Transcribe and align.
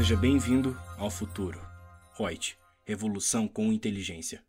Seja 0.00 0.16
bem-vindo 0.16 0.74
ao 0.96 1.10
futuro. 1.10 1.60
Reut, 2.16 2.56
revolução 2.86 3.46
com 3.46 3.70
inteligência. 3.70 4.42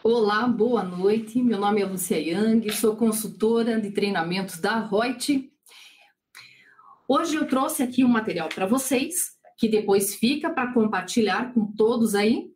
Olá, 0.00 0.46
boa 0.46 0.84
noite. 0.84 1.42
Meu 1.42 1.58
nome 1.58 1.82
é 1.82 1.84
Lucia 1.84 2.20
Yang, 2.20 2.70
sou 2.70 2.94
consultora 2.94 3.80
de 3.80 3.90
treinamentos 3.90 4.60
da 4.60 4.78
Reut. 4.78 5.52
Hoje 7.08 7.34
eu 7.34 7.48
trouxe 7.48 7.82
aqui 7.82 8.04
um 8.04 8.08
material 8.08 8.48
para 8.48 8.66
vocês, 8.66 9.32
que 9.58 9.68
depois 9.68 10.14
fica 10.14 10.50
para 10.50 10.72
compartilhar 10.72 11.52
com 11.52 11.66
todos 11.72 12.14
aí, 12.14 12.48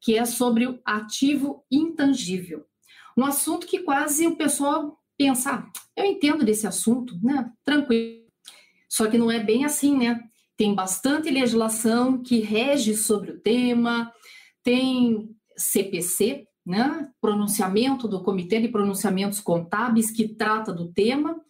que 0.00 0.16
é 0.16 0.24
sobre 0.24 0.64
o 0.64 0.80
ativo 0.84 1.66
intangível. 1.68 2.64
Um 3.16 3.24
assunto 3.24 3.66
que 3.66 3.80
quase 3.80 4.28
o 4.28 4.36
pessoal 4.36 4.96
pensa, 5.18 5.54
ah, 5.54 5.72
eu 5.96 6.04
entendo 6.04 6.44
desse 6.44 6.68
assunto, 6.68 7.18
né? 7.20 7.52
Tranquilo. 7.64 8.27
Só 8.88 9.06
que 9.08 9.18
não 9.18 9.30
é 9.30 9.38
bem 9.38 9.64
assim, 9.64 9.96
né? 9.96 10.20
Tem 10.56 10.74
bastante 10.74 11.30
legislação 11.30 12.22
que 12.22 12.40
rege 12.40 12.96
sobre 12.96 13.32
o 13.32 13.40
tema, 13.40 14.12
tem 14.62 15.30
CPC, 15.56 16.46
né? 16.66 17.08
Pronunciamento 17.20 18.08
do 18.08 18.22
Comitê 18.22 18.60
de 18.60 18.68
Pronunciamentos 18.68 19.40
Contábeis 19.40 20.10
que 20.10 20.28
trata 20.28 20.72
do 20.72 20.92
tema, 20.92 21.40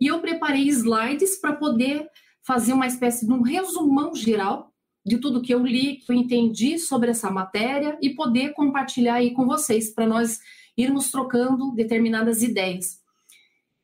e 0.00 0.06
eu 0.06 0.20
preparei 0.20 0.68
slides 0.68 1.40
para 1.40 1.54
poder 1.54 2.08
fazer 2.46 2.72
uma 2.72 2.86
espécie 2.86 3.26
de 3.26 3.32
um 3.32 3.42
resumão 3.42 4.14
geral 4.14 4.72
de 5.04 5.18
tudo 5.18 5.40
que 5.40 5.54
eu 5.54 5.64
li, 5.64 5.96
que 5.96 6.10
eu 6.10 6.16
entendi 6.16 6.78
sobre 6.78 7.10
essa 7.10 7.30
matéria 7.30 7.96
e 8.02 8.10
poder 8.10 8.52
compartilhar 8.54 9.14
aí 9.14 9.32
com 9.32 9.46
vocês, 9.46 9.94
para 9.94 10.06
nós 10.06 10.40
irmos 10.76 11.10
trocando 11.10 11.72
determinadas 11.72 12.42
ideias. 12.42 12.98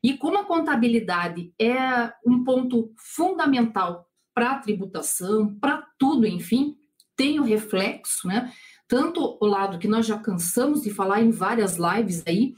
E 0.02 0.16
como 0.16 0.38
a 0.38 0.44
contabilidade 0.44 1.52
é 1.58 2.12
um 2.26 2.42
ponto 2.42 2.92
fundamental 2.96 4.08
para 4.34 4.52
a 4.52 4.58
tributação, 4.58 5.54
para 5.58 5.86
tudo, 5.98 6.26
enfim, 6.26 6.76
tem 7.14 7.38
o 7.38 7.44
reflexo, 7.44 8.26
né? 8.26 8.52
Tanto 8.88 9.38
o 9.40 9.46
lado 9.46 9.78
que 9.78 9.86
nós 9.86 10.06
já 10.06 10.18
cansamos 10.18 10.82
de 10.82 10.90
falar 10.90 11.22
em 11.22 11.30
várias 11.30 11.76
lives 11.76 12.22
aí, 12.26 12.54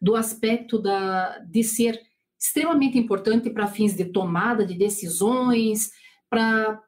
do 0.00 0.14
aspecto 0.14 0.78
da, 0.78 1.38
de 1.40 1.62
ser 1.62 2.00
extremamente 2.38 2.98
importante 2.98 3.50
para 3.50 3.66
fins 3.66 3.94
de 3.94 4.04
tomada 4.06 4.64
de 4.64 4.74
decisões, 4.74 5.90
para 6.30 6.80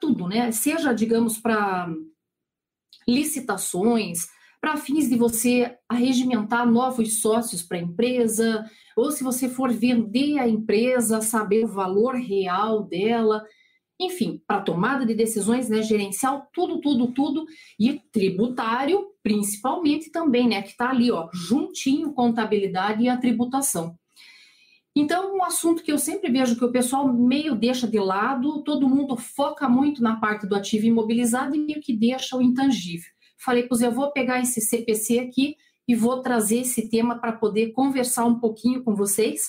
tudo, 0.00 0.26
né? 0.28 0.50
Seja, 0.52 0.92
digamos, 0.92 1.38
para 1.38 1.88
licitações, 3.06 4.26
para 4.60 4.76
fins 4.76 5.08
de 5.08 5.16
você 5.16 5.74
arregimentar 5.88 6.70
novos 6.70 7.20
sócios 7.20 7.62
para 7.62 7.78
a 7.78 7.82
empresa, 7.82 8.64
ou 8.96 9.10
se 9.10 9.24
você 9.24 9.48
for 9.48 9.72
vender 9.72 10.38
a 10.38 10.46
empresa, 10.46 11.22
saber 11.22 11.64
o 11.64 11.68
valor 11.68 12.14
real 12.14 12.82
dela, 12.82 13.42
enfim, 13.98 14.42
para 14.46 14.62
tomada 14.62 15.04
de 15.04 15.14
decisões, 15.14 15.68
né, 15.68 15.82
gerencial, 15.82 16.48
tudo, 16.52 16.80
tudo, 16.80 17.12
tudo, 17.12 17.44
e 17.78 18.00
tributário, 18.12 19.06
principalmente 19.22 20.10
também, 20.10 20.48
né, 20.48 20.62
que 20.62 20.70
está 20.70 20.90
ali, 20.90 21.10
ó, 21.10 21.28
juntinho 21.32 22.12
contabilidade 22.12 23.04
e 23.04 23.08
a 23.08 23.16
tributação. 23.16 23.94
Então, 24.96 25.36
um 25.36 25.44
assunto 25.44 25.82
que 25.82 25.92
eu 25.92 25.98
sempre 25.98 26.30
vejo 26.32 26.56
que 26.56 26.64
o 26.64 26.72
pessoal 26.72 27.12
meio 27.12 27.54
deixa 27.54 27.86
de 27.86 27.98
lado, 27.98 28.62
todo 28.64 28.88
mundo 28.88 29.16
foca 29.16 29.68
muito 29.68 30.02
na 30.02 30.16
parte 30.16 30.46
do 30.46 30.56
ativo 30.56 30.86
imobilizado 30.86 31.54
e 31.54 31.60
meio 31.60 31.80
que 31.80 31.96
deixa 31.96 32.36
o 32.36 32.42
intangível. 32.42 33.08
Falei, 33.44 33.64
pois 33.64 33.80
eu 33.80 33.90
vou 33.90 34.12
pegar 34.12 34.40
esse 34.40 34.60
CPC 34.60 35.18
aqui 35.18 35.56
e 35.88 35.94
vou 35.94 36.20
trazer 36.20 36.60
esse 36.60 36.88
tema 36.88 37.18
para 37.18 37.32
poder 37.32 37.72
conversar 37.72 38.24
um 38.24 38.38
pouquinho 38.38 38.84
com 38.84 38.94
vocês, 38.94 39.48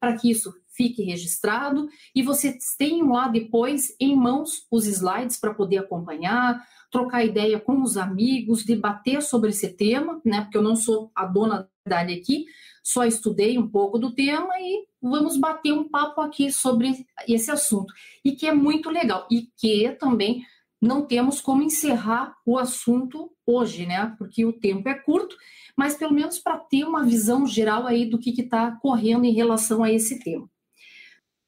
para 0.00 0.16
que 0.16 0.30
isso 0.30 0.52
fique 0.74 1.02
registrado 1.02 1.88
e 2.14 2.22
vocês 2.22 2.74
tenham 2.78 3.12
lá 3.12 3.28
depois 3.28 3.94
em 4.00 4.16
mãos 4.16 4.66
os 4.70 4.86
slides 4.86 5.38
para 5.38 5.54
poder 5.54 5.78
acompanhar, 5.78 6.64
trocar 6.90 7.24
ideia 7.24 7.60
com 7.60 7.82
os 7.82 7.96
amigos, 7.96 8.64
debater 8.64 9.22
sobre 9.22 9.50
esse 9.50 9.68
tema, 9.68 10.20
né? 10.24 10.42
Porque 10.42 10.56
eu 10.56 10.62
não 10.62 10.74
sou 10.74 11.10
a 11.14 11.26
dona 11.26 11.68
da 11.86 11.98
área 11.98 12.16
aqui, 12.16 12.46
só 12.82 13.04
estudei 13.04 13.58
um 13.58 13.68
pouco 13.68 13.98
do 13.98 14.14
tema 14.14 14.54
e 14.58 14.86
vamos 15.00 15.36
bater 15.36 15.72
um 15.72 15.88
papo 15.88 16.20
aqui 16.20 16.50
sobre 16.50 17.06
esse 17.28 17.50
assunto. 17.50 17.92
E 18.24 18.32
que 18.32 18.46
é 18.46 18.52
muito 18.52 18.90
legal. 18.90 19.26
E 19.30 19.48
que 19.56 19.90
também 20.00 20.44
não 20.82 21.06
temos 21.06 21.40
como 21.40 21.62
encerrar 21.62 22.36
o 22.44 22.58
assunto 22.58 23.30
hoje, 23.46 23.86
né? 23.86 24.12
Porque 24.18 24.44
o 24.44 24.52
tempo 24.52 24.88
é 24.88 24.94
curto, 24.94 25.36
mas 25.76 25.94
pelo 25.94 26.12
menos 26.12 26.40
para 26.40 26.58
ter 26.58 26.84
uma 26.84 27.04
visão 27.04 27.46
geral 27.46 27.86
aí 27.86 28.04
do 28.04 28.18
que 28.18 28.30
está 28.30 28.72
correndo 28.72 29.24
em 29.24 29.32
relação 29.32 29.84
a 29.84 29.92
esse 29.92 30.18
tema. 30.18 30.50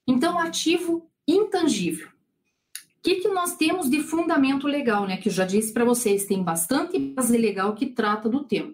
Então, 0.06 0.38
ativo 0.38 1.10
intangível. 1.26 2.06
O 2.06 3.02
que, 3.02 3.16
que 3.16 3.28
nós 3.28 3.56
temos 3.56 3.90
de 3.90 4.00
fundamento 4.04 4.68
legal, 4.68 5.04
né? 5.04 5.16
Que 5.16 5.28
eu 5.28 5.32
já 5.32 5.44
disse 5.44 5.72
para 5.72 5.84
vocês, 5.84 6.26
tem 6.26 6.40
bastante 6.40 6.96
base 6.96 7.36
legal 7.36 7.74
que 7.74 7.86
trata 7.86 8.28
do 8.28 8.44
tema. 8.44 8.72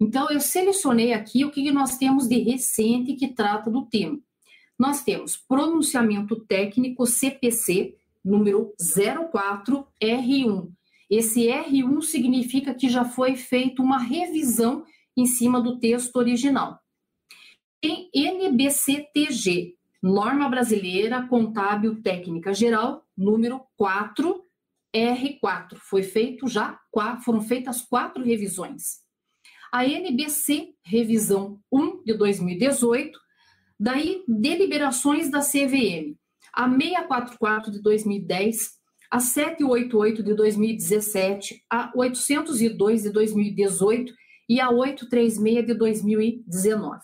Então, 0.00 0.30
eu 0.30 0.40
selecionei 0.40 1.12
aqui 1.12 1.44
o 1.44 1.50
que 1.50 1.70
nós 1.70 1.98
temos 1.98 2.26
de 2.26 2.38
recente 2.38 3.12
que 3.12 3.28
trata 3.28 3.70
do 3.70 3.84
tema. 3.84 4.18
Nós 4.78 5.02
temos 5.02 5.36
pronunciamento 5.36 6.40
técnico 6.46 7.06
CPC 7.06 7.94
número 8.24 8.72
04R1. 8.80 10.72
Esse 11.10 11.46
R1 11.46 12.02
significa 12.02 12.74
que 12.74 12.88
já 12.88 13.04
foi 13.04 13.36
feita 13.36 13.82
uma 13.82 13.98
revisão 13.98 14.84
em 15.16 15.26
cima 15.26 15.60
do 15.60 15.78
texto 15.78 16.16
original. 16.16 16.80
Tem 17.80 18.08
NBCTG, 18.14 19.76
Norma 20.02 20.48
Brasileira 20.48 21.26
Contábil 21.28 22.02
Técnica 22.02 22.54
Geral, 22.54 23.06
número 23.16 23.60
4R4. 23.78 25.76
Foi 25.78 26.02
feito 26.02 26.48
já, 26.48 26.80
foram 27.22 27.42
feitas 27.42 27.82
quatro 27.82 28.24
revisões 28.24 29.04
a 29.74 29.84
NBC, 29.84 30.72
revisão 30.84 31.58
1 31.72 32.04
de 32.04 32.14
2018, 32.14 33.18
daí 33.76 34.22
deliberações 34.28 35.28
da 35.28 35.40
CVM, 35.40 36.14
a 36.54 36.68
644 36.68 37.72
de 37.72 37.82
2010, 37.82 38.70
a 39.10 39.20
788 39.20 40.22
de 40.22 40.34
2017, 40.34 41.64
a 41.70 41.92
802 41.94 43.02
de 43.02 43.10
2018 43.10 44.12
e 44.48 44.60
a 44.60 44.70
836 44.70 45.66
de 45.66 45.74
2019. 45.74 47.00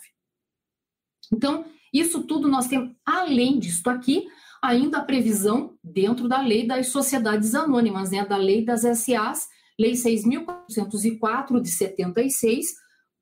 Então, 1.33 1.65
isso 1.93 2.25
tudo 2.25 2.49
nós 2.49 2.67
temos, 2.67 2.95
além 3.05 3.59
disso 3.59 3.89
aqui, 3.89 4.27
ainda 4.63 4.99
a 4.99 5.05
previsão 5.05 5.77
dentro 5.83 6.29
da 6.29 6.41
lei 6.41 6.67
das 6.67 6.89
sociedades 6.89 7.55
anônimas, 7.55 8.11
né, 8.11 8.25
da 8.25 8.37
lei 8.37 8.65
das 8.65 8.83
SAs, 8.83 9.49
Lei 9.81 9.93
6.404 9.93 11.59
de 11.59 11.71
76, 11.71 12.67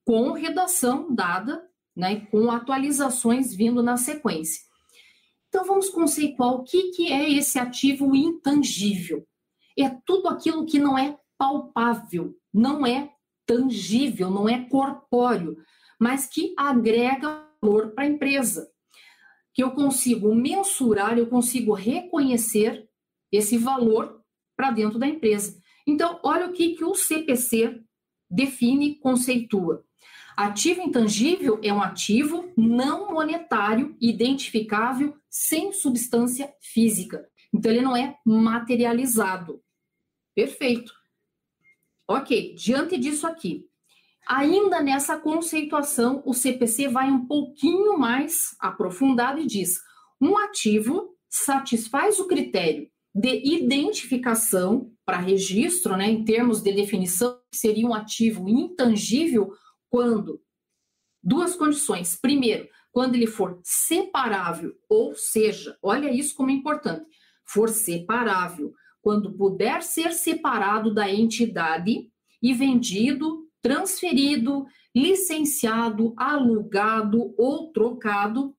com 0.04 0.32
redação 0.32 1.14
dada, 1.14 1.62
né, 1.96 2.26
com 2.32 2.50
atualizações 2.50 3.54
vindo 3.54 3.80
na 3.80 3.96
sequência. 3.96 4.62
Então 5.48 5.64
vamos 5.64 5.88
conceituar 5.88 6.52
o 6.52 6.64
que, 6.64 6.90
que 6.90 7.12
é 7.12 7.30
esse 7.30 7.58
ativo 7.58 8.14
intangível. 8.14 9.26
É 9.78 9.88
tudo 10.04 10.28
aquilo 10.28 10.66
que 10.66 10.78
não 10.78 10.98
é 10.98 11.18
palpável, 11.36 12.36
não 12.52 12.86
é 12.86 13.10
tangível, 13.46 14.30
não 14.30 14.48
é 14.48 14.68
corpóreo, 14.68 15.56
mas 15.98 16.26
que 16.26 16.54
agrega 16.56 17.48
valor 17.60 17.92
para 17.92 18.04
a 18.04 18.06
empresa. 18.06 18.70
Que 19.52 19.62
eu 19.62 19.72
consigo 19.72 20.34
mensurar, 20.34 21.18
eu 21.18 21.26
consigo 21.26 21.72
reconhecer 21.72 22.88
esse 23.30 23.58
valor 23.58 24.22
para 24.56 24.70
dentro 24.70 24.98
da 24.98 25.06
empresa. 25.06 25.60
Então, 25.86 26.20
olha 26.22 26.46
o 26.46 26.52
que, 26.52 26.74
que 26.74 26.84
o 26.84 26.94
CPC 26.94 27.82
define, 28.30 28.96
conceitua. 28.96 29.84
Ativo 30.38 30.82
intangível 30.82 31.58
é 31.64 31.72
um 31.72 31.82
ativo 31.82 32.48
não 32.56 33.12
monetário 33.12 33.96
identificável 34.00 35.16
sem 35.28 35.72
substância 35.72 36.54
física. 36.60 37.28
Então, 37.52 37.72
ele 37.72 37.80
não 37.80 37.96
é 37.96 38.16
materializado. 38.24 39.60
Perfeito. 40.36 40.92
Ok, 42.06 42.54
diante 42.54 42.96
disso 42.96 43.26
aqui, 43.26 43.66
ainda 44.28 44.80
nessa 44.80 45.16
conceituação, 45.16 46.22
o 46.24 46.32
CPC 46.32 46.86
vai 46.86 47.10
um 47.10 47.26
pouquinho 47.26 47.98
mais 47.98 48.54
aprofundado 48.60 49.40
e 49.40 49.44
diz: 49.44 49.80
um 50.20 50.38
ativo 50.38 51.16
satisfaz 51.28 52.20
o 52.20 52.28
critério 52.28 52.88
de 53.12 53.42
identificação 53.44 54.92
para 55.04 55.18
registro, 55.18 55.96
né, 55.96 56.08
em 56.08 56.22
termos 56.22 56.62
de 56.62 56.70
definição, 56.70 57.40
seria 57.52 57.88
um 57.88 57.94
ativo 57.94 58.48
intangível 58.48 59.52
quando 59.90 60.40
duas 61.22 61.54
condições. 61.54 62.16
Primeiro, 62.16 62.68
quando 62.90 63.14
ele 63.14 63.26
for 63.26 63.60
separável, 63.62 64.74
ou 64.88 65.14
seja, 65.14 65.76
olha 65.82 66.12
isso 66.12 66.34
como 66.34 66.50
é 66.50 66.54
importante, 66.54 67.06
for 67.44 67.68
separável, 67.68 68.72
quando 69.00 69.32
puder 69.32 69.82
ser 69.82 70.12
separado 70.12 70.92
da 70.92 71.10
entidade 71.10 72.10
e 72.42 72.52
vendido, 72.52 73.46
transferido, 73.62 74.66
licenciado, 74.94 76.14
alugado 76.16 77.34
ou 77.38 77.72
trocado 77.72 78.54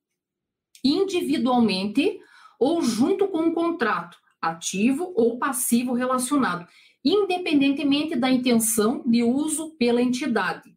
individualmente 0.83 2.19
ou 2.59 2.81
junto 2.81 3.27
com 3.27 3.39
um 3.39 3.53
contrato, 3.53 4.17
ativo 4.41 5.13
ou 5.15 5.37
passivo 5.37 5.93
relacionado, 5.93 6.67
independentemente 7.03 8.15
da 8.15 8.29
intenção 8.29 9.03
de 9.05 9.23
uso 9.23 9.71
pela 9.77 10.01
entidade, 10.01 10.73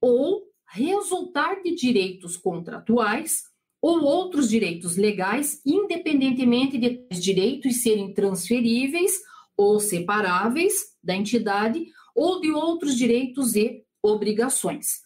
ou 0.00 0.42
resultar 0.68 1.62
de 1.62 1.74
direitos 1.74 2.36
contratuais 2.36 3.44
ou 3.80 4.02
outros 4.02 4.48
direitos 4.48 4.96
legais, 4.96 5.60
independentemente 5.64 6.78
de 6.78 7.06
direitos 7.20 7.82
serem 7.82 8.12
transferíveis 8.12 9.20
ou 9.56 9.78
separáveis 9.78 10.96
da 11.02 11.14
entidade 11.14 11.86
ou 12.14 12.40
de 12.40 12.50
outros 12.50 12.96
direitos 12.96 13.54
e 13.54 13.84
obrigações. 14.02 15.02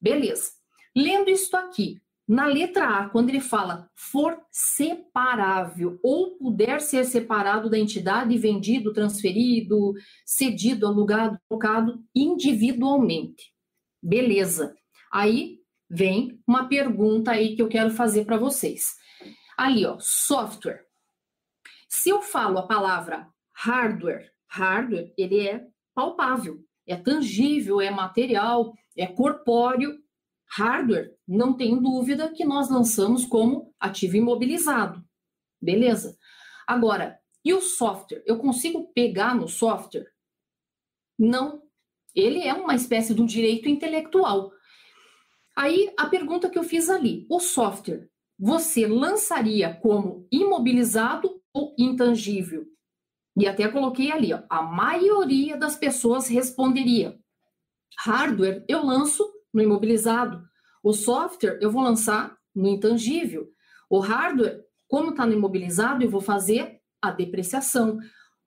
Beleza. 0.00 0.52
Lendo 0.96 1.30
isto 1.30 1.56
aqui, 1.56 2.00
na 2.26 2.46
letra 2.46 3.00
A, 3.00 3.08
quando 3.10 3.28
ele 3.28 3.40
fala 3.40 3.90
for 3.94 4.40
separável 4.50 5.98
ou 6.02 6.36
puder 6.38 6.80
ser 6.80 7.04
separado 7.04 7.68
da 7.68 7.78
entidade, 7.78 8.38
vendido, 8.38 8.92
transferido, 8.92 9.92
cedido, 10.24 10.86
alugado, 10.86 11.38
trocado 11.48 12.02
individualmente. 12.14 13.53
Beleza. 14.04 14.76
Aí 15.10 15.60
vem 15.88 16.38
uma 16.46 16.68
pergunta 16.68 17.30
aí 17.30 17.56
que 17.56 17.62
eu 17.62 17.68
quero 17.68 17.90
fazer 17.90 18.26
para 18.26 18.36
vocês. 18.36 18.94
Ali, 19.56 19.86
ó, 19.86 19.96
software. 19.98 20.84
Se 21.88 22.10
eu 22.10 22.20
falo 22.20 22.58
a 22.58 22.66
palavra 22.66 23.26
hardware, 23.54 24.30
hardware, 24.46 25.14
ele 25.16 25.48
é 25.48 25.66
palpável, 25.94 26.62
é 26.86 26.96
tangível, 26.96 27.80
é 27.80 27.90
material, 27.90 28.74
é 28.94 29.06
corpóreo. 29.06 29.98
Hardware, 30.46 31.16
não 31.26 31.56
tem 31.56 31.80
dúvida 31.80 32.30
que 32.30 32.44
nós 32.44 32.68
lançamos 32.68 33.24
como 33.24 33.74
ativo 33.80 34.16
imobilizado. 34.16 35.02
Beleza? 35.60 36.14
Agora, 36.66 37.18
e 37.42 37.54
o 37.54 37.60
software? 37.62 38.22
Eu 38.26 38.38
consigo 38.38 38.92
pegar 38.92 39.34
no 39.34 39.48
software? 39.48 40.12
Não. 41.18 41.63
Ele 42.14 42.40
é 42.46 42.54
uma 42.54 42.74
espécie 42.74 43.14
de 43.14 43.20
um 43.20 43.26
direito 43.26 43.68
intelectual. 43.68 44.52
Aí 45.56 45.92
a 45.96 46.06
pergunta 46.06 46.48
que 46.48 46.58
eu 46.58 46.64
fiz 46.64 46.88
ali: 46.88 47.26
o 47.28 47.40
software 47.40 48.08
você 48.38 48.86
lançaria 48.86 49.74
como 49.74 50.26
imobilizado 50.30 51.40
ou 51.52 51.74
intangível? 51.78 52.66
E 53.36 53.48
até 53.48 53.66
coloquei 53.68 54.12
ali, 54.12 54.32
ó, 54.32 54.42
a 54.48 54.62
maioria 54.62 55.56
das 55.56 55.76
pessoas 55.76 56.28
responderia: 56.28 57.18
hardware 57.98 58.64
eu 58.68 58.84
lanço 58.84 59.24
no 59.52 59.62
imobilizado, 59.62 60.42
o 60.82 60.92
software 60.92 61.58
eu 61.60 61.70
vou 61.70 61.82
lançar 61.82 62.36
no 62.54 62.68
intangível, 62.68 63.48
o 63.88 63.98
hardware, 63.98 64.62
como 64.86 65.10
está 65.10 65.26
no 65.26 65.32
imobilizado, 65.32 66.02
eu 66.04 66.10
vou 66.10 66.20
fazer 66.20 66.80
a 67.00 67.10
depreciação, 67.10 67.98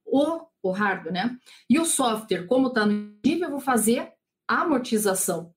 o, 0.06 0.47
o 0.62 0.72
hardware, 0.72 1.14
né? 1.14 1.38
E 1.70 1.80
o 1.80 1.86
software, 1.86 2.46
como 2.46 2.68
está 2.68 2.86
no 2.86 2.94
intangível, 2.94 3.48
eu 3.48 3.52
vou 3.52 3.60
fazer 3.60 4.12
a 4.48 4.62
amortização. 4.62 5.54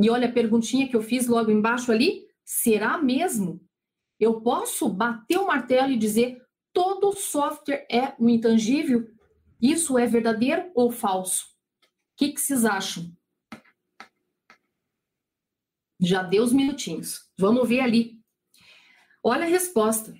E 0.00 0.08
olha 0.10 0.28
a 0.28 0.32
perguntinha 0.32 0.88
que 0.88 0.96
eu 0.96 1.02
fiz 1.02 1.26
logo 1.26 1.50
embaixo 1.50 1.90
ali: 1.90 2.26
será 2.44 2.98
mesmo? 2.98 3.60
Eu 4.18 4.40
posso 4.40 4.88
bater 4.88 5.38
o 5.38 5.46
martelo 5.46 5.92
e 5.92 5.98
dizer 5.98 6.42
todo 6.72 7.12
software 7.16 7.86
é 7.90 8.14
um 8.18 8.28
intangível? 8.28 9.08
Isso 9.60 9.98
é 9.98 10.06
verdadeiro 10.06 10.70
ou 10.74 10.90
falso? 10.90 11.44
O 11.44 12.16
que, 12.16 12.32
que 12.32 12.40
vocês 12.40 12.64
acham? 12.64 13.12
Já 16.00 16.22
deu 16.22 16.44
os 16.44 16.52
minutinhos. 16.52 17.28
Vamos 17.36 17.68
ver 17.68 17.80
ali. 17.80 18.20
Olha 19.22 19.44
a 19.44 19.48
resposta. 19.48 20.14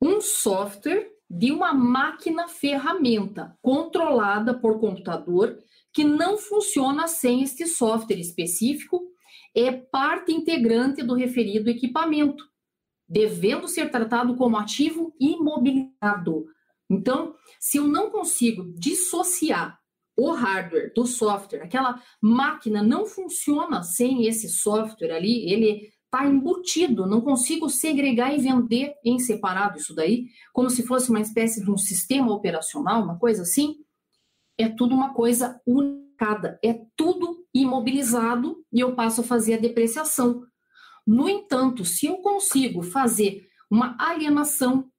Um 0.00 0.20
software 0.20 1.10
de 1.36 1.52
uma 1.52 1.74
máquina 1.74 2.48
ferramenta 2.48 3.54
controlada 3.60 4.58
por 4.58 4.80
computador 4.80 5.58
que 5.92 6.02
não 6.02 6.38
funciona 6.38 7.06
sem 7.06 7.42
este 7.42 7.66
software 7.66 8.18
específico 8.18 9.02
é 9.54 9.70
parte 9.70 10.32
integrante 10.32 11.02
do 11.02 11.14
referido 11.14 11.68
equipamento, 11.68 12.42
devendo 13.06 13.68
ser 13.68 13.90
tratado 13.90 14.34
como 14.36 14.56
ativo 14.56 15.14
imobilizado. 15.20 16.46
Então, 16.88 17.34
se 17.60 17.76
eu 17.76 17.86
não 17.86 18.10
consigo 18.10 18.72
dissociar 18.74 19.78
o 20.16 20.30
hardware 20.30 20.90
do 20.94 21.06
software, 21.06 21.64
aquela 21.64 22.02
máquina 22.18 22.82
não 22.82 23.04
funciona 23.04 23.82
sem 23.82 24.26
esse 24.26 24.48
software 24.48 25.12
ali, 25.12 25.50
ele 25.52 25.92
está 26.06 26.26
embutido, 26.26 27.06
não 27.06 27.20
consigo 27.20 27.68
segregar 27.68 28.34
e 28.34 28.40
vender 28.40 28.94
em 29.04 29.18
separado 29.18 29.78
isso 29.78 29.94
daí, 29.94 30.26
como 30.52 30.70
se 30.70 30.82
fosse 30.82 31.10
uma 31.10 31.20
espécie 31.20 31.62
de 31.62 31.70
um 31.70 31.76
sistema 31.76 32.32
operacional, 32.32 33.02
uma 33.02 33.18
coisa 33.18 33.42
assim. 33.42 33.76
É 34.58 34.68
tudo 34.68 34.94
uma 34.94 35.12
coisa 35.12 35.60
unicada, 35.66 36.58
é 36.64 36.80
tudo 36.96 37.44
imobilizado 37.52 38.64
e 38.72 38.80
eu 38.80 38.94
passo 38.94 39.20
a 39.20 39.24
fazer 39.24 39.54
a 39.54 39.60
depreciação. 39.60 40.46
No 41.06 41.28
entanto, 41.28 41.84
se 41.84 42.06
eu 42.06 42.16
consigo 42.16 42.82
fazer 42.82 43.46
uma 43.70 43.96
alienação 43.98 44.90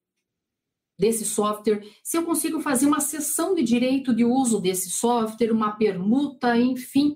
desse 1.00 1.26
software, 1.26 1.84
se 2.04 2.18
eu 2.18 2.24
consigo 2.24 2.60
fazer 2.60 2.86
uma 2.86 3.00
cessão 3.00 3.54
de 3.54 3.64
direito 3.64 4.14
de 4.14 4.24
uso 4.24 4.60
desse 4.60 4.90
software, 4.90 5.52
uma 5.52 5.72
permuta, 5.72 6.58
enfim, 6.58 7.16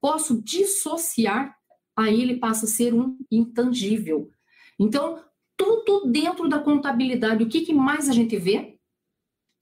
posso 0.00 0.42
dissociar, 0.42 1.56
aí 1.96 2.22
ele 2.22 2.36
passa 2.36 2.66
a 2.66 2.68
ser 2.68 2.94
um 2.94 3.16
intangível. 3.30 4.30
Então, 4.78 5.22
tudo 5.56 6.10
dentro 6.10 6.48
da 6.48 6.58
contabilidade. 6.58 7.44
O 7.44 7.48
que, 7.48 7.60
que 7.60 7.72
mais 7.72 8.08
a 8.08 8.12
gente 8.12 8.36
vê? 8.36 8.76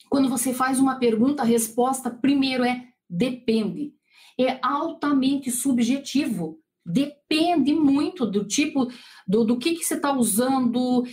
Quando 0.08 0.28
você 0.28 0.52
faz 0.52 0.80
uma 0.80 0.98
pergunta, 0.98 1.42
a 1.42 1.46
resposta 1.46 2.10
primeiro 2.10 2.64
é 2.64 2.88
depende. 3.08 3.92
É 4.38 4.58
altamente 4.62 5.50
subjetivo. 5.50 6.58
Depende 6.84 7.74
muito 7.74 8.24
do 8.24 8.44
tipo, 8.44 8.88
do, 9.26 9.44
do 9.44 9.58
que, 9.58 9.74
que 9.74 9.84
você 9.84 9.94
está 9.94 10.12
usando. 10.12 11.04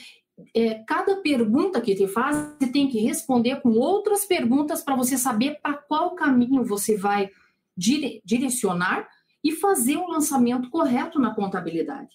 É, 0.56 0.76
cada 0.88 1.18
pergunta 1.18 1.82
que 1.82 1.96
te 1.96 2.08
faz, 2.08 2.56
você 2.58 2.72
tem 2.72 2.88
que 2.88 3.00
responder 3.00 3.60
com 3.62 3.72
outras 3.72 4.26
perguntas 4.26 4.84
para 4.84 4.96
você 4.96 5.18
saber 5.18 5.60
para 5.62 5.74
qual 5.74 6.16
caminho 6.16 6.64
você 6.64 6.96
vai 6.96 7.30
dire, 7.76 8.22
direcionar 8.24 9.08
e 9.44 9.52
fazer 9.52 9.98
o 9.98 10.08
lançamento 10.08 10.70
correto 10.70 11.20
na 11.20 11.34
contabilidade. 11.34 12.10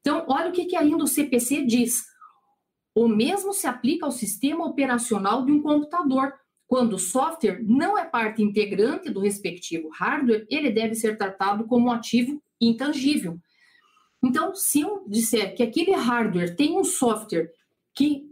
Então, 0.00 0.24
olha 0.28 0.50
o 0.50 0.52
que, 0.52 0.66
que 0.66 0.76
ainda 0.76 1.04
o 1.04 1.08
CPC 1.08 1.64
diz. 1.64 2.04
O 2.94 3.08
mesmo 3.08 3.52
se 3.52 3.66
aplica 3.66 4.06
ao 4.06 4.12
sistema 4.12 4.66
operacional 4.66 5.44
de 5.44 5.50
um 5.50 5.62
computador. 5.62 6.32
Quando 6.66 6.94
o 6.94 6.98
software 6.98 7.62
não 7.62 7.98
é 7.98 8.04
parte 8.04 8.42
integrante 8.42 9.10
do 9.10 9.20
respectivo 9.20 9.88
hardware, 9.90 10.46
ele 10.50 10.70
deve 10.70 10.94
ser 10.94 11.16
tratado 11.16 11.66
como 11.66 11.86
um 11.86 11.92
ativo 11.92 12.42
intangível. 12.60 13.38
Então, 14.22 14.54
se 14.54 14.80
eu 14.80 15.04
disser 15.06 15.54
que 15.54 15.62
aquele 15.62 15.92
hardware 15.92 16.56
tem 16.56 16.78
um 16.78 16.84
software 16.84 17.50
que 17.94 18.24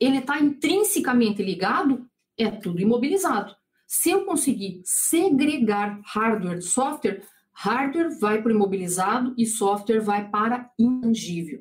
ele 0.00 0.18
está 0.18 0.38
intrinsecamente 0.38 1.42
ligado, 1.42 2.06
é 2.36 2.50
tudo 2.50 2.80
imobilizado. 2.80 3.54
Se 3.86 4.10
eu 4.10 4.24
conseguir 4.24 4.82
segregar 4.84 6.00
hardware 6.04 6.58
de 6.58 6.64
software, 6.64 7.22
hardware 7.60 8.16
vai 8.20 8.40
para 8.40 8.52
o 8.52 8.54
imobilizado 8.54 9.34
e 9.36 9.44
software 9.44 9.98
vai 9.98 10.28
para 10.30 10.70
intangível. 10.78 11.60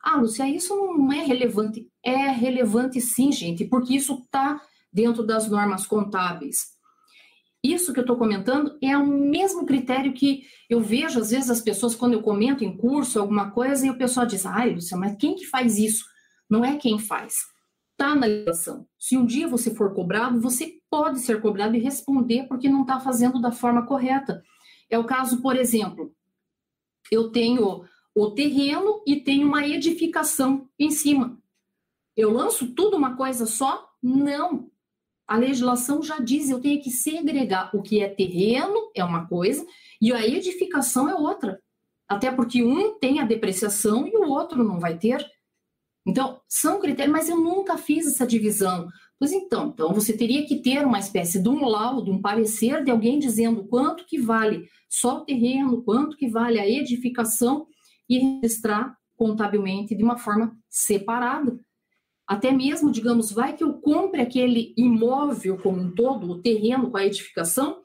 Ah, 0.00 0.18
Lúcia, 0.18 0.48
isso 0.48 0.72
não 0.74 1.12
é 1.12 1.24
relevante. 1.24 1.88
É 2.04 2.30
relevante 2.30 3.00
sim, 3.00 3.32
gente, 3.32 3.64
porque 3.64 3.96
isso 3.96 4.14
está 4.22 4.60
dentro 4.92 5.26
das 5.26 5.50
normas 5.50 5.84
contábeis. 5.84 6.74
Isso 7.60 7.92
que 7.92 7.98
eu 7.98 8.02
estou 8.02 8.16
comentando 8.16 8.78
é 8.80 8.96
o 8.96 9.04
mesmo 9.04 9.66
critério 9.66 10.12
que 10.12 10.44
eu 10.70 10.80
vejo, 10.80 11.18
às 11.18 11.30
vezes, 11.30 11.50
as 11.50 11.60
pessoas, 11.60 11.96
quando 11.96 12.12
eu 12.12 12.22
comento 12.22 12.62
em 12.62 12.76
curso 12.76 13.18
alguma 13.18 13.50
coisa, 13.50 13.86
e 13.86 13.90
o 13.90 13.98
pessoal 13.98 14.26
diz, 14.26 14.46
ai, 14.46 14.74
Lúcia, 14.74 14.96
mas 14.96 15.16
quem 15.16 15.34
que 15.34 15.46
faz 15.46 15.76
isso? 15.76 16.04
Não 16.48 16.64
é 16.64 16.76
quem 16.76 17.00
faz. 17.00 17.34
Está 17.92 18.14
na 18.14 18.26
legislação. 18.26 18.86
Se 18.98 19.16
um 19.16 19.26
dia 19.26 19.48
você 19.48 19.74
for 19.74 19.92
cobrado, 19.92 20.40
você 20.40 20.74
pode 20.88 21.18
ser 21.20 21.40
cobrado 21.40 21.74
e 21.74 21.80
responder 21.80 22.46
porque 22.46 22.68
não 22.68 22.82
está 22.82 23.00
fazendo 23.00 23.40
da 23.40 23.50
forma 23.50 23.86
correta. 23.86 24.42
É 24.90 24.98
o 24.98 25.04
caso, 25.04 25.40
por 25.40 25.56
exemplo, 25.56 26.14
eu 27.10 27.30
tenho 27.30 27.84
o 28.14 28.30
terreno 28.30 29.02
e 29.06 29.16
tem 29.16 29.44
uma 29.44 29.66
edificação 29.66 30.68
em 30.78 30.90
cima. 30.90 31.38
Eu 32.16 32.30
lanço 32.30 32.72
tudo 32.74 32.96
uma 32.96 33.16
coisa 33.16 33.44
só? 33.44 33.90
Não. 34.02 34.70
A 35.26 35.36
legislação 35.36 36.02
já 36.02 36.18
diz, 36.18 36.50
eu 36.50 36.60
tenho 36.60 36.82
que 36.82 36.90
segregar 36.90 37.74
o 37.74 37.82
que 37.82 38.00
é 38.00 38.08
terreno, 38.08 38.90
é 38.94 39.02
uma 39.02 39.26
coisa, 39.26 39.66
e 40.00 40.12
a 40.12 40.24
edificação 40.24 41.08
é 41.08 41.14
outra. 41.14 41.60
Até 42.06 42.30
porque 42.30 42.62
um 42.62 42.98
tem 42.98 43.20
a 43.20 43.24
depreciação 43.24 44.06
e 44.06 44.16
o 44.16 44.28
outro 44.28 44.62
não 44.62 44.78
vai 44.78 44.98
ter. 44.98 45.26
Então, 46.06 46.40
são 46.46 46.80
critérios, 46.80 47.12
mas 47.12 47.28
eu 47.28 47.38
nunca 47.38 47.78
fiz 47.78 48.06
essa 48.06 48.26
divisão. 48.26 48.88
Pois 49.24 49.32
então, 49.32 49.68
então 49.68 49.94
você 49.94 50.14
teria 50.14 50.44
que 50.44 50.56
ter 50.56 50.84
uma 50.84 50.98
espécie 50.98 51.42
de 51.42 51.48
um 51.48 51.64
laudo, 51.64 52.12
um 52.12 52.20
parecer 52.20 52.84
de 52.84 52.90
alguém 52.90 53.18
dizendo 53.18 53.64
quanto 53.64 54.04
que 54.04 54.20
vale 54.20 54.68
só 54.86 55.16
o 55.16 55.24
terreno, 55.24 55.82
quanto 55.82 56.14
que 56.14 56.28
vale 56.28 56.60
a 56.60 56.68
edificação 56.68 57.66
e 58.06 58.18
registrar 58.18 58.94
contabilmente 59.16 59.94
de 59.94 60.04
uma 60.04 60.18
forma 60.18 60.54
separada. 60.68 61.58
Até 62.26 62.52
mesmo, 62.52 62.92
digamos, 62.92 63.32
vai 63.32 63.56
que 63.56 63.64
eu 63.64 63.72
compre 63.72 64.20
aquele 64.20 64.74
imóvel 64.76 65.56
como 65.56 65.80
um 65.80 65.94
todo, 65.94 66.30
o 66.30 66.42
terreno 66.42 66.90
com 66.90 66.98
a 66.98 67.06
edificação, 67.06 67.78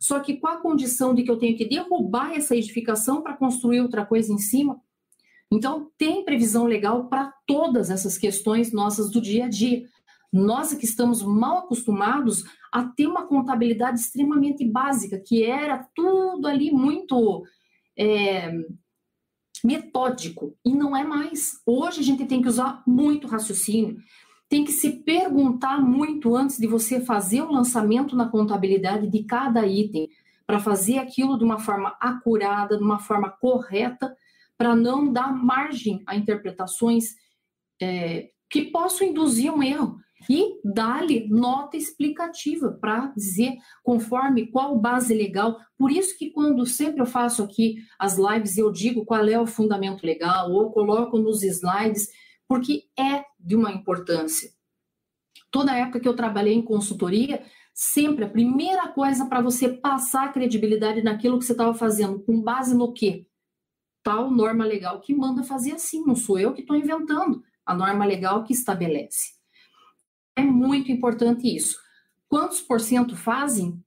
só 0.00 0.18
que 0.18 0.38
com 0.38 0.46
a 0.46 0.56
condição 0.62 1.14
de 1.14 1.24
que 1.24 1.30
eu 1.30 1.38
tenho 1.38 1.58
que 1.58 1.68
derrubar 1.68 2.32
essa 2.34 2.56
edificação 2.56 3.20
para 3.20 3.36
construir 3.36 3.82
outra 3.82 4.06
coisa 4.06 4.32
em 4.32 4.38
cima. 4.38 4.80
Então, 5.52 5.90
tem 5.98 6.24
previsão 6.24 6.64
legal 6.64 7.06
para 7.08 7.32
todas 7.46 7.90
essas 7.90 8.16
questões 8.16 8.72
nossas 8.72 9.10
do 9.10 9.20
dia 9.20 9.44
a 9.44 9.48
dia. 9.48 9.84
Nós 10.36 10.74
que 10.74 10.84
estamos 10.84 11.22
mal 11.22 11.58
acostumados 11.58 12.44
a 12.70 12.84
ter 12.84 13.06
uma 13.06 13.26
contabilidade 13.26 13.98
extremamente 13.98 14.64
básica, 14.64 15.18
que 15.18 15.42
era 15.42 15.88
tudo 15.94 16.46
ali 16.46 16.70
muito 16.70 17.42
é, 17.98 18.52
metódico, 19.64 20.54
e 20.62 20.74
não 20.74 20.94
é 20.94 21.02
mais. 21.02 21.60
Hoje 21.64 22.00
a 22.00 22.02
gente 22.02 22.26
tem 22.26 22.42
que 22.42 22.48
usar 22.48 22.82
muito 22.86 23.26
raciocínio, 23.26 23.96
tem 24.48 24.62
que 24.62 24.72
se 24.72 25.02
perguntar 25.04 25.80
muito 25.80 26.36
antes 26.36 26.58
de 26.58 26.66
você 26.66 27.00
fazer 27.00 27.40
o 27.40 27.50
lançamento 27.50 28.14
na 28.14 28.28
contabilidade 28.28 29.08
de 29.08 29.24
cada 29.24 29.66
item, 29.66 30.08
para 30.46 30.60
fazer 30.60 30.98
aquilo 30.98 31.38
de 31.38 31.44
uma 31.44 31.58
forma 31.58 31.96
acurada, 31.98 32.76
de 32.76 32.84
uma 32.84 32.98
forma 32.98 33.30
correta, 33.30 34.14
para 34.56 34.76
não 34.76 35.10
dar 35.10 35.32
margem 35.32 36.02
a 36.06 36.14
interpretações 36.14 37.14
é, 37.80 38.28
que 38.48 38.66
possam 38.66 39.08
induzir 39.08 39.52
um 39.52 39.62
erro 39.62 39.98
e 40.28 40.58
dá-lhe 40.64 41.28
nota 41.28 41.76
explicativa 41.76 42.72
para 42.72 43.08
dizer 43.08 43.56
conforme 43.82 44.46
qual 44.46 44.78
base 44.78 45.14
legal. 45.14 45.58
Por 45.78 45.90
isso 45.90 46.16
que 46.18 46.30
quando 46.30 46.64
sempre 46.66 47.02
eu 47.02 47.06
faço 47.06 47.42
aqui 47.42 47.76
as 47.98 48.16
lives, 48.16 48.56
eu 48.56 48.72
digo 48.72 49.04
qual 49.04 49.26
é 49.28 49.38
o 49.38 49.46
fundamento 49.46 50.04
legal 50.04 50.50
ou 50.50 50.72
coloco 50.72 51.18
nos 51.18 51.42
slides, 51.42 52.08
porque 52.48 52.84
é 52.98 53.24
de 53.38 53.54
uma 53.54 53.72
importância. 53.72 54.50
Toda 55.50 55.76
época 55.76 56.00
que 56.00 56.08
eu 56.08 56.16
trabalhei 56.16 56.54
em 56.54 56.62
consultoria, 56.62 57.42
sempre 57.72 58.24
a 58.24 58.28
primeira 58.28 58.88
coisa 58.88 59.26
para 59.26 59.40
você 59.40 59.68
passar 59.68 60.32
credibilidade 60.32 61.02
naquilo 61.02 61.38
que 61.38 61.44
você 61.44 61.52
estava 61.52 61.74
fazendo, 61.74 62.20
com 62.20 62.40
base 62.40 62.74
no 62.74 62.92
quê? 62.92 63.26
Tal 64.02 64.30
norma 64.30 64.64
legal 64.64 65.00
que 65.00 65.14
manda 65.14 65.42
fazer 65.44 65.72
assim, 65.72 66.04
não 66.04 66.14
sou 66.14 66.38
eu 66.38 66.54
que 66.54 66.62
estou 66.62 66.76
inventando, 66.76 67.42
a 67.64 67.74
norma 67.74 68.04
legal 68.04 68.44
que 68.44 68.52
estabelece. 68.52 69.35
É 70.36 70.42
muito 70.42 70.92
importante 70.92 71.48
isso. 71.48 71.76
Quantos 72.28 72.60
por 72.60 72.78
cento 72.78 73.16
fazem? 73.16 73.82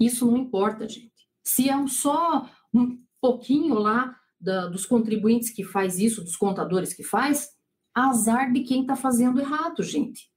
Isso 0.00 0.26
não 0.26 0.38
importa, 0.38 0.88
gente. 0.88 1.12
Se 1.44 1.68
é 1.68 1.76
um 1.76 1.86
só 1.86 2.48
um 2.72 2.98
pouquinho 3.20 3.74
lá 3.74 4.16
da, 4.40 4.66
dos 4.66 4.86
contribuintes 4.86 5.50
que 5.50 5.62
faz 5.62 5.98
isso, 5.98 6.24
dos 6.24 6.36
contadores 6.36 6.94
que 6.94 7.02
faz, 7.02 7.50
azar 7.94 8.50
de 8.52 8.60
quem 8.60 8.82
está 8.82 8.96
fazendo 8.96 9.40
errado, 9.40 9.82
gente. 9.82 10.30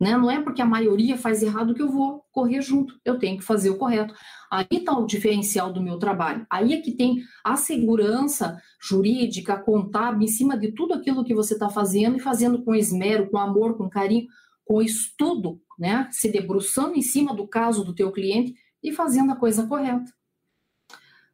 Né? 0.00 0.16
Não 0.16 0.30
é 0.30 0.40
porque 0.40 0.62
a 0.62 0.66
maioria 0.66 1.16
faz 1.16 1.42
errado 1.42 1.74
que 1.74 1.82
eu 1.82 1.90
vou 1.90 2.24
correr 2.30 2.60
junto. 2.62 2.98
Eu 3.04 3.18
tenho 3.18 3.38
que 3.38 3.44
fazer 3.44 3.70
o 3.70 3.78
correto. 3.78 4.14
Aí 4.50 4.66
está 4.70 4.96
o 4.96 5.06
diferencial 5.06 5.72
do 5.72 5.82
meu 5.82 5.98
trabalho. 5.98 6.46
Aí 6.50 6.74
é 6.74 6.80
que 6.80 6.92
tem 6.92 7.22
a 7.44 7.56
segurança 7.56 8.60
jurídica, 8.80 9.58
contábil, 9.58 10.22
em 10.22 10.28
cima 10.28 10.56
de 10.56 10.72
tudo 10.72 10.94
aquilo 10.94 11.24
que 11.24 11.34
você 11.34 11.54
está 11.54 11.68
fazendo 11.68 12.16
e 12.16 12.20
fazendo 12.20 12.62
com 12.62 12.74
esmero, 12.74 13.30
com 13.30 13.38
amor, 13.38 13.76
com 13.76 13.88
carinho 13.88 14.26
com 14.66 14.82
estudo, 14.82 15.62
né? 15.78 16.08
Se 16.10 16.30
debruçando 16.30 16.96
em 16.96 17.02
cima 17.02 17.34
do 17.34 17.46
caso 17.46 17.84
do 17.84 17.94
teu 17.94 18.10
cliente 18.10 18.54
e 18.82 18.92
fazendo 18.92 19.32
a 19.32 19.36
coisa 19.36 19.66
correta. 19.66 20.12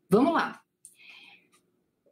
Vamos 0.09 0.35
lá. 0.35 0.61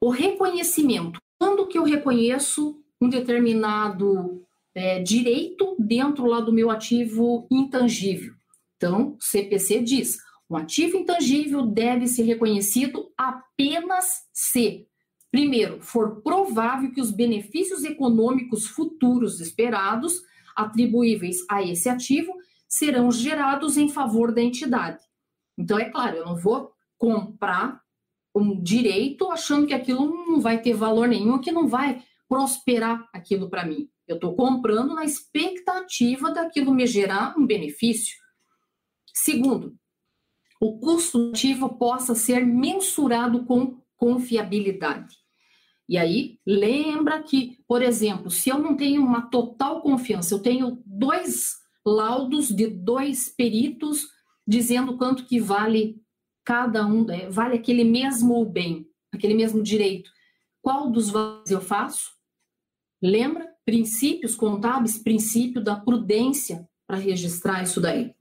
O 0.00 0.08
reconhecimento. 0.08 1.20
Quando 1.38 1.66
que 1.68 1.78
eu 1.78 1.84
reconheço 1.84 2.82
um 3.00 3.08
determinado 3.08 4.42
é, 4.74 5.02
direito 5.02 5.76
dentro 5.78 6.24
lá 6.24 6.40
do 6.40 6.52
meu 6.52 6.70
ativo 6.70 7.46
intangível? 7.50 8.34
Então, 8.76 9.16
CPC 9.20 9.82
diz: 9.82 10.18
um 10.48 10.56
ativo 10.56 10.96
intangível 10.96 11.66
deve 11.66 12.08
ser 12.08 12.22
reconhecido 12.22 13.12
apenas 13.16 14.26
se, 14.32 14.86
primeiro, 15.30 15.82
for 15.82 16.22
provável 16.22 16.90
que 16.92 17.00
os 17.00 17.10
benefícios 17.10 17.84
econômicos 17.84 18.66
futuros 18.66 19.38
esperados 19.40 20.22
atribuíveis 20.60 21.44
a 21.48 21.62
esse 21.62 21.88
ativo 21.88 22.34
serão 22.68 23.10
gerados 23.10 23.76
em 23.76 23.88
favor 23.88 24.32
da 24.32 24.42
entidade. 24.42 25.02
Então, 25.58 25.78
é 25.78 25.86
claro, 25.90 26.16
eu 26.16 26.24
não 26.24 26.36
vou 26.36 26.72
comprar 26.96 27.80
um 28.34 28.60
direito 28.62 29.30
achando 29.30 29.66
que 29.66 29.74
aquilo 29.74 30.06
não 30.06 30.40
vai 30.40 30.62
ter 30.62 30.74
valor 30.74 31.08
nenhum, 31.08 31.40
que 31.40 31.50
não 31.50 31.66
vai 31.66 32.02
prosperar 32.28 33.08
aquilo 33.12 33.50
para 33.50 33.66
mim. 33.66 33.88
Eu 34.06 34.16
estou 34.16 34.34
comprando 34.34 34.94
na 34.94 35.04
expectativa 35.04 36.30
daquilo 36.30 36.72
me 36.72 36.86
gerar 36.86 37.34
um 37.36 37.46
benefício. 37.46 38.16
Segundo, 39.12 39.76
o 40.60 40.78
custo 40.78 41.30
ativo 41.30 41.68
possa 41.76 42.14
ser 42.14 42.46
mensurado 42.46 43.44
com 43.44 43.80
confiabilidade. 43.96 45.19
E 45.90 45.98
aí, 45.98 46.38
lembra 46.46 47.20
que, 47.20 47.58
por 47.66 47.82
exemplo, 47.82 48.30
se 48.30 48.48
eu 48.48 48.58
não 48.58 48.76
tenho 48.76 49.02
uma 49.02 49.22
total 49.22 49.82
confiança, 49.82 50.32
eu 50.32 50.38
tenho 50.38 50.80
dois 50.86 51.56
laudos 51.84 52.48
de 52.48 52.68
dois 52.68 53.28
peritos 53.28 54.06
dizendo 54.46 54.96
quanto 54.96 55.24
que 55.24 55.40
vale 55.40 56.00
cada 56.44 56.86
um, 56.86 57.04
né? 57.04 57.28
vale 57.28 57.56
aquele 57.56 57.82
mesmo 57.82 58.44
bem, 58.44 58.86
aquele 59.12 59.34
mesmo 59.34 59.64
direito. 59.64 60.12
Qual 60.62 60.88
dos 60.88 61.10
valores 61.10 61.50
eu 61.50 61.60
faço? 61.60 62.12
Lembra? 63.02 63.48
Princípios 63.64 64.36
contábeis, 64.36 64.96
princípio 64.96 65.60
da 65.60 65.74
prudência 65.74 66.68
para 66.86 66.98
registrar 66.98 67.64
isso 67.64 67.80
daí. 67.80 68.14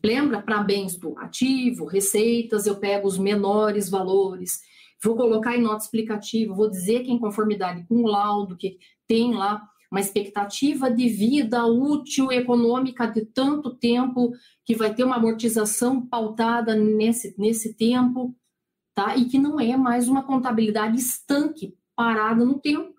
Lembra? 0.00 0.40
Para 0.40 0.62
bens 0.62 0.96
do 0.96 1.18
ativo, 1.18 1.86
receitas, 1.86 2.68
eu 2.68 2.76
pego 2.76 3.08
os 3.08 3.18
menores 3.18 3.88
valores 3.88 4.60
vou 5.02 5.16
colocar 5.16 5.56
em 5.56 5.62
nota 5.62 5.84
explicativa, 5.84 6.54
vou 6.54 6.70
dizer 6.70 7.02
que 7.02 7.12
em 7.12 7.18
conformidade 7.18 7.84
com 7.86 8.02
o 8.02 8.06
laudo, 8.06 8.56
que 8.56 8.78
tem 9.06 9.34
lá 9.34 9.62
uma 9.90 10.00
expectativa 10.00 10.90
de 10.90 11.08
vida 11.08 11.64
útil 11.66 12.32
econômica 12.32 13.06
de 13.06 13.24
tanto 13.24 13.74
tempo, 13.76 14.32
que 14.64 14.74
vai 14.74 14.92
ter 14.92 15.04
uma 15.04 15.16
amortização 15.16 16.04
pautada 16.04 16.74
nesse, 16.74 17.32
nesse 17.38 17.74
tempo, 17.74 18.34
tá? 18.92 19.16
E 19.16 19.26
que 19.26 19.38
não 19.38 19.60
é 19.60 19.76
mais 19.76 20.08
uma 20.08 20.24
contabilidade 20.24 20.98
estanque, 20.98 21.76
parada 21.94 22.44
no 22.44 22.58
tempo. 22.58 22.92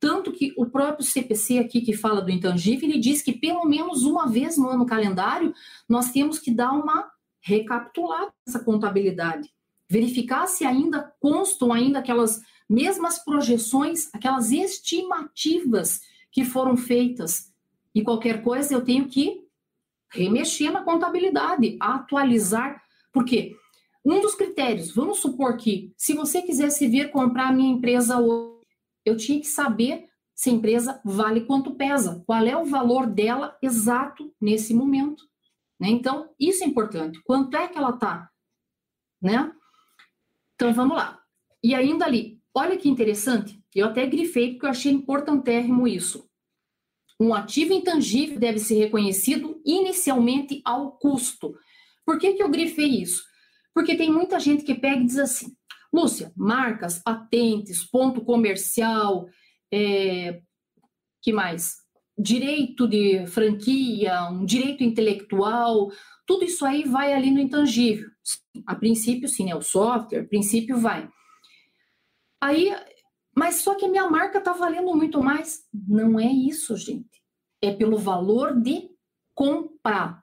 Tanto 0.00 0.32
que 0.32 0.54
o 0.56 0.64
próprio 0.64 1.04
CPC 1.04 1.58
aqui 1.58 1.82
que 1.82 1.92
fala 1.92 2.22
do 2.22 2.30
intangível, 2.30 2.88
ele 2.88 2.98
diz 2.98 3.20
que 3.20 3.34
pelo 3.34 3.66
menos 3.66 4.04
uma 4.04 4.26
vez 4.26 4.56
no 4.56 4.68
ano 4.68 4.86
calendário 4.86 5.52
nós 5.86 6.10
temos 6.10 6.38
que 6.38 6.50
dar 6.50 6.72
uma 6.72 7.10
recapitulada 7.42 8.32
essa 8.48 8.64
contabilidade 8.64 9.50
verificar 9.90 10.46
se 10.46 10.64
ainda 10.64 11.12
constam 11.18 11.72
ainda 11.72 11.98
aquelas 11.98 12.40
mesmas 12.68 13.18
projeções, 13.18 14.08
aquelas 14.14 14.52
estimativas 14.52 16.00
que 16.30 16.44
foram 16.44 16.76
feitas. 16.76 17.52
E 17.92 18.02
qualquer 18.02 18.40
coisa 18.42 18.72
eu 18.72 18.84
tenho 18.84 19.08
que 19.08 19.44
remexer 20.12 20.70
na 20.70 20.84
contabilidade, 20.84 21.76
atualizar, 21.80 22.80
porque 23.12 23.56
um 24.04 24.20
dos 24.20 24.36
critérios, 24.36 24.94
vamos 24.94 25.18
supor 25.18 25.56
que 25.56 25.92
se 25.96 26.14
você 26.14 26.40
quisesse 26.40 26.86
vir 26.86 27.10
comprar 27.10 27.48
a 27.48 27.52
minha 27.52 27.72
empresa 27.72 28.20
hoje, 28.20 28.60
eu 29.04 29.16
tinha 29.16 29.40
que 29.40 29.46
saber 29.46 30.08
se 30.34 30.50
a 30.50 30.52
empresa 30.52 31.00
vale 31.04 31.42
quanto 31.42 31.74
pesa, 31.74 32.22
qual 32.24 32.46
é 32.46 32.56
o 32.56 32.64
valor 32.64 33.06
dela 33.06 33.58
exato 33.60 34.32
nesse 34.40 34.72
momento. 34.72 35.24
Né? 35.78 35.88
Então, 35.88 36.30
isso 36.38 36.62
é 36.62 36.66
importante. 36.66 37.20
Quanto 37.24 37.56
é 37.56 37.66
que 37.66 37.76
ela 37.76 37.90
está? 37.90 38.30
Né? 39.20 39.52
Então 40.60 40.74
vamos 40.74 40.94
lá. 40.94 41.18
E 41.64 41.74
ainda 41.74 42.04
ali, 42.04 42.38
olha 42.54 42.76
que 42.76 42.86
interessante, 42.86 43.58
eu 43.74 43.86
até 43.86 44.04
grifei 44.04 44.50
porque 44.50 44.66
eu 44.66 44.70
achei 44.70 44.92
importantérrimo 44.92 45.88
isso. 45.88 46.28
Um 47.18 47.32
ativo 47.32 47.72
intangível 47.72 48.38
deve 48.38 48.58
ser 48.58 48.74
reconhecido 48.74 49.58
inicialmente 49.64 50.60
ao 50.62 50.98
custo. 50.98 51.54
Por 52.04 52.18
que, 52.18 52.34
que 52.34 52.42
eu 52.42 52.50
grifei 52.50 53.00
isso? 53.00 53.24
Porque 53.74 53.96
tem 53.96 54.12
muita 54.12 54.38
gente 54.38 54.62
que 54.62 54.74
pega 54.74 55.00
e 55.00 55.06
diz 55.06 55.16
assim: 55.16 55.56
Lúcia, 55.90 56.30
marcas, 56.36 56.98
patentes, 56.98 57.82
ponto 57.82 58.22
comercial, 58.22 59.26
é, 59.72 60.42
que 61.22 61.32
mais? 61.32 61.76
Direito 62.20 62.86
de 62.86 63.26
franquia, 63.26 64.28
um 64.30 64.44
direito 64.44 64.84
intelectual, 64.84 65.90
tudo 66.26 66.44
isso 66.44 66.64
aí 66.66 66.84
vai 66.84 67.12
ali 67.12 67.30
no 67.30 67.40
intangível. 67.40 68.08
A 68.66 68.74
princípio, 68.74 69.28
sim, 69.28 69.50
é 69.50 69.56
o 69.56 69.62
software, 69.62 70.20
a 70.20 70.28
princípio 70.28 70.78
vai. 70.78 71.08
Aí, 72.40 72.74
mas 73.36 73.56
só 73.62 73.74
que 73.74 73.84
a 73.84 73.88
minha 73.88 74.08
marca 74.08 74.38
está 74.38 74.52
valendo 74.52 74.94
muito 74.94 75.22
mais. 75.22 75.64
Não 75.72 76.18
é 76.18 76.26
isso, 76.26 76.76
gente. 76.76 77.22
É 77.62 77.72
pelo 77.72 77.98
valor 77.98 78.54
de 78.60 78.90
comprar. 79.34 80.22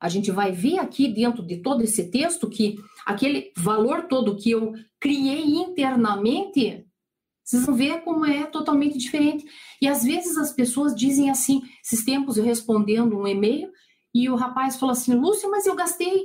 A 0.00 0.08
gente 0.08 0.30
vai 0.30 0.52
ver 0.52 0.78
aqui 0.78 1.08
dentro 1.08 1.42
de 1.42 1.58
todo 1.58 1.82
esse 1.82 2.10
texto 2.10 2.48
que 2.48 2.76
aquele 3.04 3.52
valor 3.56 4.06
todo 4.06 4.36
que 4.36 4.50
eu 4.50 4.72
criei 5.00 5.44
internamente 5.44 6.87
Vocês 7.48 7.64
vão 7.64 7.74
ver 7.74 8.02
como 8.02 8.26
é 8.26 8.44
totalmente 8.44 8.98
diferente. 8.98 9.46
E 9.80 9.88
às 9.88 10.04
vezes 10.04 10.36
as 10.36 10.52
pessoas 10.52 10.94
dizem 10.94 11.30
assim, 11.30 11.62
esses 11.82 12.04
tempos 12.04 12.36
eu 12.36 12.44
respondendo 12.44 13.16
um 13.16 13.26
e-mail, 13.26 13.72
e 14.14 14.28
o 14.28 14.36
rapaz 14.36 14.76
falou 14.76 14.92
assim, 14.92 15.14
Lúcia, 15.14 15.48
mas 15.48 15.64
eu 15.64 15.74
gastei 15.74 16.24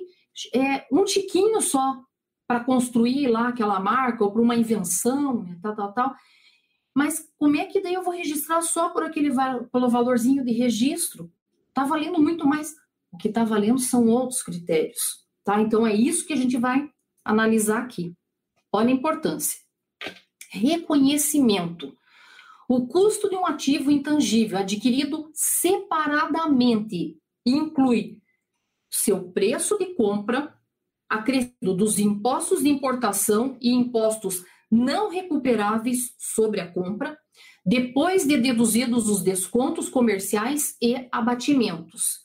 é, 0.53 0.85
um 0.91 1.05
tiquinho 1.05 1.61
só 1.61 1.97
para 2.45 2.59
construir 2.59 3.27
lá 3.27 3.47
aquela 3.47 3.79
marca, 3.79 4.21
ou 4.21 4.33
para 4.33 4.41
uma 4.41 4.53
invenção, 4.53 5.43
né, 5.43 5.57
tal, 5.61 5.73
tal, 5.73 5.93
tal. 5.93 6.15
Mas 6.93 7.25
como 7.37 7.55
é 7.55 7.67
que 7.67 7.79
daí 7.79 7.93
eu 7.93 8.03
vou 8.03 8.13
registrar 8.13 8.61
só 8.61 8.89
por 8.89 9.03
aquele 9.03 9.31
pelo 9.71 9.89
valorzinho 9.89 10.43
de 10.43 10.51
registro? 10.51 11.31
Está 11.69 11.85
valendo 11.85 12.21
muito 12.21 12.45
mais. 12.45 12.75
O 13.13 13.17
que 13.17 13.29
está 13.29 13.45
valendo 13.45 13.79
são 13.79 14.07
outros 14.07 14.43
critérios, 14.43 14.99
tá? 15.41 15.61
Então 15.61 15.87
é 15.87 15.93
isso 15.93 16.27
que 16.27 16.33
a 16.33 16.37
gente 16.37 16.57
vai 16.57 16.89
analisar 17.23 17.81
aqui. 17.81 18.13
Olha 18.73 18.89
a 18.89 18.91
importância. 18.91 19.62
Reconhecimento. 20.53 21.97
O 22.69 22.87
custo 22.87 23.27
de 23.27 23.35
um 23.35 23.43
ativo 23.43 23.89
intangível 23.89 24.59
adquirido 24.59 25.31
separadamente 25.33 27.17
inclui 27.43 28.21
seu 28.87 29.31
preço 29.31 29.79
de 29.79 29.95
compra, 29.95 30.55
acrescido 31.09 31.73
dos 31.73 31.97
impostos 31.97 32.61
de 32.61 32.69
importação 32.69 33.57
e 33.59 33.71
impostos 33.71 34.45
não 34.69 35.09
recuperáveis 35.09 36.13
sobre 36.19 36.61
a 36.61 36.71
compra, 36.71 37.17
depois 37.65 38.23
de 38.23 38.37
deduzidos 38.37 39.09
os 39.09 39.23
descontos 39.23 39.89
comerciais 39.89 40.77
e 40.79 41.07
abatimentos, 41.11 42.19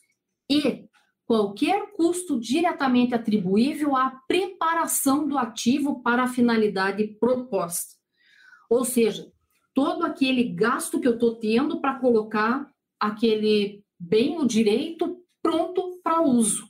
e 0.47 0.87
qualquer 1.25 1.93
custo 1.93 2.39
diretamente 2.39 3.15
atribuível 3.15 3.95
à 3.95 4.11
preparação 4.27 5.27
do 5.27 5.35
ativo 5.35 6.03
para 6.03 6.23
a 6.23 6.27
finalidade 6.27 7.07
proposta. 7.19 7.98
Ou 8.69 8.85
seja, 8.85 9.31
todo 9.73 10.05
aquele 10.05 10.43
gasto 10.43 10.99
que 10.99 11.07
eu 11.07 11.15
estou 11.15 11.35
tendo 11.35 11.81
para 11.81 11.99
colocar 11.99 12.71
aquele 12.99 13.83
bem, 13.99 14.37
o 14.37 14.45
direito, 14.45 15.23
pronto 15.41 15.99
para 16.03 16.21
uso. 16.21 16.69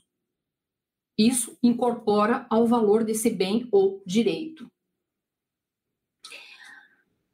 Isso 1.18 1.56
incorpora 1.62 2.46
ao 2.48 2.66
valor 2.66 3.04
desse 3.04 3.28
bem 3.28 3.68
ou 3.70 4.02
direito. 4.06 4.70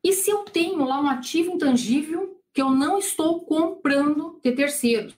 E 0.03 0.13
se 0.13 0.31
eu 0.31 0.45
tenho 0.45 0.85
lá 0.85 1.01
um 1.01 1.09
ativo 1.09 1.53
intangível 1.53 2.41
que 2.53 2.63
eu 2.63 2.71
não 2.71 2.99
estou 2.99 3.45
comprando 3.45 4.41
de 4.43 4.53
terceiros, 4.53 5.17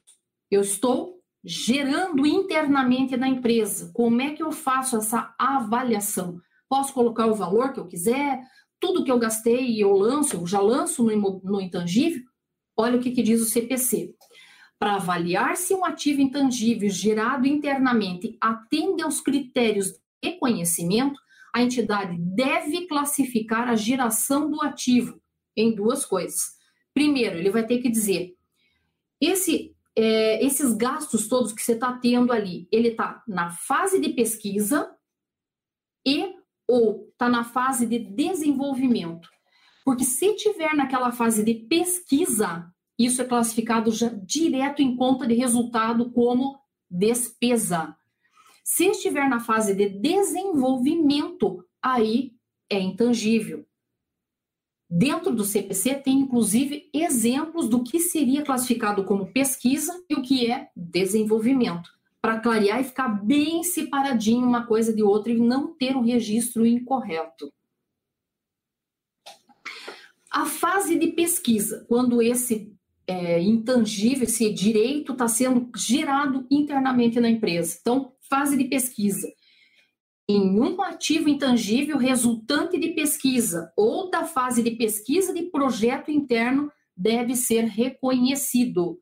eu 0.50 0.60
estou 0.60 1.18
gerando 1.44 2.26
internamente 2.26 3.16
na 3.16 3.28
empresa, 3.28 3.90
como 3.94 4.20
é 4.20 4.34
que 4.34 4.42
eu 4.42 4.50
faço 4.50 4.96
essa 4.96 5.34
avaliação? 5.38 6.40
Posso 6.68 6.92
colocar 6.92 7.26
o 7.26 7.34
valor 7.34 7.72
que 7.72 7.80
eu 7.80 7.86
quiser, 7.86 8.42
tudo 8.80 9.04
que 9.04 9.10
eu 9.10 9.18
gastei 9.18 9.66
e 9.66 9.80
eu 9.80 9.92
lanço, 9.92 10.36
eu 10.36 10.46
já 10.46 10.60
lanço 10.60 11.02
no, 11.02 11.40
no 11.42 11.60
intangível? 11.60 12.22
Olha 12.76 12.96
o 12.96 13.00
que, 13.00 13.10
que 13.10 13.22
diz 13.22 13.40
o 13.40 13.44
CPC. 13.46 14.14
Para 14.78 14.94
avaliar 14.94 15.56
se 15.56 15.74
um 15.74 15.84
ativo 15.84 16.20
intangível 16.20 16.88
gerado 16.88 17.46
internamente 17.46 18.36
atende 18.40 19.02
aos 19.02 19.20
critérios 19.20 19.92
de 19.92 19.98
reconhecimento, 20.22 21.20
a 21.52 21.62
entidade 21.62 22.16
deve 22.18 22.86
classificar 22.86 23.68
a 23.68 23.74
geração 23.74 24.48
do 24.48 24.62
ativo 24.62 25.20
em 25.56 25.74
duas 25.74 26.04
coisas. 26.04 26.56
Primeiro, 26.94 27.36
ele 27.36 27.50
vai 27.50 27.66
ter 27.66 27.78
que 27.78 27.90
dizer: 27.90 28.36
esse, 29.20 29.74
é, 29.96 30.44
esses 30.44 30.72
gastos 30.74 31.26
todos 31.26 31.52
que 31.52 31.62
você 31.62 31.72
está 31.72 31.92
tendo 31.94 32.32
ali, 32.32 32.68
ele 32.70 32.88
está 32.88 33.22
na 33.26 33.50
fase 33.50 34.00
de 34.00 34.10
pesquisa 34.10 34.94
e 36.06 36.37
ou 36.68 37.08
está 37.10 37.28
na 37.28 37.42
fase 37.42 37.86
de 37.86 37.98
desenvolvimento. 37.98 39.28
Porque 39.84 40.04
se 40.04 40.34
tiver 40.34 40.74
naquela 40.74 41.10
fase 41.10 41.42
de 41.42 41.54
pesquisa, 41.54 42.70
isso 42.98 43.22
é 43.22 43.24
classificado 43.24 43.90
já 43.90 44.08
direto 44.08 44.82
em 44.82 44.94
conta 44.94 45.26
de 45.26 45.34
resultado 45.34 46.10
como 46.10 46.58
despesa. 46.90 47.96
Se 48.62 48.86
estiver 48.86 49.28
na 49.28 49.40
fase 49.40 49.74
de 49.74 49.88
desenvolvimento, 49.88 51.64
aí 51.82 52.34
é 52.68 52.78
intangível. 52.78 53.64
Dentro 54.90 55.34
do 55.34 55.44
CPC 55.44 55.96
tem 55.96 56.18
inclusive 56.18 56.90
exemplos 56.92 57.68
do 57.68 57.82
que 57.82 58.00
seria 58.00 58.42
classificado 58.42 59.04
como 59.04 59.32
pesquisa 59.32 59.92
e 60.08 60.14
o 60.14 60.22
que 60.22 60.50
é 60.50 60.70
desenvolvimento, 60.74 61.90
para 62.20 62.40
clarear 62.40 62.80
e 62.80 62.84
ficar 62.84 63.08
bem 63.08 63.62
separadinho 63.62 64.46
uma 64.46 64.66
coisa 64.66 64.92
de 64.92 65.02
outra 65.02 65.32
e 65.32 65.38
não 65.38 65.74
ter 65.74 65.96
um 65.96 66.02
registro 66.02 66.66
incorreto. 66.66 67.52
A 70.30 70.44
fase 70.44 70.98
de 70.98 71.08
pesquisa, 71.08 71.84
quando 71.88 72.20
esse 72.20 72.72
é, 73.06 73.40
intangível, 73.40 74.24
esse 74.24 74.52
direito 74.52 75.12
está 75.12 75.26
sendo 75.26 75.70
gerado 75.74 76.46
internamente 76.50 77.18
na 77.18 77.30
empresa. 77.30 77.78
Então, 77.80 78.12
fase 78.28 78.56
de 78.56 78.64
pesquisa. 78.64 79.26
Em 80.28 80.60
um 80.60 80.82
ativo 80.82 81.30
intangível 81.30 81.96
resultante 81.96 82.78
de 82.78 82.90
pesquisa 82.90 83.72
ou 83.74 84.10
da 84.10 84.24
fase 84.24 84.62
de 84.62 84.72
pesquisa 84.72 85.32
de 85.32 85.44
projeto 85.44 86.10
interno 86.10 86.70
deve 86.94 87.34
ser 87.34 87.64
reconhecido. 87.64 89.00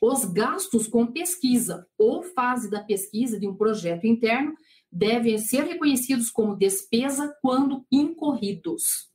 Os 0.00 0.24
gastos 0.24 0.86
com 0.86 1.06
pesquisa 1.06 1.86
ou 1.98 2.22
fase 2.22 2.70
da 2.70 2.82
pesquisa 2.82 3.38
de 3.38 3.48
um 3.48 3.54
projeto 3.54 4.06
interno 4.06 4.54
devem 4.90 5.36
ser 5.38 5.64
reconhecidos 5.64 6.30
como 6.30 6.56
despesa 6.56 7.36
quando 7.42 7.84
incorridos. 7.90 9.10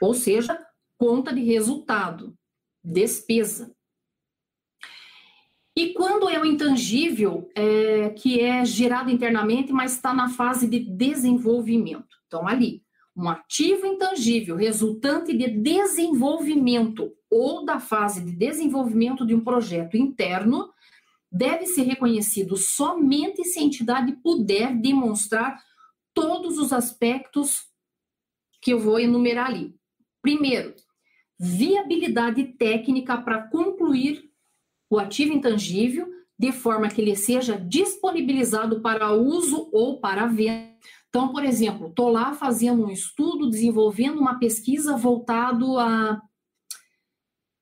Ou 0.00 0.12
seja, 0.12 0.58
conta 0.98 1.32
de 1.32 1.42
resultado, 1.42 2.36
despesa. 2.82 3.74
E 5.76 5.92
quando 5.92 6.28
é 6.28 6.40
o 6.40 6.44
intangível, 6.44 7.50
é, 7.54 8.10
que 8.10 8.40
é 8.40 8.64
gerado 8.64 9.10
internamente, 9.10 9.72
mas 9.72 9.94
está 9.94 10.14
na 10.14 10.28
fase 10.28 10.68
de 10.68 10.78
desenvolvimento. 10.78 12.16
Então, 12.26 12.46
ali, 12.46 12.84
um 13.16 13.28
ativo 13.28 13.86
intangível 13.86 14.56
resultante 14.56 15.36
de 15.36 15.48
desenvolvimento 15.48 17.12
ou 17.34 17.64
da 17.64 17.80
fase 17.80 18.24
de 18.24 18.30
desenvolvimento 18.30 19.26
de 19.26 19.34
um 19.34 19.40
projeto 19.40 19.96
interno 19.96 20.72
deve 21.30 21.66
ser 21.66 21.82
reconhecido 21.82 22.56
somente 22.56 23.42
se 23.42 23.58
a 23.58 23.62
entidade 23.62 24.12
puder 24.22 24.72
demonstrar 24.76 25.60
todos 26.14 26.58
os 26.58 26.72
aspectos 26.72 27.66
que 28.62 28.72
eu 28.72 28.78
vou 28.78 29.00
enumerar 29.00 29.46
ali. 29.46 29.74
Primeiro, 30.22 30.76
viabilidade 31.36 32.44
técnica 32.56 33.16
para 33.18 33.48
concluir 33.48 34.30
o 34.88 34.96
ativo 34.96 35.32
intangível, 35.32 36.08
de 36.38 36.52
forma 36.52 36.88
que 36.88 37.00
ele 37.00 37.16
seja 37.16 37.58
disponibilizado 37.58 38.80
para 38.80 39.12
uso 39.12 39.68
ou 39.72 39.98
para 39.98 40.26
venda. 40.26 40.72
Então, 41.08 41.32
por 41.32 41.44
exemplo, 41.44 41.88
estou 41.88 42.10
lá 42.10 42.32
fazendo 42.32 42.84
um 42.84 42.90
estudo, 42.90 43.50
desenvolvendo 43.50 44.20
uma 44.20 44.38
pesquisa 44.38 44.96
voltado 44.96 45.80
a, 45.80 46.22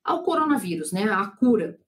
ao 0.05 0.23
coronavírus, 0.23 0.93
né, 0.93 1.05
a 1.05 1.27
cura. 1.27 1.79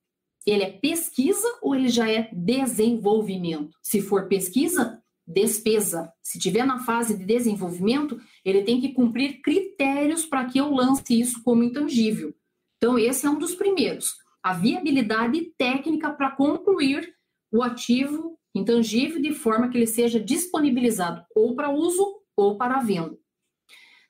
Ele 0.46 0.62
é 0.62 0.70
pesquisa 0.70 1.46
ou 1.62 1.74
ele 1.74 1.88
já 1.88 2.10
é 2.10 2.28
desenvolvimento? 2.32 3.76
Se 3.82 4.02
for 4.02 4.28
pesquisa, 4.28 5.02
despesa. 5.26 6.12
Se 6.22 6.38
tiver 6.38 6.66
na 6.66 6.80
fase 6.80 7.16
de 7.16 7.24
desenvolvimento, 7.24 8.20
ele 8.44 8.62
tem 8.62 8.80
que 8.80 8.92
cumprir 8.92 9.40
critérios 9.40 10.26
para 10.26 10.44
que 10.44 10.58
eu 10.58 10.70
lance 10.70 11.18
isso 11.18 11.42
como 11.42 11.62
intangível. 11.62 12.34
Então, 12.76 12.98
esse 12.98 13.26
é 13.26 13.30
um 13.30 13.38
dos 13.38 13.54
primeiros 13.54 14.22
a 14.44 14.52
viabilidade 14.52 15.40
técnica 15.56 16.12
para 16.12 16.30
concluir 16.30 17.16
o 17.50 17.62
ativo 17.62 18.38
intangível 18.54 19.20
de 19.20 19.32
forma 19.32 19.70
que 19.70 19.78
ele 19.78 19.86
seja 19.86 20.20
disponibilizado 20.20 21.24
ou 21.34 21.56
para 21.56 21.70
uso 21.70 22.20
ou 22.36 22.58
para 22.58 22.80
venda. 22.80 23.16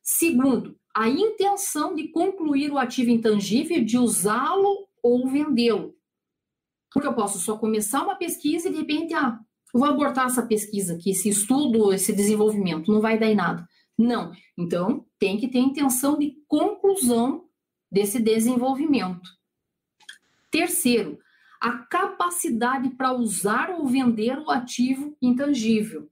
Segundo, 0.03 0.77
a 0.95 1.09
intenção 1.09 1.95
de 1.95 2.09
concluir 2.09 2.71
o 2.71 2.79
ativo 2.79 3.11
intangível, 3.11 3.85
de 3.85 3.99
usá-lo 3.99 4.87
ou 5.03 5.29
vendê-lo. 5.29 5.95
Porque 6.93 7.09
eu 7.09 7.15
posso 7.15 7.41
só 7.41 7.59
começar 7.59 8.05
uma 8.05 8.15
pesquisa 8.15 8.69
e 8.69 8.73
de 8.73 8.79
repente, 8.79 9.13
ah, 9.15 9.39
eu 9.73 9.81
vou 9.81 9.89
abortar 9.89 10.27
essa 10.27 10.47
pesquisa 10.47 10.95
aqui, 10.95 11.11
esse 11.11 11.29
estudo, 11.29 11.93
esse 11.93 12.13
desenvolvimento, 12.13 12.93
não 12.93 13.01
vai 13.01 13.19
dar 13.19 13.27
em 13.27 13.35
nada. 13.35 13.69
Não. 13.99 14.33
Então, 14.57 15.05
tem 15.19 15.37
que 15.37 15.49
ter 15.49 15.59
intenção 15.59 16.17
de 16.17 16.37
conclusão 16.47 17.49
desse 17.91 18.21
desenvolvimento. 18.21 19.29
Terceiro, 20.51 21.19
a 21.61 21.79
capacidade 21.79 22.91
para 22.91 23.13
usar 23.13 23.71
ou 23.71 23.87
vender 23.87 24.39
o 24.39 24.51
ativo 24.51 25.17
intangível. 25.21 26.09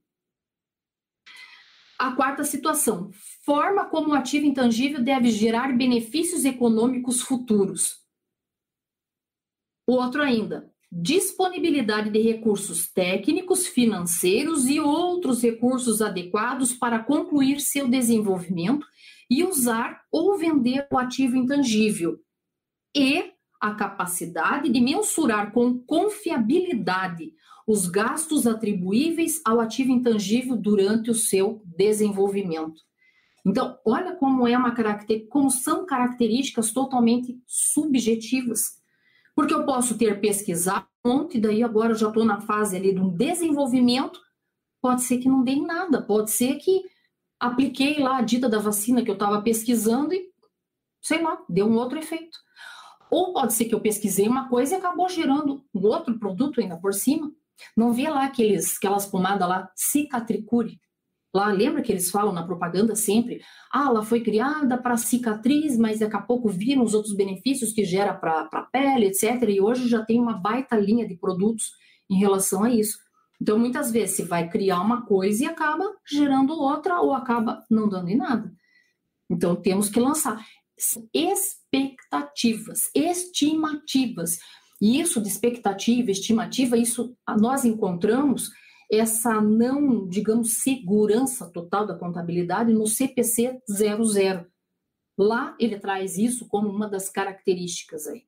A 1.99 2.11
quarta 2.11 2.43
situação, 2.43 3.11
forma 3.45 3.85
como 3.85 4.09
o 4.09 4.13
ativo 4.13 4.45
intangível 4.45 5.01
deve 5.01 5.29
gerar 5.29 5.75
benefícios 5.77 6.43
econômicos 6.43 7.21
futuros. 7.21 8.01
O 9.87 9.93
outro 9.93 10.21
ainda, 10.21 10.71
disponibilidade 10.91 12.09
de 12.09 12.19
recursos 12.19 12.87
técnicos, 12.91 13.67
financeiros 13.67 14.67
e 14.67 14.79
outros 14.79 15.41
recursos 15.41 16.01
adequados 16.01 16.73
para 16.73 16.99
concluir 16.99 17.59
seu 17.59 17.87
desenvolvimento 17.87 18.85
e 19.29 19.43
usar 19.43 20.03
ou 20.11 20.37
vender 20.37 20.87
o 20.91 20.97
ativo 20.97 21.35
intangível, 21.35 22.19
e 22.95 23.33
a 23.59 23.73
capacidade 23.73 24.69
de 24.69 24.79
mensurar 24.79 25.51
com 25.51 25.79
confiabilidade 25.79 27.33
os 27.67 27.87
gastos 27.87 28.45
atribuíveis 28.45 29.41
ao 29.45 29.59
ativo 29.59 29.91
intangível 29.91 30.55
durante 30.55 31.09
o 31.09 31.15
seu 31.15 31.61
desenvolvimento. 31.65 32.81
Então, 33.45 33.77
olha 33.85 34.15
como 34.15 34.47
é 34.47 34.57
uma 34.57 34.71
caracter... 34.71 35.27
como 35.27 35.49
são 35.49 35.85
características 35.85 36.71
totalmente 36.71 37.37
subjetivas. 37.45 38.81
Porque 39.35 39.53
eu 39.53 39.65
posso 39.65 39.97
ter 39.97 40.21
pesquisado 40.21 40.87
monte, 41.05 41.39
daí 41.39 41.61
agora 41.61 41.91
eu 41.91 41.97
já 41.97 42.07
estou 42.07 42.23
na 42.23 42.39
fase 42.39 42.77
ali 42.77 42.93
de 42.93 43.01
um 43.01 43.09
desenvolvimento, 43.09 44.19
pode 44.81 45.01
ser 45.03 45.17
que 45.17 45.27
não 45.27 45.43
dê 45.43 45.51
em 45.51 45.65
nada, 45.65 46.01
pode 46.01 46.31
ser 46.31 46.55
que 46.55 46.83
apliquei 47.39 47.99
lá 47.99 48.17
a 48.17 48.21
dita 48.21 48.47
da 48.47 48.59
vacina 48.59 49.03
que 49.03 49.09
eu 49.09 49.15
estava 49.15 49.41
pesquisando 49.41 50.13
e, 50.13 50.29
sei 51.01 51.21
lá, 51.21 51.43
deu 51.49 51.67
um 51.67 51.75
outro 51.75 51.99
efeito. 51.99 52.37
Ou 53.11 53.33
pode 53.33 53.53
ser 53.53 53.65
que 53.65 53.75
eu 53.75 53.81
pesquisei 53.81 54.27
uma 54.27 54.47
coisa 54.47 54.73
e 54.73 54.77
acabou 54.77 55.09
gerando 55.09 55.63
um 55.73 55.85
outro 55.85 56.17
produto 56.17 56.61
ainda 56.61 56.77
por 56.77 56.93
cima. 56.93 57.31
Não 57.75 57.93
vê 57.93 58.09
lá 58.09 58.25
aqueles, 58.25 58.77
aquelas 58.77 59.05
pomadas 59.05 59.47
lá, 59.47 59.69
cicatricure, 59.75 60.79
Lá, 61.35 61.47
lembra 61.47 61.81
que 61.81 61.91
eles 61.91 62.11
falam 62.11 62.31
na 62.31 62.45
propaganda 62.45 62.95
sempre? 62.95 63.41
Ah, 63.73 63.87
ela 63.87 64.05
foi 64.05 64.21
criada 64.21 64.77
para 64.77 64.95
cicatriz, 64.97 65.75
mas 65.75 65.97
daqui 65.99 66.15
a 66.15 66.21
pouco 66.21 66.47
viram 66.47 66.83
os 66.83 66.93
outros 66.93 67.15
benefícios 67.15 67.73
que 67.73 67.83
gera 67.83 68.13
para 68.13 68.47
a 68.51 68.61
pele, 68.61 69.07
etc. 69.07 69.41
E 69.49 69.59
hoje 69.59 69.87
já 69.87 70.05
tem 70.05 70.21
uma 70.21 70.33
baita 70.33 70.77
linha 70.77 71.07
de 71.07 71.15
produtos 71.15 71.71
em 72.07 72.19
relação 72.19 72.63
a 72.63 72.69
isso. 72.69 72.99
Então, 73.41 73.57
muitas 73.57 73.91
vezes, 73.91 74.15
se 74.15 74.21
vai 74.23 74.47
criar 74.47 74.79
uma 74.79 75.07
coisa 75.07 75.43
e 75.43 75.47
acaba 75.47 75.91
gerando 76.07 76.53
outra 76.53 77.01
ou 77.01 77.13
acaba 77.13 77.65
não 77.67 77.89
dando 77.89 78.09
em 78.09 78.15
nada. 78.15 78.53
Então, 79.27 79.55
temos 79.55 79.89
que 79.89 79.99
lançar 79.99 80.39
expectativas, 81.11 82.91
estimativas. 82.93 84.37
E 84.83 84.99
isso 84.99 85.21
de 85.21 85.29
expectativa, 85.29 86.11
estimativa, 86.11 86.75
isso 86.75 87.15
nós 87.39 87.63
encontramos 87.63 88.51
essa 88.91 89.39
não, 89.39 90.05
digamos, 90.09 90.55
segurança 90.55 91.49
total 91.49 91.87
da 91.87 91.97
contabilidade 91.97 92.73
no 92.73 92.85
CPC 92.85 93.61
00. 93.65 94.45
Lá 95.17 95.55
ele 95.57 95.79
traz 95.79 96.17
isso 96.17 96.49
como 96.49 96.67
uma 96.67 96.89
das 96.89 97.07
características 97.07 98.07
aí. 98.07 98.25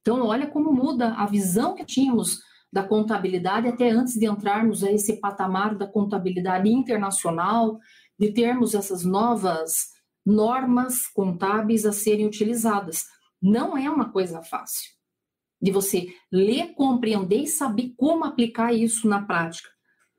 Então, 0.00 0.24
olha 0.24 0.46
como 0.46 0.72
muda 0.72 1.12
a 1.14 1.26
visão 1.26 1.74
que 1.74 1.84
tínhamos 1.84 2.38
da 2.72 2.84
contabilidade 2.84 3.66
até 3.66 3.90
antes 3.90 4.14
de 4.14 4.26
entrarmos 4.26 4.84
a 4.84 4.92
esse 4.92 5.18
patamar 5.18 5.74
da 5.74 5.88
contabilidade 5.88 6.70
internacional, 6.70 7.80
de 8.16 8.32
termos 8.32 8.76
essas 8.76 9.04
novas 9.04 9.88
normas 10.24 11.08
contábeis 11.08 11.84
a 11.84 11.90
serem 11.90 12.28
utilizadas. 12.28 13.02
Não 13.42 13.76
é 13.76 13.90
uma 13.90 14.12
coisa 14.12 14.40
fácil 14.40 14.93
de 15.64 15.70
você 15.70 16.14
ler, 16.30 16.74
compreender 16.74 17.38
e 17.38 17.46
saber 17.46 17.94
como 17.96 18.22
aplicar 18.22 18.74
isso 18.74 19.08
na 19.08 19.22
prática. 19.22 19.70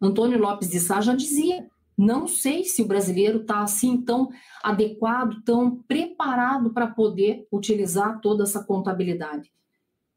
Antônio 0.01 0.39
Lopes 0.39 0.71
de 0.71 0.79
Sá 0.79 0.99
já 1.01 1.13
dizia: 1.15 1.69
não 1.95 2.27
sei 2.27 2.63
se 2.63 2.81
o 2.81 2.87
brasileiro 2.87 3.41
está 3.41 3.61
assim 3.61 4.01
tão 4.01 4.29
adequado, 4.63 5.43
tão 5.43 5.83
preparado 5.83 6.73
para 6.73 6.87
poder 6.87 7.47
utilizar 7.51 8.19
toda 8.21 8.43
essa 8.43 8.63
contabilidade. 8.63 9.51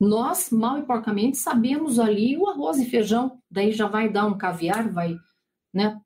Nós, 0.00 0.48
mal 0.48 0.78
e 0.78 0.86
porcamente, 0.86 1.36
sabemos 1.36 1.98
ali 1.98 2.34
o 2.38 2.48
arroz 2.48 2.78
e 2.78 2.88
feijão, 2.88 3.38
daí 3.50 3.72
já 3.72 3.86
vai 3.86 4.08
dar 4.08 4.24
um 4.24 4.38
caviar, 4.38 4.90
vai, 4.90 5.14
né? 5.74 6.00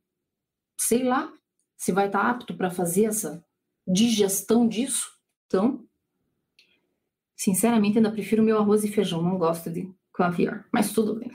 Sei 0.80 1.04
lá 1.04 1.32
se 1.76 1.92
vai 1.92 2.06
estar 2.06 2.22
tá 2.22 2.30
apto 2.30 2.56
para 2.56 2.72
fazer 2.72 3.04
essa 3.04 3.44
digestão 3.86 4.66
disso. 4.66 5.08
Então, 5.46 5.84
Sinceramente, 7.42 7.98
ainda 7.98 8.12
prefiro 8.12 8.40
meu 8.40 8.56
arroz 8.56 8.84
e 8.84 8.88
feijão, 8.88 9.20
não 9.20 9.36
gosto 9.36 9.68
de 9.68 9.92
caviar, 10.14 10.64
mas 10.72 10.92
tudo 10.92 11.16
bem. 11.16 11.32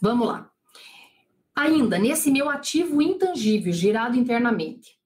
Vamos 0.00 0.28
lá. 0.28 0.48
Ainda, 1.52 1.98
nesse 1.98 2.30
meu 2.30 2.48
ativo 2.48 3.02
intangível 3.02 3.72
gerado 3.72 4.16
internamente, 4.16 4.96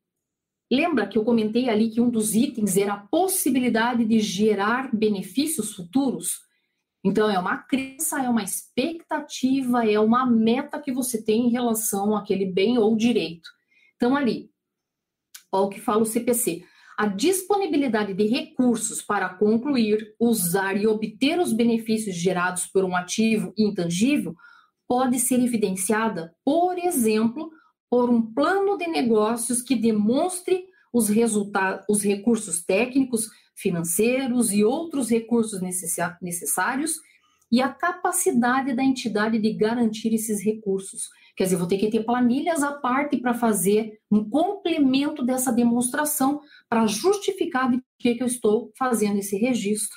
lembra 0.70 1.07
que 1.07 1.16
eu 1.16 1.24
comentei 1.24 1.70
ali 1.70 1.88
que 1.88 2.03
um 2.03 2.11
dos 2.11 2.35
itens 2.35 2.77
era 2.77 2.92
a 2.92 2.98
possibilidade 2.98 4.05
de 4.05 4.20
gerar 4.20 4.94
benefícios 4.94 5.72
futuros? 5.74 6.42
Então, 7.03 7.31
é 7.31 7.38
uma 7.38 7.57
crença, 7.57 8.22
é 8.22 8.29
uma 8.29 8.42
expectativa, 8.42 9.90
é 9.90 9.98
uma 9.98 10.27
meta 10.27 10.79
que 10.79 10.92
você 10.92 11.24
tem 11.24 11.46
em 11.46 11.51
relação 11.51 12.14
àquele 12.14 12.44
bem 12.44 12.77
ou 12.77 12.94
direito. 12.94 13.48
Então, 13.96 14.14
ali, 14.14 14.51
olha 15.51 15.64
o 15.64 15.70
que 15.70 15.81
fala 15.81 16.03
o 16.03 16.07
CPC 16.07 16.62
a 16.99 17.07
disponibilidade 17.07 18.13
de 18.13 18.27
recursos 18.27 19.01
para 19.01 19.29
concluir, 19.29 20.17
usar 20.19 20.77
e 20.77 20.85
obter 20.85 21.39
os 21.39 21.53
benefícios 21.53 22.17
gerados 22.17 22.67
por 22.67 22.85
um 22.85 22.97
ativo 22.97 23.55
intangível 23.57 24.35
pode 24.89 25.21
ser 25.21 25.39
evidenciada, 25.39 26.35
por 26.45 26.77
exemplo, 26.77 27.53
por 27.89 28.11
um 28.11 28.21
plano 28.21 28.77
de 28.77 28.89
negócios 28.89 29.63
que 29.63 29.77
demonstre 29.77 30.65
os 30.93 31.09
resultados, 31.09 31.85
os 31.89 32.03
recursos 32.03 32.65
técnicos, 32.65 33.29
financeiros 33.55 34.51
e 34.53 34.65
outros 34.65 35.09
recursos 35.09 35.61
necessários 36.21 36.97
e 37.51 37.63
a 37.63 37.69
capacidade 37.69 38.75
da 38.75 38.83
entidade 38.83 39.39
de 39.39 39.53
garantir 39.53 40.13
esses 40.13 40.43
recursos. 40.45 41.09
Quer 41.38 41.44
dizer, 41.44 41.57
vou 41.57 41.68
ter 41.68 41.79
que 41.79 41.88
ter 41.88 42.03
planilhas 42.03 42.64
à 42.64 42.72
parte 42.72 43.16
para 43.16 43.33
fazer 43.33 44.01
um 44.11 44.29
complemento 44.29 45.24
dessa 45.24 45.53
demonstração 45.53 46.40
para 46.68 46.85
justificar 46.88 47.70
de 47.70 47.81
que, 47.96 48.16
que 48.16 48.22
eu 48.24 48.27
estou 48.27 48.72
fazendo 48.77 49.18
esse 49.18 49.37
registro. 49.37 49.96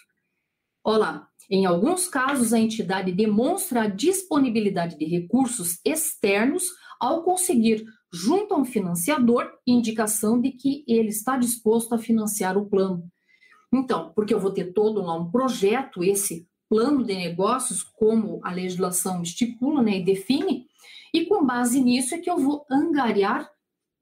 Olá, 0.83 1.27
em 1.49 1.65
alguns 1.65 2.07
casos 2.07 2.53
a 2.53 2.59
entidade 2.59 3.11
demonstra 3.11 3.81
a 3.81 3.87
disponibilidade 3.87 4.95
de 4.99 5.05
recursos 5.05 5.79
externos 5.83 6.63
ao 6.99 7.23
conseguir, 7.23 7.85
junto 8.13 8.53
a 8.53 8.59
um 8.59 8.65
financiador, 8.65 9.49
indicação 9.65 10.39
de 10.39 10.51
que 10.51 10.85
ele 10.87 11.09
está 11.09 11.37
disposto 11.37 11.95
a 11.95 11.97
financiar 11.97 12.55
o 12.55 12.69
plano. 12.69 13.03
Então, 13.73 14.13
porque 14.13 14.31
eu 14.31 14.39
vou 14.39 14.51
ter 14.51 14.73
todo 14.73 15.01
lá 15.01 15.15
um 15.15 15.31
projeto, 15.31 16.03
esse 16.03 16.47
plano 16.69 17.03
de 17.03 17.15
negócios, 17.15 17.81
como 17.81 18.39
a 18.43 18.51
legislação 18.51 19.23
estipula 19.23 19.81
né, 19.81 19.97
e 19.97 20.05
define, 20.05 20.69
e 21.13 21.25
com 21.25 21.45
base 21.45 21.81
nisso 21.81 22.15
é 22.15 22.17
que 22.17 22.29
eu 22.29 22.37
vou 22.37 22.65
angariar 22.69 23.51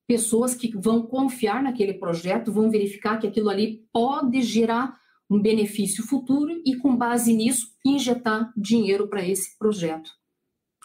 pessoas 0.08 0.56
que 0.56 0.76
vão 0.76 1.04
confiar 1.04 1.62
naquele 1.62 1.93
projeto, 1.93 2.52
vão 2.52 2.69
verificar 2.69 3.19
que 3.19 3.28
aquilo 3.28 3.50
ali 3.50 3.88
pode 3.93 4.41
gerar 4.41 5.00
um 5.30 5.39
benefício 5.39 6.04
futuro 6.04 6.62
e, 6.65 6.76
com 6.78 6.95
base 6.95 7.34
nisso, 7.34 7.67
injetar 7.86 8.52
dinheiro 8.58 9.08
para 9.08 9.24
esse 9.24 9.56
projeto. 9.60 10.10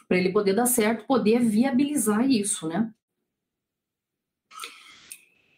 Para 0.07 0.19
ele 0.19 0.31
poder 0.31 0.53
dar 0.53 0.67
certo, 0.67 1.07
poder 1.07 1.41
viabilizar 1.41 2.31
isso, 2.31 2.69
né? 2.69 2.93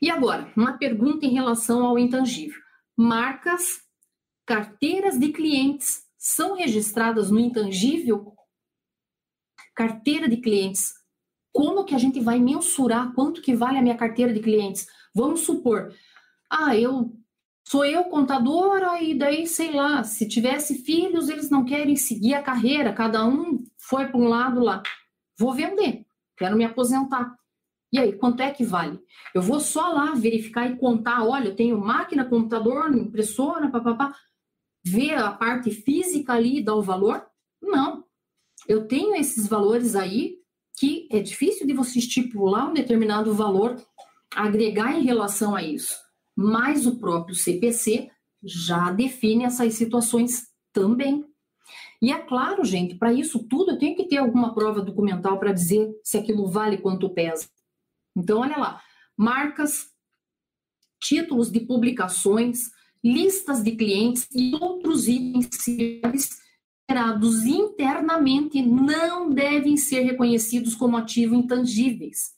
E 0.00 0.08
agora, 0.08 0.52
uma 0.56 0.78
pergunta 0.78 1.26
em 1.26 1.32
relação 1.32 1.84
ao 1.84 1.98
intangível. 1.98 2.60
Marcas, 2.96 3.80
carteiras 4.46 5.18
de 5.18 5.32
clientes 5.32 6.04
são 6.16 6.54
registradas 6.54 7.30
no 7.30 7.40
intangível 7.40 8.35
carteira 9.76 10.26
de 10.26 10.38
clientes. 10.38 10.94
Como 11.52 11.84
que 11.84 11.94
a 11.94 11.98
gente 11.98 12.18
vai 12.18 12.40
mensurar 12.40 13.12
quanto 13.12 13.42
que 13.42 13.54
vale 13.54 13.78
a 13.78 13.82
minha 13.82 13.96
carteira 13.96 14.32
de 14.32 14.40
clientes? 14.40 14.86
Vamos 15.14 15.40
supor, 15.40 15.92
ah, 16.50 16.76
eu 16.76 17.14
sou 17.68 17.84
eu 17.84 18.04
contadora 18.04 19.00
e 19.02 19.14
daí, 19.14 19.46
sei 19.46 19.72
lá, 19.72 20.02
se 20.02 20.26
tivesse 20.26 20.82
filhos, 20.82 21.28
eles 21.28 21.50
não 21.50 21.64
querem 21.64 21.96
seguir 21.96 22.34
a 22.34 22.42
carreira, 22.42 22.92
cada 22.92 23.24
um 23.26 23.64
foi 23.78 24.06
para 24.06 24.18
um 24.18 24.28
lado 24.28 24.60
lá. 24.60 24.82
Vou 25.38 25.52
vender, 25.52 26.06
quero 26.36 26.56
me 26.56 26.64
aposentar. 26.64 27.36
E 27.92 27.98
aí, 27.98 28.12
quanto 28.12 28.40
é 28.40 28.50
que 28.50 28.64
vale? 28.64 28.98
Eu 29.34 29.40
vou 29.40 29.60
só 29.60 29.88
lá 29.92 30.12
verificar 30.14 30.70
e 30.70 30.76
contar, 30.76 31.24
olha, 31.24 31.48
eu 31.48 31.56
tenho 31.56 31.80
máquina, 31.80 32.24
computador, 32.24 32.94
impressora, 32.94 33.70
papapá. 33.70 34.14
Ver 34.84 35.14
a 35.14 35.32
parte 35.32 35.70
física 35.70 36.34
ali 36.34 36.58
e 36.58 36.62
dar 36.62 36.74
o 36.74 36.82
valor? 36.82 37.24
Não 37.62 38.05
eu 38.68 38.86
tenho 38.86 39.14
esses 39.14 39.46
valores 39.46 39.94
aí 39.94 40.36
que 40.78 41.08
é 41.10 41.20
difícil 41.20 41.66
de 41.66 41.72
você 41.72 41.98
estipular 41.98 42.68
um 42.68 42.74
determinado 42.74 43.32
valor, 43.34 43.76
agregar 44.34 44.98
em 44.98 45.04
relação 45.04 45.56
a 45.56 45.62
isso. 45.62 45.94
Mas 46.34 46.86
o 46.86 46.98
próprio 46.98 47.34
CPC 47.34 48.10
já 48.42 48.92
define 48.92 49.44
essas 49.44 49.74
situações 49.74 50.48
também. 50.72 51.24
E 52.00 52.12
é 52.12 52.18
claro, 52.18 52.62
gente, 52.62 52.94
para 52.94 53.12
isso 53.12 53.42
tudo 53.48 53.72
eu 53.72 53.78
tenho 53.78 53.96
que 53.96 54.06
ter 54.06 54.18
alguma 54.18 54.54
prova 54.54 54.82
documental 54.82 55.38
para 55.38 55.52
dizer 55.52 55.90
se 56.04 56.18
aquilo 56.18 56.46
vale 56.46 56.76
quanto 56.76 57.08
pesa. 57.08 57.48
Então, 58.14 58.40
olha 58.40 58.58
lá: 58.58 58.82
marcas, 59.16 59.86
títulos 61.00 61.50
de 61.50 61.60
publicações, 61.60 62.70
listas 63.02 63.62
de 63.62 63.72
clientes 63.72 64.28
e 64.34 64.54
outros 64.54 65.08
itens 65.08 66.45
gerados 66.88 67.44
internamente 67.44 68.62
não 68.62 69.30
devem 69.30 69.76
ser 69.76 70.02
reconhecidos 70.02 70.74
como 70.74 70.96
ativos 70.96 71.38
intangíveis. 71.38 72.36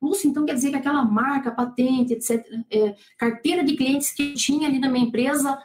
Lúcio, 0.00 0.28
então 0.28 0.44
quer 0.44 0.54
dizer 0.54 0.70
que 0.70 0.76
aquela 0.76 1.04
marca, 1.04 1.50
patente, 1.50 2.12
etc., 2.12 2.44
é, 2.70 2.94
carteira 3.16 3.64
de 3.64 3.74
clientes 3.74 4.12
que 4.12 4.34
tinha 4.34 4.68
ali 4.68 4.78
na 4.78 4.90
minha 4.90 5.06
empresa, 5.06 5.58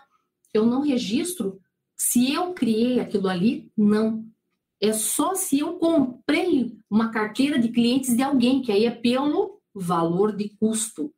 eu 0.53 0.65
não 0.65 0.81
registro? 0.81 1.59
Se 1.97 2.33
eu 2.33 2.53
criei 2.53 3.01
aquilo 3.01 3.27
ali, 3.27 3.69
não. 3.77 4.25
É 4.81 4.93
só 4.93 5.35
se 5.35 5.59
eu 5.59 5.73
comprei 5.73 6.77
uma 6.89 7.11
carteira 7.11 7.59
de 7.59 7.67
clientes 7.67 8.15
de 8.15 8.23
alguém, 8.23 8.61
que 8.61 8.71
aí 8.71 8.85
é 8.85 8.91
pelo 8.91 9.59
valor 9.75 10.33
de 10.33 10.49
custo. 10.57 11.13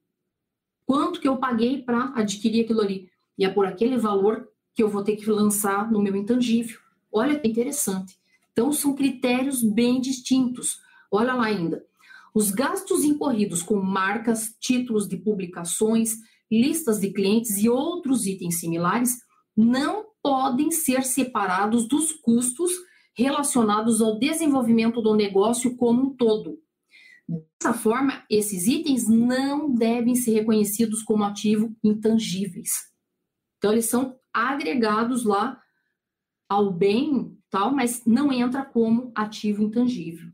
Quanto 0.83 1.21
que 1.21 1.27
eu 1.27 1.37
paguei 1.37 1.83
para 1.83 2.11
adquirir 2.15 2.63
aquilo 2.63 2.81
ali? 2.81 3.09
E 3.37 3.45
é 3.45 3.49
por 3.49 3.67
aquele 3.67 3.97
valor 3.97 4.50
que 4.73 4.81
eu 4.81 4.89
vou 4.89 5.03
ter 5.03 5.15
que 5.15 5.29
lançar 5.29 5.91
no 5.91 6.01
meu 6.01 6.15
intangível. 6.15 6.79
Olha 7.11 7.39
que 7.39 7.47
interessante. 7.47 8.17
Então, 8.51 8.71
são 8.71 8.95
critérios 8.95 9.63
bem 9.63 9.99
distintos. 9.99 10.77
Olha 11.11 11.33
lá 11.33 11.45
ainda. 11.45 11.83
Os 12.33 12.51
gastos 12.51 13.03
incorridos 13.03 13.61
com 13.61 13.81
marcas, 13.81 14.55
títulos 14.59 15.07
de 15.07 15.17
publicações, 15.17 16.15
listas 16.49 16.99
de 16.99 17.11
clientes 17.11 17.57
e 17.57 17.69
outros 17.69 18.25
itens 18.25 18.59
similares 18.59 19.17
não 19.55 20.05
podem 20.23 20.71
ser 20.71 21.03
separados 21.03 21.87
dos 21.87 22.11
custos 22.11 22.71
relacionados 23.13 24.01
ao 24.01 24.17
desenvolvimento 24.17 25.01
do 25.01 25.15
negócio 25.15 25.75
como 25.75 26.01
um 26.01 26.15
todo. 26.15 26.57
Dessa 27.59 27.73
forma, 27.73 28.23
esses 28.29 28.67
itens 28.67 29.07
não 29.07 29.73
devem 29.73 30.15
ser 30.15 30.31
reconhecidos 30.31 31.03
como 31.03 31.23
ativo 31.23 31.73
intangíveis. 31.83 32.69
Então, 33.57 33.71
eles 33.71 33.85
são 33.85 34.17
agregados 34.33 35.23
lá 35.23 35.61
ao 36.49 36.71
bem, 36.71 37.37
tal, 37.49 37.71
mas 37.73 38.05
não 38.05 38.31
entra 38.31 38.65
como 38.65 39.11
ativo 39.15 39.63
intangível. 39.63 40.29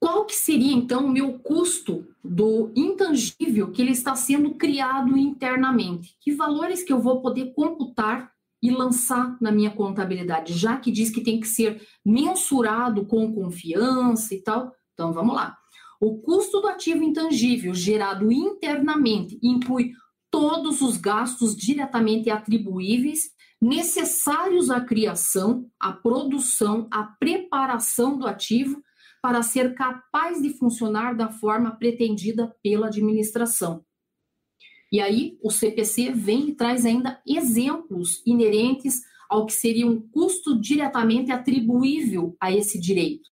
Qual 0.00 0.24
que 0.24 0.34
seria 0.34 0.72
então 0.72 1.06
o 1.06 1.10
meu 1.10 1.38
custo 1.40 2.06
do 2.22 2.72
intangível 2.76 3.72
que 3.72 3.82
ele 3.82 3.90
está 3.90 4.14
sendo 4.14 4.54
criado 4.54 5.16
internamente? 5.16 6.16
Que 6.20 6.32
valores 6.32 6.84
que 6.84 6.92
eu 6.92 7.00
vou 7.00 7.20
poder 7.20 7.52
computar 7.52 8.32
e 8.62 8.70
lançar 8.70 9.36
na 9.40 9.50
minha 9.50 9.70
contabilidade, 9.70 10.52
já 10.52 10.76
que 10.76 10.92
diz 10.92 11.10
que 11.10 11.20
tem 11.20 11.40
que 11.40 11.48
ser 11.48 11.84
mensurado 12.04 13.04
com 13.06 13.34
confiança 13.34 14.34
e 14.34 14.40
tal? 14.40 14.72
Então 14.94 15.12
vamos 15.12 15.34
lá. 15.34 15.58
O 16.00 16.18
custo 16.18 16.60
do 16.60 16.68
ativo 16.68 17.02
intangível 17.02 17.74
gerado 17.74 18.30
internamente 18.30 19.38
inclui 19.42 19.92
todos 20.38 20.80
os 20.82 20.96
gastos 20.96 21.56
diretamente 21.56 22.30
atribuíveis 22.30 23.32
necessários 23.60 24.70
à 24.70 24.80
criação, 24.80 25.68
à 25.80 25.92
produção, 25.92 26.86
à 26.92 27.02
preparação 27.02 28.16
do 28.16 28.24
ativo 28.24 28.80
para 29.20 29.42
ser 29.42 29.74
capaz 29.74 30.40
de 30.40 30.50
funcionar 30.50 31.16
da 31.16 31.28
forma 31.28 31.76
pretendida 31.76 32.54
pela 32.62 32.86
administração. 32.86 33.84
E 34.92 35.00
aí, 35.00 35.36
o 35.42 35.50
CPC 35.50 36.12
vem 36.12 36.50
e 36.50 36.54
traz 36.54 36.86
ainda 36.86 37.20
exemplos 37.26 38.22
inerentes 38.24 39.00
ao 39.28 39.44
que 39.44 39.52
seria 39.52 39.88
um 39.88 40.00
custo 40.00 40.56
diretamente 40.60 41.32
atribuível 41.32 42.36
a 42.40 42.52
esse 42.52 42.78
direito. 42.78 43.28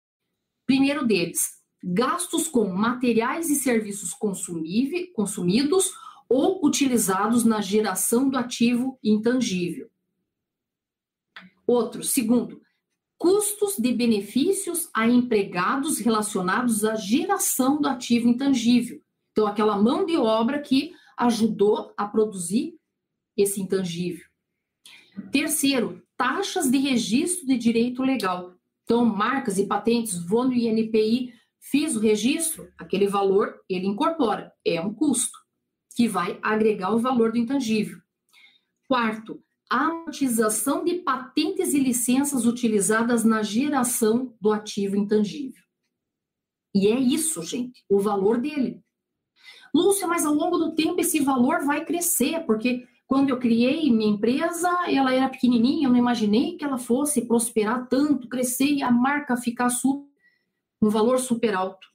Primeiro 0.65 1.05
deles, 1.05 1.41
gastos 1.83 2.47
com 2.47 2.73
materiais 2.73 3.51
e 3.51 3.57
serviços 3.57 4.15
consumidos 4.15 5.91
ou 6.33 6.64
utilizados 6.64 7.45
na 7.45 7.61
geração 7.61 8.31
do 8.31 8.38
ativo 8.38 8.99
intangível. 9.05 9.90
Outro, 11.66 12.03
segundo, 12.03 12.62
custos 13.18 13.77
de 13.77 13.92
benefícios 13.92 14.88
a 14.95 15.07
empregados 15.07 15.99
relacionados 15.99 16.87
à 16.87 16.95
geração 16.95 17.79
do 17.79 17.87
ativo 17.87 18.29
intangível. 18.29 18.99
Então, 19.31 19.47
aquela 19.47 19.77
mão 19.77 20.07
de 20.07 20.16
obra 20.16 20.59
que 20.59 20.95
ajudou 21.18 21.92
a 21.99 22.07
produzir 22.07 22.79
esse 23.37 23.61
intangível. 23.61 24.25
Terceiro, 25.31 26.03
taxas 26.16 26.71
de 26.71 26.79
registro 26.79 27.47
de 27.47 27.59
direito 27.59 28.03
legal. 28.03 28.55
Então, 28.85 29.05
marcas 29.05 29.59
e 29.59 29.66
patentes, 29.66 30.18
vou 30.27 30.45
no 30.45 30.55
INPI, 30.55 31.35
fiz 31.61 31.95
o 31.95 32.01
registro, 32.01 32.73
aquele 32.79 33.07
valor 33.07 33.55
ele 33.68 33.87
incorpora, 33.87 34.51
é 34.64 34.81
um 34.81 34.95
custo 34.95 35.41
que 35.92 36.09
vai 36.09 36.38
agregar 36.42 36.94
o 36.94 36.98
valor 36.98 37.33
do 37.33 37.38
intangível. 37.38 37.98
Quarto, 38.88 39.42
a 39.70 39.87
amortização 39.87 40.85
de 40.85 40.96
patentes 40.96 41.72
e 41.72 41.78
licenças 41.78 42.46
utilizadas 42.46 43.24
na 43.24 43.42
geração 43.42 44.35
do 44.40 44.52
ativo 44.52 44.96
intangível. 44.96 45.62
E 46.74 46.88
é 46.88 46.98
isso, 46.98 47.42
gente, 47.42 47.85
o 47.88 47.98
valor 47.98 48.38
dele. 48.38 48.83
Lúcia, 49.74 50.07
mas 50.07 50.26
ao 50.26 50.35
longo 50.35 50.59
do 50.59 50.74
tempo 50.74 51.00
esse 51.00 51.20
valor 51.20 51.64
vai 51.64 51.85
crescer, 51.85 52.44
porque 52.44 52.87
quando 53.07 53.31
eu 53.31 53.38
criei 53.38 53.90
minha 53.90 54.11
empresa, 54.11 54.68
ela 54.88 55.14
era 55.14 55.28
pequenininha, 55.28 55.87
eu 55.87 55.90
não 55.90 55.98
imaginei 55.98 56.57
que 56.57 56.64
ela 56.64 56.78
fosse 56.78 57.26
prosperar 57.26 57.87
tanto, 57.88 58.28
crescer 58.28 58.66
e 58.66 58.83
a 58.83 58.90
marca 58.90 59.37
ficar 59.37 59.68
super, 59.70 60.11
um 60.83 60.88
valor 60.88 61.18
super 61.18 61.55
alto. 61.55 61.87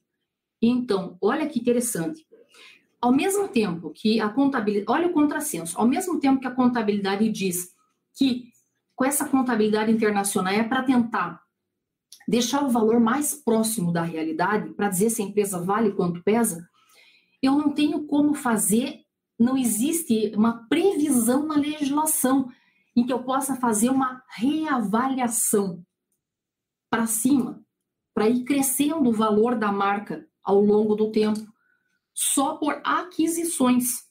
Então, 0.62 1.16
olha 1.20 1.48
que 1.48 1.60
interessante. 1.60 2.26
Ao 3.00 3.12
mesmo 3.12 3.48
tempo 3.48 3.90
que 3.90 4.20
a 4.20 4.28
contabilidade, 4.28 4.90
olha 4.90 5.08
o 5.08 5.12
contrassenso, 5.12 5.78
ao 5.78 5.86
mesmo 5.86 6.18
tempo 6.18 6.40
que 6.40 6.46
a 6.46 6.54
contabilidade 6.54 7.28
diz 7.30 7.72
que 8.16 8.50
com 8.96 9.04
essa 9.04 9.28
contabilidade 9.28 9.92
internacional 9.92 10.52
é 10.52 10.64
para 10.64 10.82
tentar 10.82 11.40
deixar 12.26 12.64
o 12.64 12.68
valor 12.68 12.98
mais 12.98 13.34
próximo 13.34 13.92
da 13.92 14.02
realidade, 14.02 14.74
para 14.74 14.88
dizer 14.88 15.10
se 15.10 15.22
a 15.22 15.24
empresa 15.24 15.62
vale 15.62 15.92
quanto 15.92 16.22
pesa, 16.22 16.68
eu 17.40 17.52
não 17.52 17.70
tenho 17.72 18.06
como 18.06 18.34
fazer, 18.34 19.02
não 19.38 19.56
existe 19.56 20.32
uma 20.34 20.66
previsão 20.68 21.46
na 21.46 21.54
legislação 21.54 22.50
em 22.96 23.06
que 23.06 23.12
eu 23.12 23.22
possa 23.22 23.54
fazer 23.56 23.90
uma 23.90 24.22
reavaliação 24.28 25.82
para 26.90 27.06
cima, 27.06 27.62
para 28.12 28.28
ir 28.28 28.42
crescendo 28.44 29.08
o 29.08 29.12
valor 29.12 29.54
da 29.54 29.70
marca 29.70 30.26
ao 30.42 30.60
longo 30.60 30.96
do 30.96 31.12
tempo 31.12 31.46
só 32.20 32.56
por 32.56 32.80
aquisições, 32.82 34.02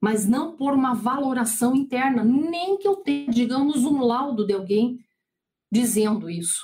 mas 0.00 0.26
não 0.26 0.56
por 0.56 0.72
uma 0.72 0.94
valoração 0.94 1.76
interna, 1.76 2.24
nem 2.24 2.78
que 2.78 2.88
eu 2.88 2.96
tenha, 2.96 3.30
digamos, 3.30 3.84
um 3.84 4.00
laudo 4.00 4.46
de 4.46 4.54
alguém 4.54 4.98
dizendo 5.70 6.30
isso. 6.30 6.62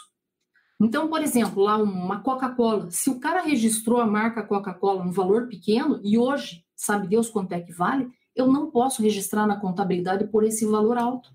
Então, 0.81 1.07
por 1.07 1.20
exemplo, 1.20 1.62
lá 1.62 1.77
uma 1.77 2.22
Coca-Cola, 2.22 2.90
se 2.90 3.11
o 3.11 3.20
cara 3.20 3.42
registrou 3.42 4.00
a 4.00 4.07
marca 4.07 4.42
Coca-Cola 4.42 5.03
um 5.03 5.12
valor 5.12 5.48
pequeno 5.48 6.00
e 6.03 6.16
hoje, 6.16 6.64
sabe 6.74 7.09
Deus 7.09 7.29
quanto 7.29 7.53
é 7.53 7.61
que 7.61 7.72
vale, 7.72 8.09
eu 8.35 8.50
não 8.50 8.70
posso 8.70 9.03
registrar 9.03 9.46
na 9.46 9.61
contabilidade 9.61 10.27
por 10.29 10.44
esse 10.44 10.64
valor 10.64 10.96
alto. 10.96 11.29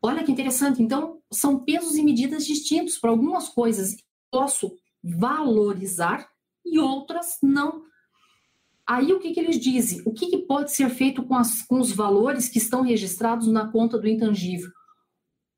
Olha 0.00 0.22
que 0.22 0.30
interessante. 0.30 0.80
Então, 0.80 1.20
são 1.32 1.64
pesos 1.64 1.96
e 1.96 2.02
medidas 2.04 2.46
distintos. 2.46 2.96
Para 2.96 3.10
algumas 3.10 3.48
coisas 3.48 3.96
posso 4.30 4.72
valorizar 5.02 6.28
e 6.64 6.78
outras 6.78 7.38
não. 7.42 7.82
Aí 8.86 9.12
o 9.12 9.18
que, 9.18 9.32
que 9.32 9.40
eles 9.40 9.58
dizem? 9.58 10.02
O 10.04 10.12
que, 10.12 10.26
que 10.26 10.38
pode 10.38 10.72
ser 10.72 10.90
feito 10.90 11.22
com, 11.22 11.34
as, 11.34 11.62
com 11.62 11.80
os 11.80 11.90
valores 11.90 12.48
que 12.48 12.58
estão 12.58 12.82
registrados 12.82 13.48
na 13.48 13.70
conta 13.70 13.98
do 13.98 14.06
intangível? 14.06 14.70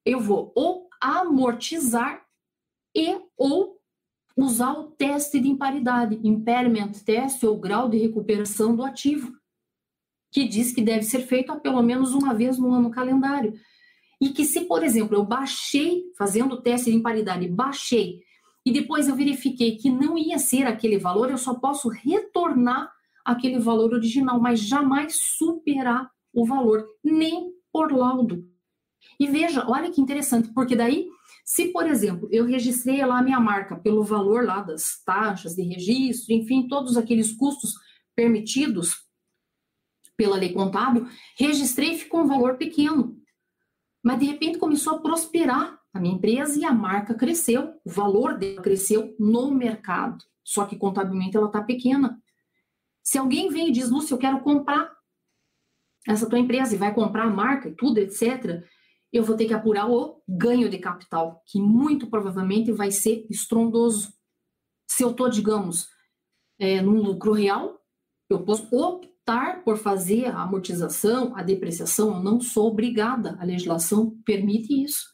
Eu 0.05 0.21
vou 0.21 0.53
ou 0.55 0.89
amortizar 1.01 2.25
e 2.95 3.19
ou 3.37 3.77
usar 4.37 4.73
o 4.73 4.91
teste 4.93 5.41
de 5.41 5.49
imparidade, 5.49 6.21
impairment 6.23 6.93
test 7.05 7.43
ou 7.43 7.59
grau 7.59 7.89
de 7.89 7.99
recuperação 7.99 8.77
do 8.77 8.85
ativo, 8.85 9.33
que 10.31 10.47
diz 10.47 10.73
que 10.73 10.83
deve 10.83 11.03
ser 11.03 11.21
feito 11.21 11.51
a 11.51 11.59
pelo 11.59 11.83
menos 11.83 12.12
uma 12.12 12.35
vez 12.35 12.59
no 12.59 12.73
ano 12.73 12.91
calendário. 12.91 13.55
E 14.21 14.31
que 14.31 14.45
se, 14.45 14.62
por 14.62 14.83
exemplo, 14.83 15.17
eu 15.17 15.25
baixei, 15.25 16.05
fazendo 16.17 16.55
o 16.55 16.62
teste 16.62 16.91
de 16.91 16.97
imparidade, 16.97 17.49
baixei, 17.49 18.21
e 18.65 18.73
depois 18.73 19.09
eu 19.09 19.17
verifiquei 19.17 19.77
que 19.77 19.91
não 19.91 20.17
ia 20.19 20.39
ser 20.39 20.67
aquele 20.67 20.99
valor, 20.99 21.31
eu 21.31 21.39
só 21.39 21.55
posso 21.55 21.89
retornar 21.89 22.96
aquele 23.27 23.59
valor 23.59 23.93
original, 23.93 24.41
mas 24.41 24.61
jamais 24.61 25.17
superar 25.37 26.11
o 26.33 26.47
valor, 26.47 26.87
nem 27.03 27.53
por 27.73 27.93
laudo. 27.93 28.49
E 29.19 29.27
veja, 29.27 29.69
olha 29.69 29.91
que 29.91 30.01
interessante, 30.01 30.49
porque 30.53 30.77
daí, 30.77 31.09
se 31.45 31.69
por 31.69 31.87
exemplo, 31.87 32.29
eu 32.31 32.45
registrei 32.45 33.05
lá 33.05 33.19
a 33.19 33.23
minha 33.23 33.41
marca 33.41 33.77
pelo 33.77 34.03
valor 34.03 34.45
lá 34.45 34.62
das 34.62 35.03
taxas 35.05 35.55
de 35.55 35.62
registro, 35.62 36.35
enfim, 36.35 36.69
todos 36.69 36.97
aqueles 36.97 37.33
custos 37.33 37.75
permitidos 38.15 39.05
pela 40.17 40.37
lei 40.37 40.53
contábil, 40.53 41.07
registrei 41.39 41.93
e 41.93 41.99
ficou 41.99 42.23
um 42.23 42.27
valor 42.27 42.57
pequeno. 42.57 43.17
Mas 44.03 44.21
de 44.21 44.27
repente 44.27 44.59
começou 44.59 44.95
a 44.95 45.01
prosperar 45.01 45.79
a 45.93 46.01
minha 46.01 46.15
empresa 46.15 46.59
e 46.59 46.65
a 46.65 46.73
marca 46.73 47.15
cresceu, 47.15 47.75
o 47.85 47.91
valor 47.91 48.39
dela 48.39 48.62
cresceu 48.62 49.15
no 49.19 49.51
mercado. 49.51 50.25
Só 50.45 50.65
que 50.65 50.77
contabilmente 50.77 51.37
ela 51.37 51.47
está 51.47 51.62
pequena. 51.62 52.23
Se 53.07 53.19
alguém 53.19 53.49
vem 53.49 53.69
e 53.69 53.73
diz, 53.73 53.88
Lúcia, 53.88 54.14
eu 54.14 54.19
quero 54.19 54.40
comprar 54.40 54.92
essa 56.09 56.29
tua 56.29 56.40
empresa 56.40 56.75
e 56.75 56.79
vai 56.79 56.92
comprar 56.92 57.23
a 57.23 57.31
marca 57.31 57.69
e 57.69 57.75
tudo, 57.75 57.99
etc., 57.99 58.64
eu 59.12 59.23
vou 59.23 59.37
ter 59.37 59.47
que 59.47 59.55
apurar 59.55 59.88
o 59.88 60.21
ganho 60.29 60.69
de 60.69 60.77
capital, 60.79 61.40
que 61.47 61.61
muito 61.61 62.09
provavelmente 62.09 62.73
vai 62.73 62.90
ser 62.90 63.25
estrondoso. 63.31 64.12
Se 64.90 65.05
eu 65.05 65.12
estou, 65.12 65.29
digamos, 65.29 65.88
é, 66.59 66.83
num 66.83 67.01
lucro 67.01 67.33
real, 67.33 67.81
eu 68.29 68.45
posso 68.45 68.69
optar 68.77 69.62
por 69.62 69.79
fazer 69.79 70.27
a 70.27 70.42
amortização, 70.42 71.33
a 71.37 71.45
depreciação, 71.45 72.16
eu 72.16 72.21
não 72.21 72.40
sou 72.40 72.73
obrigada, 72.73 73.37
a 73.40 73.45
legislação 73.45 74.19
permite 74.25 74.83
isso. 74.83 75.07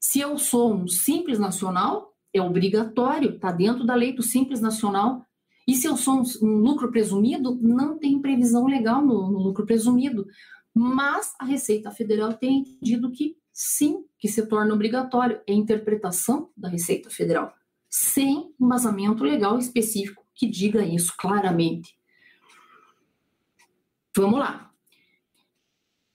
Se 0.00 0.18
eu 0.18 0.38
sou 0.38 0.72
um 0.72 0.88
simples 0.88 1.38
nacional, 1.38 2.14
é 2.32 2.40
obrigatório, 2.40 3.34
está 3.34 3.52
dentro 3.52 3.84
da 3.84 3.94
lei 3.94 4.14
do 4.14 4.22
simples 4.22 4.62
nacional. 4.62 5.27
E 5.68 5.74
se 5.74 5.86
eu 5.86 5.98
sou 5.98 6.22
um, 6.40 6.56
lucro 6.60 6.90
presumido, 6.90 7.54
não 7.60 7.98
tem 7.98 8.18
previsão 8.22 8.66
legal 8.66 9.04
no, 9.04 9.30
no 9.30 9.38
lucro 9.38 9.66
presumido. 9.66 10.26
Mas 10.72 11.34
a 11.38 11.44
Receita 11.44 11.90
Federal 11.90 12.32
tem 12.32 12.60
entendido 12.60 13.12
que 13.12 13.36
sim, 13.52 14.02
que 14.18 14.28
se 14.28 14.46
torna 14.46 14.72
obrigatório. 14.72 15.42
É 15.46 15.52
interpretação 15.52 16.48
da 16.56 16.70
Receita 16.70 17.10
Federal, 17.10 17.52
sem 17.86 18.50
embasamento 18.58 19.22
legal 19.22 19.58
específico 19.58 20.24
que 20.34 20.46
diga 20.46 20.82
isso 20.82 21.12
claramente. 21.18 21.94
Vamos 24.16 24.40
lá. 24.40 24.72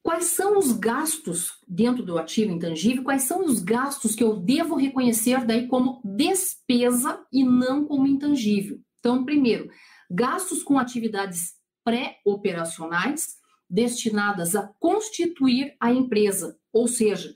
Quais 0.02 0.26
são 0.26 0.58
os 0.58 0.72
gastos 0.72 1.60
dentro 1.68 2.04
do 2.04 2.18
ativo 2.18 2.52
intangível? 2.52 3.04
Quais 3.04 3.24
são 3.24 3.46
os 3.46 3.60
gastos 3.60 4.16
que 4.16 4.24
eu 4.24 4.36
devo 4.36 4.76
reconhecer 4.76 5.46
daí 5.46 5.68
como 5.68 6.02
despesa 6.04 7.24
e 7.32 7.44
não 7.44 7.86
como 7.86 8.08
intangível? 8.08 8.82
Então, 9.04 9.26
primeiro, 9.26 9.70
gastos 10.10 10.64
com 10.64 10.80
atividades 10.80 11.56
pré-operacionais 11.84 13.36
destinadas 13.70 14.56
a 14.56 14.66
constituir 14.80 15.76
a 15.78 15.92
empresa, 15.92 16.58
ou 16.72 16.88
seja, 16.88 17.36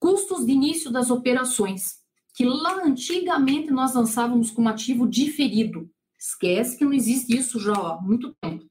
custos 0.00 0.44
de 0.44 0.50
início 0.50 0.90
das 0.90 1.08
operações, 1.08 2.00
que 2.34 2.44
lá 2.44 2.84
antigamente 2.84 3.70
nós 3.70 3.94
lançávamos 3.94 4.50
como 4.50 4.68
ativo 4.68 5.08
diferido. 5.08 5.88
Esquece 6.18 6.76
que 6.76 6.84
não 6.84 6.92
existe 6.92 7.36
isso 7.36 7.60
já 7.60 7.74
há 7.74 8.00
muito 8.02 8.34
tempo. 8.42 8.64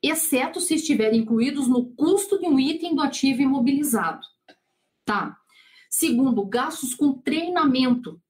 Exceto 0.00 0.60
se 0.60 0.74
estiverem 0.74 1.22
incluídos 1.22 1.66
no 1.66 1.92
custo 1.96 2.38
de 2.38 2.46
um 2.46 2.60
item 2.60 2.94
do 2.94 3.02
ativo 3.02 3.42
imobilizado. 3.42 4.24
Tá? 5.04 5.36
Segundo, 5.90 6.46
gastos 6.46 6.94
com 6.94 7.20
treinamento. 7.20 8.22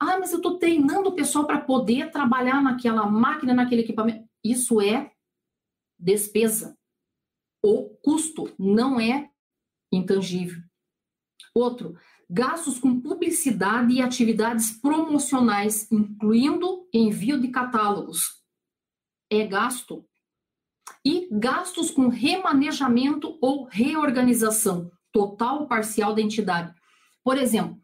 Ah, 0.00 0.18
mas 0.18 0.32
eu 0.32 0.38
estou 0.38 0.58
treinando 0.58 1.10
o 1.10 1.14
pessoal 1.14 1.46
para 1.46 1.60
poder 1.60 2.10
trabalhar 2.10 2.62
naquela 2.62 3.06
máquina, 3.06 3.54
naquele 3.54 3.82
equipamento. 3.82 4.28
Isso 4.42 4.80
é 4.80 5.12
despesa. 5.98 6.76
O 7.62 7.88
custo 8.02 8.52
não 8.58 9.00
é 9.00 9.30
intangível. 9.90 10.62
Outro, 11.54 11.96
gastos 12.28 12.78
com 12.78 13.00
publicidade 13.00 13.94
e 13.94 14.02
atividades 14.02 14.72
promocionais, 14.72 15.90
incluindo 15.90 16.88
envio 16.92 17.40
de 17.40 17.48
catálogos. 17.48 18.42
É 19.30 19.46
gasto. 19.46 20.04
E 21.04 21.28
gastos 21.30 21.90
com 21.90 22.08
remanejamento 22.08 23.38
ou 23.40 23.64
reorganização, 23.64 24.90
total 25.12 25.60
ou 25.60 25.66
parcial 25.66 26.14
da 26.14 26.20
entidade. 26.20 26.74
Por 27.22 27.38
exemplo, 27.38 27.80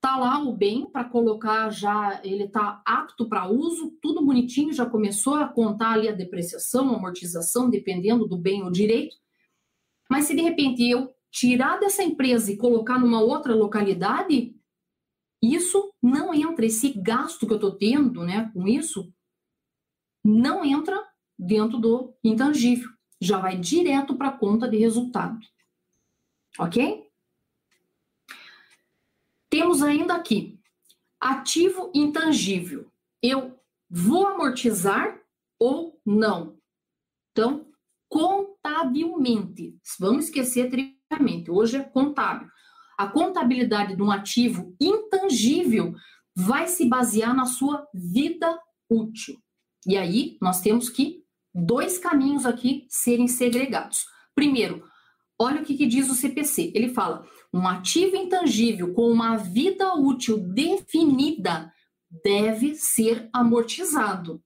tá 0.00 0.16
lá 0.16 0.40
o 0.40 0.52
bem 0.52 0.86
para 0.86 1.04
colocar 1.04 1.70
já, 1.70 2.20
ele 2.24 2.44
está 2.44 2.82
apto 2.84 3.28
para 3.28 3.48
uso, 3.48 3.96
tudo 4.00 4.24
bonitinho, 4.24 4.72
já 4.72 4.86
começou 4.86 5.34
a 5.34 5.48
contar 5.48 5.92
ali 5.92 6.08
a 6.08 6.12
depreciação, 6.12 6.90
a 6.90 6.96
amortização, 6.96 7.68
dependendo 7.68 8.26
do 8.26 8.36
bem 8.36 8.62
ou 8.62 8.70
direito. 8.70 9.16
Mas 10.08 10.26
se 10.26 10.34
de 10.34 10.42
repente 10.42 10.88
eu 10.88 11.12
tirar 11.30 11.78
dessa 11.78 12.02
empresa 12.02 12.50
e 12.50 12.56
colocar 12.56 12.98
numa 12.98 13.20
outra 13.20 13.54
localidade, 13.54 14.54
isso 15.42 15.92
não 16.02 16.32
entra, 16.32 16.66
esse 16.66 16.90
gasto 16.90 17.46
que 17.46 17.52
eu 17.52 17.56
estou 17.56 17.72
tendo 17.72 18.24
né, 18.24 18.50
com 18.54 18.66
isso, 18.66 19.12
não 20.24 20.64
entra 20.64 20.96
dentro 21.38 21.78
do 21.78 22.14
intangível, 22.24 22.88
já 23.20 23.38
vai 23.38 23.56
direto 23.56 24.16
para 24.16 24.28
a 24.28 24.36
conta 24.36 24.68
de 24.68 24.76
resultado. 24.76 25.38
Ok? 26.58 27.07
Temos 29.58 29.82
ainda 29.82 30.14
aqui 30.14 30.56
ativo 31.20 31.90
intangível. 31.92 32.92
Eu 33.20 33.58
vou 33.90 34.28
amortizar 34.28 35.20
ou 35.58 36.00
não? 36.06 36.56
Então, 37.32 37.66
contabilmente, 38.08 39.76
vamos 39.98 40.26
esquecer 40.26 40.70
hoje 41.50 41.76
é 41.76 41.82
contábil. 41.82 42.48
A 42.96 43.08
contabilidade 43.08 43.96
de 43.96 44.02
um 44.02 44.12
ativo 44.12 44.76
intangível 44.80 45.92
vai 46.36 46.68
se 46.68 46.88
basear 46.88 47.34
na 47.34 47.44
sua 47.44 47.84
vida 47.92 48.56
útil. 48.88 49.42
E 49.88 49.96
aí 49.96 50.38
nós 50.40 50.60
temos 50.60 50.88
que 50.88 51.24
dois 51.52 51.98
caminhos 51.98 52.46
aqui 52.46 52.86
serem 52.88 53.26
segregados. 53.26 54.06
Primeiro, 54.36 54.84
olha 55.36 55.62
o 55.62 55.64
que, 55.64 55.76
que 55.76 55.86
diz 55.86 56.08
o 56.08 56.14
CPC. 56.14 56.70
Ele 56.76 56.90
fala: 56.90 57.26
um 57.52 57.66
ativo 57.66 58.16
intangível 58.16 58.92
com 58.92 59.10
uma 59.10 59.36
vida 59.36 59.94
útil 59.94 60.38
definida 60.38 61.72
deve 62.22 62.74
ser 62.74 63.28
amortizado, 63.32 64.42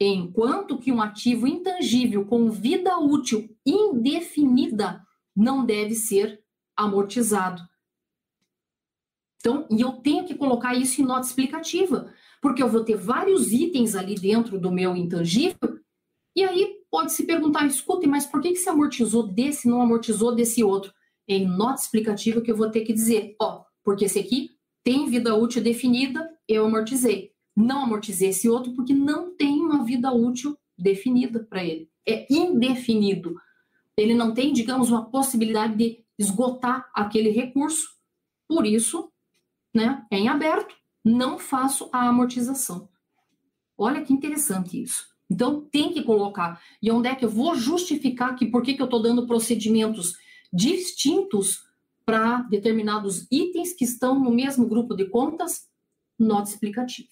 enquanto 0.00 0.78
que 0.78 0.92
um 0.92 1.00
ativo 1.00 1.46
intangível 1.46 2.26
com 2.26 2.50
vida 2.50 2.98
útil 2.98 3.48
indefinida 3.64 5.02
não 5.34 5.64
deve 5.64 5.94
ser 5.94 6.42
amortizado. 6.76 7.62
Então, 9.38 9.66
e 9.70 9.80
eu 9.80 9.92
tenho 9.92 10.26
que 10.26 10.34
colocar 10.34 10.74
isso 10.74 11.00
em 11.00 11.04
nota 11.04 11.26
explicativa, 11.26 12.12
porque 12.42 12.62
eu 12.62 12.68
vou 12.68 12.84
ter 12.84 12.96
vários 12.96 13.52
itens 13.52 13.94
ali 13.94 14.14
dentro 14.14 14.58
do 14.58 14.72
meu 14.72 14.96
intangível, 14.96 15.78
e 16.34 16.42
aí 16.44 16.76
pode 16.90 17.12
se 17.12 17.24
perguntar, 17.24 17.66
escutem, 17.66 18.08
mas 18.08 18.26
por 18.26 18.40
que, 18.40 18.50
que 18.50 18.58
se 18.58 18.68
amortizou 18.68 19.26
desse, 19.26 19.68
não 19.68 19.80
amortizou 19.80 20.34
desse 20.34 20.62
outro? 20.62 20.92
Em 21.28 21.46
nota 21.46 21.80
explicativa 21.80 22.40
que 22.40 22.50
eu 22.50 22.56
vou 22.56 22.70
ter 22.70 22.82
que 22.82 22.92
dizer, 22.92 23.34
ó, 23.40 23.64
porque 23.82 24.04
esse 24.04 24.18
aqui 24.18 24.50
tem 24.84 25.08
vida 25.08 25.34
útil 25.34 25.62
definida, 25.62 26.28
eu 26.48 26.66
amortizei. 26.66 27.32
Não 27.56 27.84
amortizei 27.84 28.28
esse 28.28 28.48
outro 28.48 28.72
porque 28.74 28.92
não 28.92 29.34
tem 29.34 29.60
uma 29.60 29.84
vida 29.84 30.12
útil 30.12 30.56
definida 30.78 31.40
para 31.40 31.64
ele. 31.64 31.88
É 32.06 32.26
indefinido 32.30 33.34
ele 33.96 34.14
não 34.14 34.34
tem, 34.34 34.52
digamos, 34.52 34.90
uma 34.90 35.06
possibilidade 35.06 35.74
de 35.74 36.04
esgotar 36.18 36.90
aquele 36.94 37.30
recurso. 37.30 37.88
Por 38.46 38.66
isso, 38.66 39.10
né, 39.74 40.04
é 40.10 40.18
em 40.18 40.28
aberto, 40.28 40.74
não 41.02 41.38
faço 41.38 41.88
a 41.92 42.06
amortização. 42.08 42.88
Olha 43.76 44.02
que 44.02 44.12
interessante 44.12 44.80
isso. 44.80 45.06
Então, 45.30 45.60
tem 45.60 45.92
que 45.92 46.02
colocar. 46.02 46.60
E 46.80 46.90
onde 46.90 47.08
é 47.08 47.14
que 47.14 47.24
eu 47.24 47.30
vou 47.30 47.56
justificar 47.56 48.36
que 48.36 48.46
por 48.46 48.62
que, 48.62 48.74
que 48.74 48.82
eu 48.82 48.86
estou 48.86 49.02
dando 49.02 49.26
procedimentos 49.26 50.14
distintos 50.56 51.66
para 52.04 52.42
determinados 52.42 53.26
itens 53.30 53.74
que 53.74 53.84
estão 53.84 54.18
no 54.18 54.30
mesmo 54.30 54.66
grupo 54.66 54.94
de 54.94 55.04
contas? 55.04 55.68
Nota 56.18 56.48
explicativa. 56.48 57.10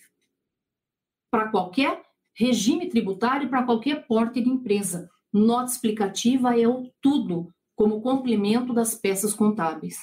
Para 1.30 1.50
qualquer 1.50 2.02
regime 2.33 2.88
tributário, 2.88 3.48
para 3.48 3.62
qualquer 3.62 4.07
porte 4.07 4.40
de 4.40 4.48
empresa. 4.48 5.11
Nota 5.33 5.70
explicativa 5.70 6.59
é 6.59 6.66
o 6.66 6.90
tudo, 7.00 7.52
como 7.76 8.00
complemento 8.00 8.72
das 8.72 8.94
peças 8.94 9.35
contábeis. 9.35 9.98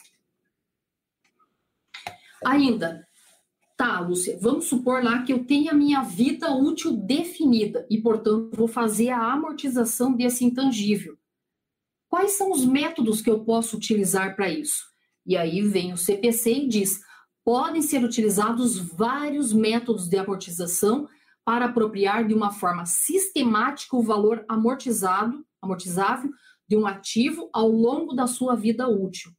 Ainda, 2.46 3.08
tá, 3.78 4.00
Lúcia, 4.00 4.38
vamos 4.42 4.66
supor 4.66 5.04
lá 5.04 5.24
que 5.24 5.32
eu 5.32 5.46
tenha 5.46 5.74
minha 5.74 6.02
vida 6.02 6.54
útil 6.54 6.92
definida 6.98 7.86
e, 7.90 8.02
portanto, 8.02 8.56
vou 8.56 8.68
fazer 8.68 9.10
a 9.10 9.32
amortização 9.32 10.14
desse 10.14 10.44
intangível. 10.44 11.18
Quais 12.12 12.34
são 12.34 12.52
os 12.52 12.66
métodos 12.66 13.22
que 13.22 13.30
eu 13.30 13.40
posso 13.46 13.78
utilizar 13.78 14.36
para 14.36 14.50
isso? 14.50 14.84
E 15.26 15.38
aí 15.38 15.62
vem 15.62 15.94
o 15.94 15.98
CPC 15.98 16.54
e 16.54 16.68
diz: 16.68 17.00
podem 17.42 17.82
ser 17.82 18.04
utilizados 18.04 18.78
vários 18.78 19.54
métodos 19.54 20.10
de 20.10 20.18
amortização 20.18 21.08
para 21.46 21.68
apropriar 21.68 22.28
de 22.28 22.34
uma 22.34 22.52
forma 22.52 22.86
sistemática 22.86 23.96
o 23.96 24.04
valor 24.04 24.44
amortizado, 24.50 25.46
amortizável 25.62 26.30
de 26.68 26.76
um 26.76 26.86
ativo 26.86 27.50
ao 27.54 27.70
longo 27.70 28.14
da 28.14 28.28
sua 28.28 28.56
vida 28.56 28.90
útil. 28.90 29.32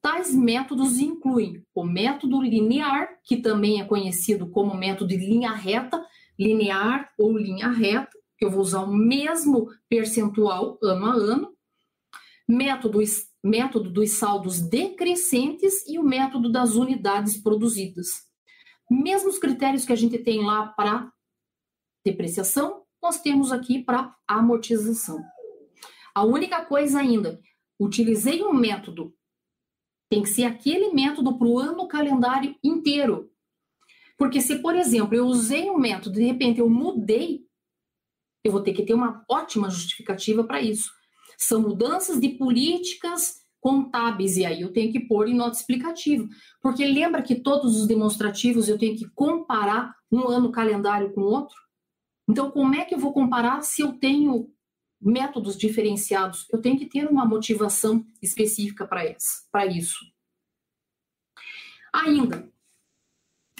Tais 0.00 0.32
métodos 0.32 1.00
incluem 1.00 1.60
o 1.74 1.82
método 1.82 2.40
linear, 2.40 3.18
que 3.24 3.36
também 3.38 3.80
é 3.80 3.84
conhecido 3.84 4.48
como 4.48 4.76
método 4.76 5.08
de 5.08 5.16
linha 5.16 5.50
reta, 5.50 6.00
linear 6.38 7.10
ou 7.18 7.36
linha 7.36 7.68
reta, 7.68 8.16
que 8.38 8.44
eu 8.44 8.50
vou 8.50 8.60
usar 8.60 8.82
o 8.82 8.94
mesmo 8.94 9.66
percentual 9.88 10.78
ano 10.80 11.06
a 11.06 11.12
ano, 11.12 11.55
método, 12.48 13.00
método 13.42 13.90
dos 13.90 14.12
saldos 14.12 14.60
decrescentes 14.60 15.86
e 15.86 15.98
o 15.98 16.02
método 16.02 16.50
das 16.50 16.74
unidades 16.74 17.36
produzidas. 17.36 18.26
Mesmos 18.90 19.38
critérios 19.38 19.84
que 19.84 19.92
a 19.92 19.96
gente 19.96 20.18
tem 20.18 20.44
lá 20.44 20.68
para 20.68 21.12
depreciação, 22.04 22.84
nós 23.02 23.20
temos 23.20 23.50
aqui 23.50 23.82
para 23.82 24.14
amortização. 24.26 25.20
A 26.14 26.24
única 26.24 26.64
coisa 26.64 27.00
ainda, 27.00 27.40
utilizei 27.78 28.42
um 28.42 28.52
método, 28.52 29.14
tem 30.08 30.22
que 30.22 30.28
ser 30.28 30.44
aquele 30.44 30.92
método 30.92 31.36
para 31.36 31.46
o 31.46 31.58
ano 31.58 31.88
calendário 31.88 32.56
inteiro. 32.62 33.30
Porque 34.16 34.40
se, 34.40 34.60
por 34.60 34.74
exemplo, 34.74 35.14
eu 35.14 35.26
usei 35.26 35.68
um 35.68 35.78
método, 35.78 36.14
de 36.14 36.24
repente 36.24 36.60
eu 36.60 36.70
mudei, 36.70 37.44
eu 38.44 38.52
vou 38.52 38.62
ter 38.62 38.72
que 38.72 38.84
ter 38.84 38.94
uma 38.94 39.24
ótima 39.28 39.68
justificativa 39.68 40.44
para 40.44 40.62
isso. 40.62 40.95
São 41.36 41.60
mudanças 41.60 42.20
de 42.20 42.30
políticas 42.30 43.44
contábeis, 43.60 44.36
e 44.36 44.46
aí 44.46 44.60
eu 44.60 44.72
tenho 44.72 44.92
que 44.92 45.00
pôr 45.00 45.28
em 45.28 45.34
nota 45.34 45.56
explicativa. 45.56 46.28
Porque 46.62 46.86
lembra 46.86 47.22
que 47.22 47.34
todos 47.34 47.76
os 47.76 47.86
demonstrativos 47.86 48.68
eu 48.68 48.78
tenho 48.78 48.96
que 48.96 49.08
comparar 49.10 49.94
um 50.10 50.28
ano 50.28 50.52
calendário 50.52 51.12
com 51.12 51.22
outro? 51.22 51.56
Então, 52.28 52.50
como 52.50 52.74
é 52.74 52.84
que 52.84 52.94
eu 52.94 52.98
vou 52.98 53.12
comparar 53.12 53.62
se 53.62 53.82
eu 53.82 53.92
tenho 53.92 54.52
métodos 55.00 55.56
diferenciados? 55.56 56.46
Eu 56.52 56.60
tenho 56.60 56.78
que 56.78 56.86
ter 56.86 57.08
uma 57.08 57.24
motivação 57.24 58.04
específica 58.22 58.86
para 58.86 59.66
isso. 59.66 60.04
Ainda, 61.92 62.48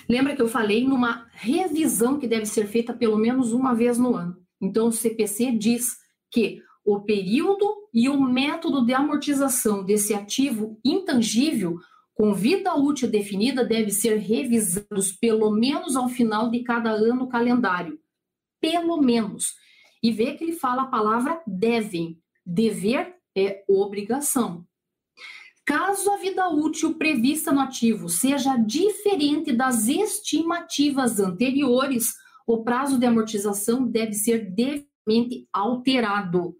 lembra 0.09 0.37
que 0.37 0.43
eu 0.43 0.49
falei 0.49 0.87
numa 0.87 1.27
revisão 1.33 2.19
que 2.19 2.29
deve 2.29 2.47
ser 2.47 2.67
feita 2.67 2.93
pelo 2.93 3.17
menos 3.17 3.53
uma 3.53 3.75
vez 3.75 3.99
no 3.99 4.15
ano. 4.15 4.41
Então, 4.61 4.89
o 4.89 4.93
CPC 4.93 5.53
diz 5.53 5.97
que 6.31 6.63
o 6.87 7.01
período 7.01 7.89
e 7.93 8.09
o 8.09 8.19
método 8.21 8.87
de 8.87 8.95
amortização 8.95 9.85
desse 9.85 10.15
ativo 10.15 10.79
intangível 10.85 11.81
com 12.15 12.33
vida 12.33 12.75
útil 12.77 13.11
definida 13.11 13.65
deve 13.65 13.91
ser 13.91 14.19
revisados 14.19 15.13
pelo 15.13 15.51
menos 15.51 15.97
ao 15.97 16.09
final 16.09 16.49
de 16.49 16.63
cada 16.63 16.91
ano 16.91 17.29
calendário. 17.29 17.99
Pelo 18.61 19.03
menos. 19.03 19.55
E 20.03 20.13
vê 20.13 20.35
que 20.35 20.45
ele 20.45 20.53
fala 20.53 20.83
a 20.83 20.87
palavra 20.87 21.43
devem. 21.47 22.19
Dever 22.45 23.17
é 23.37 23.65
obrigação. 23.69 24.65
Caso 25.65 26.09
a 26.13 26.17
vida 26.17 26.49
útil 26.49 26.95
prevista 26.95 27.51
no 27.51 27.61
ativo 27.61 28.09
seja 28.09 28.57
diferente 28.57 29.53
das 29.53 29.89
estimativas 29.89 31.19
anteriores, 31.19 32.15
o 32.47 32.63
prazo 32.63 32.99
de 32.99 33.05
amortização 33.05 33.85
deve 33.85 34.13
ser 34.13 34.49
devidamente 34.53 35.49
alterado. 35.53 36.57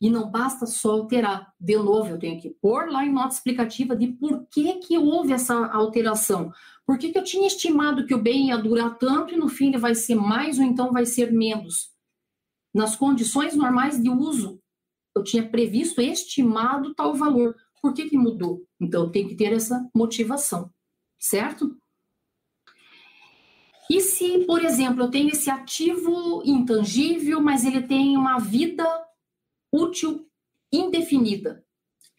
E 0.00 0.08
não 0.08 0.30
basta 0.30 0.64
só 0.64 0.92
alterar. 0.92 1.52
De 1.58 1.76
novo, 1.76 2.10
eu 2.10 2.18
tenho 2.18 2.40
que 2.40 2.50
pôr 2.50 2.88
lá 2.88 3.04
em 3.04 3.12
nota 3.12 3.34
explicativa 3.34 3.96
de 3.96 4.08
por 4.08 4.46
que, 4.46 4.74
que 4.74 4.96
houve 4.96 5.32
essa 5.32 5.66
alteração. 5.66 6.52
Por 6.86 6.98
que, 6.98 7.10
que 7.10 7.18
eu 7.18 7.24
tinha 7.24 7.46
estimado 7.46 8.06
que 8.06 8.14
o 8.14 8.22
bem 8.22 8.48
ia 8.48 8.56
durar 8.56 8.96
tanto 8.96 9.34
e 9.34 9.36
no 9.36 9.48
fim 9.48 9.68
ele 9.68 9.78
vai 9.78 9.94
ser 9.94 10.14
mais 10.14 10.58
ou 10.58 10.64
então 10.64 10.92
vai 10.92 11.04
ser 11.04 11.32
menos? 11.32 11.90
Nas 12.72 12.94
condições 12.94 13.56
normais 13.56 14.00
de 14.00 14.08
uso, 14.08 14.60
eu 15.16 15.24
tinha 15.24 15.48
previsto, 15.48 16.00
estimado 16.00 16.94
tal 16.94 17.14
valor. 17.14 17.56
Por 17.82 17.92
que, 17.92 18.08
que 18.08 18.16
mudou? 18.16 18.64
Então, 18.80 19.10
tem 19.10 19.26
que 19.26 19.34
ter 19.34 19.52
essa 19.52 19.88
motivação, 19.94 20.70
certo? 21.18 21.76
E 23.90 24.00
se, 24.00 24.44
por 24.44 24.62
exemplo, 24.62 25.04
eu 25.04 25.10
tenho 25.10 25.30
esse 25.30 25.50
ativo 25.50 26.42
intangível, 26.44 27.40
mas 27.40 27.64
ele 27.64 27.82
tem 27.82 28.16
uma 28.16 28.38
vida 28.38 28.84
útil 29.72 30.26
indefinida. 30.72 31.64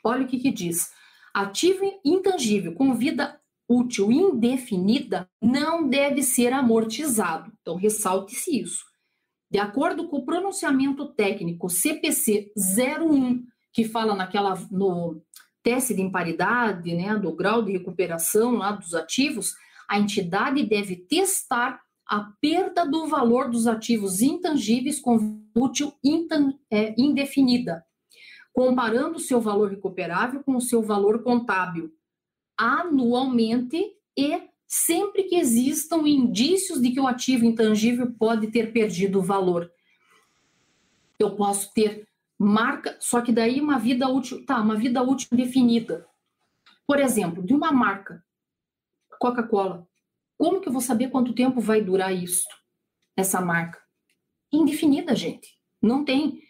Olha 0.04 0.26
o 0.26 0.28
que, 0.28 0.40
que 0.40 0.52
diz. 0.52 0.90
Ativo 1.34 2.00
intangível 2.04 2.74
com 2.74 2.96
vida 2.96 3.40
útil 3.68 4.12
indefinida 4.12 5.30
não 5.42 5.88
deve 5.88 6.24
ser 6.24 6.52
amortizado. 6.54 7.52
Então, 7.62 7.76
ressalte-se 7.76 8.60
isso. 8.60 8.84
De 9.52 9.60
acordo 9.60 10.08
com 10.08 10.18
o 10.18 10.26
pronunciamento 10.26 11.08
técnico 11.14 11.70
CPC 11.70 12.52
01, 12.58 13.44
que 13.72 13.84
fala 13.84 14.16
naquela 14.16 14.56
no 14.72 15.22
teste 15.62 15.94
de 15.94 16.02
imparidade, 16.02 16.94
né, 16.94 17.16
do 17.16 17.36
grau 17.36 17.62
de 17.62 17.72
recuperação 17.72 18.54
lá 18.54 18.72
dos 18.72 18.94
ativos, 18.94 19.54
a 19.88 20.00
entidade 20.00 20.64
deve 20.64 20.96
testar 20.96 21.82
a 22.10 22.34
perda 22.42 22.88
do 22.88 23.06
valor 23.06 23.52
dos 23.52 23.68
ativos 23.68 24.20
intangíveis 24.20 25.00
com 25.00 25.44
útil 25.56 25.94
é, 26.72 26.96
indefinida, 26.98 27.86
comparando 28.52 29.18
o 29.18 29.20
seu 29.20 29.40
valor 29.40 29.70
recuperável 29.70 30.44
com 30.44 30.56
o 30.56 30.62
seu 30.62 30.82
valor 30.82 31.22
contábil, 31.22 31.94
anualmente 32.58 33.94
e 34.18 34.42
sempre 34.68 35.26
que 35.26 35.36
existam 35.36 36.08
indícios 36.08 36.82
de 36.82 36.90
que 36.90 37.00
o 37.00 37.06
ativo 37.06 37.46
intangível 37.46 38.12
pode 38.18 38.48
ter 38.48 38.74
perdido 38.74 39.20
o 39.20 39.24
valor. 39.24 39.72
Eu 41.20 41.36
posso 41.36 41.72
ter 41.74 42.08
marca, 42.40 42.98
só 43.00 43.22
que 43.22 43.32
daí 43.32 43.62
uma 43.62 43.78
vida 43.78 44.10
útil, 44.10 44.44
tá, 44.48 44.60
uma 44.60 44.76
vida 44.76 45.04
útil 45.04 45.28
definida. 45.32 46.08
Por 46.88 47.00
exemplo, 47.00 47.46
de 47.46 47.54
uma 47.54 47.72
marca, 47.72 48.24
Coca-Cola, 49.20 49.88
como 50.40 50.62
que 50.62 50.70
eu 50.70 50.72
vou 50.72 50.82
saber 50.82 51.10
quanto 51.10 51.34
tempo 51.34 51.60
vai 51.60 51.82
durar 51.82 52.16
isso, 52.16 52.48
essa 53.18 53.42
marca? 53.42 53.78
Indefinida, 54.50 55.14
gente. 55.14 55.50
Não 55.82 56.06
tem. 56.06 56.42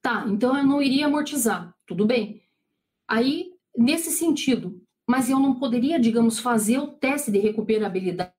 Tá, 0.00 0.24
então 0.26 0.56
eu 0.56 0.64
não 0.64 0.80
iria 0.80 1.04
amortizar. 1.04 1.74
Tudo 1.86 2.06
bem. 2.06 2.42
Aí, 3.06 3.50
nesse 3.76 4.10
sentido, 4.10 4.80
mas 5.06 5.28
eu 5.28 5.38
não 5.38 5.60
poderia, 5.60 6.00
digamos, 6.00 6.38
fazer 6.38 6.78
o 6.78 6.88
teste 6.88 7.30
de 7.30 7.38
recuperabilidade? 7.38 8.32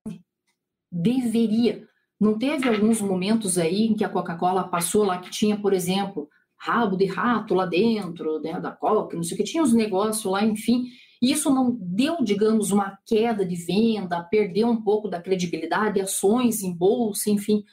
Deveria. 0.90 1.86
Não 2.20 2.36
teve 2.36 2.68
alguns 2.68 3.00
momentos 3.00 3.56
aí 3.56 3.86
em 3.86 3.94
que 3.94 4.04
a 4.04 4.08
Coca-Cola 4.08 4.66
passou 4.66 5.04
lá 5.04 5.18
que 5.18 5.30
tinha, 5.30 5.56
por 5.56 5.72
exemplo, 5.72 6.28
rabo 6.58 6.96
de 6.96 7.06
rato 7.06 7.54
lá 7.54 7.66
dentro, 7.66 8.40
né, 8.40 8.60
da 8.60 8.72
Coca, 8.72 9.14
não 9.14 9.22
sei 9.22 9.36
o 9.36 9.38
que, 9.38 9.44
tinha 9.44 9.62
uns 9.62 9.72
negócios 9.72 10.24
lá, 10.24 10.44
enfim, 10.44 10.86
isso 11.20 11.52
não 11.52 11.76
deu, 11.80 12.22
digamos, 12.22 12.70
uma 12.70 12.98
queda 13.04 13.44
de 13.44 13.56
venda, 13.56 14.22
perdeu 14.22 14.68
um 14.68 14.80
pouco 14.80 15.08
da 15.08 15.20
credibilidade, 15.20 16.00
ações 16.00 16.62
em 16.62 16.72
bolsa, 16.72 17.30
enfim. 17.30 17.64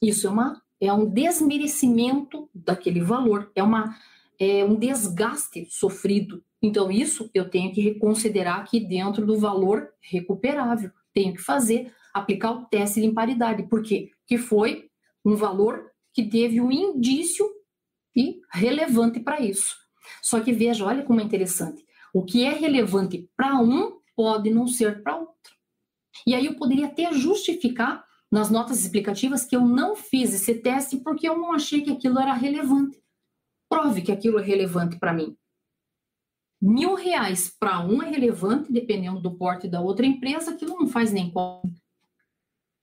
Isso 0.00 0.26
é, 0.26 0.30
uma, 0.30 0.62
é 0.80 0.92
um 0.92 1.06
desmerecimento 1.06 2.48
daquele 2.54 3.00
valor, 3.00 3.50
é, 3.54 3.62
uma, 3.62 3.94
é 4.38 4.64
um 4.64 4.74
desgaste 4.74 5.66
sofrido. 5.70 6.42
Então, 6.62 6.90
isso 6.90 7.30
eu 7.34 7.50
tenho 7.50 7.72
que 7.72 7.80
reconsiderar 7.80 8.60
aqui 8.60 8.80
dentro 8.80 9.26
do 9.26 9.38
valor 9.38 9.88
recuperável. 10.00 10.90
Tenho 11.12 11.34
que 11.34 11.42
fazer, 11.42 11.92
aplicar 12.14 12.52
o 12.52 12.64
teste 12.66 13.00
de 13.00 13.06
imparidade. 13.06 13.64
Por 13.64 13.82
quê? 13.82 14.10
Que 14.26 14.38
foi 14.38 14.88
um 15.24 15.34
valor 15.34 15.90
que 16.12 16.24
teve 16.24 16.60
um 16.60 16.70
indício 16.70 17.46
e 18.14 18.40
relevante 18.52 19.20
para 19.20 19.40
isso. 19.40 19.76
Só 20.20 20.40
que 20.40 20.52
veja, 20.52 20.84
olha 20.84 21.02
como 21.02 21.20
é 21.20 21.24
interessante. 21.24 21.84
O 22.12 22.24
que 22.24 22.44
é 22.44 22.50
relevante 22.50 23.28
para 23.36 23.58
um 23.58 24.00
pode 24.14 24.50
não 24.50 24.66
ser 24.66 25.02
para 25.02 25.16
outro. 25.16 25.56
E 26.26 26.34
aí 26.34 26.46
eu 26.46 26.56
poderia 26.56 26.86
até 26.86 27.12
justificar 27.12 28.04
nas 28.30 28.50
notas 28.50 28.80
explicativas 28.80 29.44
que 29.44 29.56
eu 29.56 29.60
não 29.60 29.96
fiz 29.96 30.32
esse 30.32 30.54
teste 30.54 30.98
porque 30.98 31.28
eu 31.28 31.38
não 31.38 31.52
achei 31.52 31.82
que 31.82 31.90
aquilo 31.90 32.18
era 32.18 32.32
relevante. 32.32 33.02
Prove 33.68 34.02
que 34.02 34.12
aquilo 34.12 34.38
é 34.38 34.42
relevante 34.42 34.98
para 34.98 35.12
mim. 35.12 35.36
Mil 36.60 36.94
reais 36.94 37.50
para 37.50 37.80
um 37.80 38.02
é 38.02 38.08
relevante, 38.08 38.72
dependendo 38.72 39.20
do 39.20 39.36
porte 39.36 39.66
da 39.66 39.80
outra 39.80 40.06
empresa, 40.06 40.52
aquilo 40.52 40.78
não 40.78 40.86
faz 40.86 41.12
nem 41.12 41.30
conta. 41.30 41.74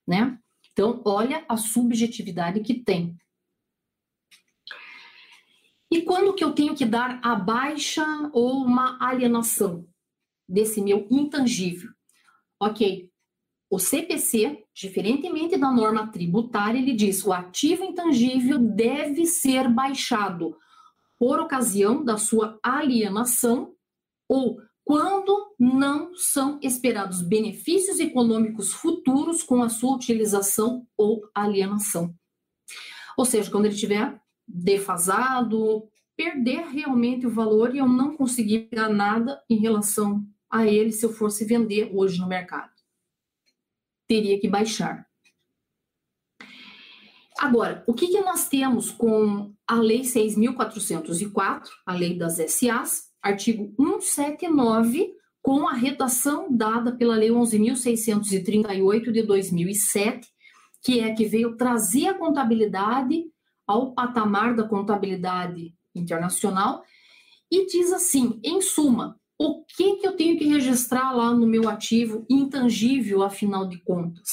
Né? 0.08 0.38
Então, 0.72 1.02
olha 1.06 1.46
a 1.48 1.56
subjetividade 1.56 2.60
que 2.60 2.74
tem. 2.74 3.18
E 5.92 6.04
quando 6.04 6.29
que 6.40 6.46
eu 6.46 6.54
tenho 6.54 6.74
que 6.74 6.86
dar 6.86 7.20
a 7.22 7.36
baixa 7.36 8.06
ou 8.32 8.64
uma 8.64 8.98
alienação 9.06 9.86
desse 10.48 10.82
meu 10.82 11.06
intangível? 11.12 11.90
Ok, 12.58 13.12
o 13.70 13.78
CPC, 13.78 14.64
diferentemente 14.74 15.58
da 15.58 15.70
norma 15.70 16.08
tributária, 16.08 16.80
ele 16.80 16.94
diz 16.94 17.26
o 17.26 17.34
ativo 17.34 17.84
intangível 17.84 18.58
deve 18.58 19.26
ser 19.26 19.68
baixado 19.68 20.58
por 21.18 21.42
ocasião 21.42 22.06
da 22.06 22.18
sua 22.18 22.58
alienação 22.64 23.74
ou 24.26 24.62
quando 24.86 25.54
não 25.60 26.16
são 26.16 26.58
esperados 26.64 27.22
benefícios 27.22 28.00
econômicos 28.00 28.72
futuros 28.72 29.44
com 29.44 29.62
a 29.62 29.68
sua 29.68 29.94
utilização 29.94 30.88
ou 30.98 31.22
alienação. 31.36 32.16
Ou 33.18 33.26
seja, 33.26 33.52
quando 33.52 33.66
ele 33.66 33.76
tiver 33.76 34.18
defasado, 34.48 35.90
perder 36.20 36.66
realmente 36.68 37.26
o 37.26 37.30
valor 37.30 37.74
e 37.74 37.78
eu 37.78 37.88
não 37.88 38.14
conseguir 38.14 38.68
pegar 38.68 38.90
nada 38.90 39.42
em 39.50 39.56
relação 39.56 40.28
a 40.50 40.68
ele 40.68 40.92
se 40.92 41.06
eu 41.06 41.14
fosse 41.14 41.46
vender 41.46 41.92
hoje 41.94 42.20
no 42.20 42.28
mercado. 42.28 42.74
Teria 44.06 44.38
que 44.38 44.50
baixar. 44.50 45.08
Agora, 47.40 47.86
o 47.88 47.94
que, 47.94 48.08
que 48.08 48.20
nós 48.20 48.50
temos 48.50 48.92
com 48.92 49.54
a 49.66 49.76
Lei 49.76 50.02
6.404, 50.02 51.70
a 51.86 51.94
Lei 51.94 52.18
das 52.18 52.36
SAs, 52.52 53.04
artigo 53.22 53.74
179, 53.80 55.14
com 55.42 55.70
a 55.70 55.74
redação 55.74 56.54
dada 56.54 56.92
pela 56.92 57.16
Lei 57.16 57.30
11.638 57.30 59.10
de 59.10 59.24
2007, 59.24 60.28
que 60.84 61.00
é 61.00 61.14
que 61.14 61.24
veio 61.24 61.56
trazer 61.56 62.08
a 62.08 62.14
contabilidade 62.14 63.24
ao 63.66 63.94
patamar 63.94 64.54
da 64.54 64.68
contabilidade 64.68 65.79
internacional, 65.96 66.84
e 67.52 67.66
diz 67.66 67.92
assim, 67.92 68.40
em 68.44 68.62
suma, 68.62 69.20
o 69.38 69.64
que, 69.64 69.96
que 69.96 70.08
eu 70.08 70.16
tenho 70.16 70.38
que 70.38 70.46
registrar 70.46 71.12
lá 71.12 71.34
no 71.34 71.48
meu 71.48 71.70
ativo 71.70 72.26
intangível, 72.30 73.24
afinal 73.24 73.68
de 73.68 73.82
contas? 73.82 74.28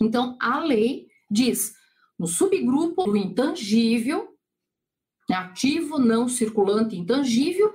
Então, 0.00 0.36
a 0.40 0.60
lei 0.60 1.08
diz, 1.30 1.72
no 2.18 2.26
subgrupo 2.26 3.04
do 3.04 3.16
intangível, 3.16 4.28
ativo 5.30 5.98
não 5.98 6.28
circulante 6.28 6.96
intangível, 6.96 7.72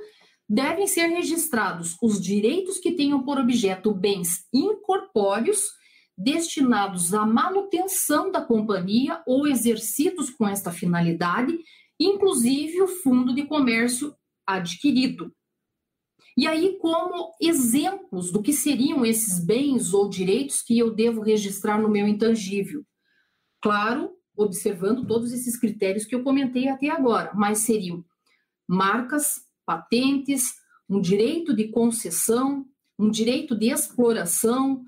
devem 0.47 0.85
ser 0.85 1.07
registrados 1.07 1.95
os 2.01 2.21
direitos 2.21 2.77
que 2.77 2.91
tenham 2.91 3.23
por 3.23 3.39
objeto 3.39 3.93
bens 3.93 4.45
incorpóreos 4.53 5.63
destinados 6.17 7.13
à 7.13 7.25
manutenção 7.25 8.31
da 8.31 8.41
companhia 8.41 9.21
ou 9.25 9.47
exercidos 9.47 10.29
com 10.29 10.47
esta 10.47 10.71
finalidade, 10.71 11.57
inclusive 11.99 12.81
o 12.81 12.87
fundo 12.87 13.33
de 13.33 13.45
comércio 13.45 14.15
adquirido. 14.45 15.33
E 16.37 16.47
aí, 16.47 16.77
como 16.79 17.33
exemplos 17.41 18.29
do 18.31 18.41
que 18.41 18.51
seriam 18.51 19.05
esses 19.05 19.39
bens 19.39 19.93
ou 19.93 20.09
direitos 20.09 20.61
que 20.61 20.77
eu 20.77 20.93
devo 20.93 21.21
registrar 21.21 21.79
no 21.81 21.89
meu 21.89 22.07
intangível? 22.07 22.85
Claro, 23.61 24.11
observando 24.35 25.07
todos 25.07 25.31
esses 25.31 25.57
critérios 25.57 26.05
que 26.05 26.13
eu 26.13 26.23
comentei 26.23 26.67
até 26.67 26.89
agora, 26.89 27.31
mas 27.33 27.59
seriam 27.59 28.03
marcas, 28.67 29.45
patentes, 29.65 30.55
um 30.89 30.99
direito 30.99 31.55
de 31.55 31.69
concessão, 31.69 32.65
um 32.99 33.09
direito 33.09 33.55
de 33.55 33.69
exploração, 33.71 34.83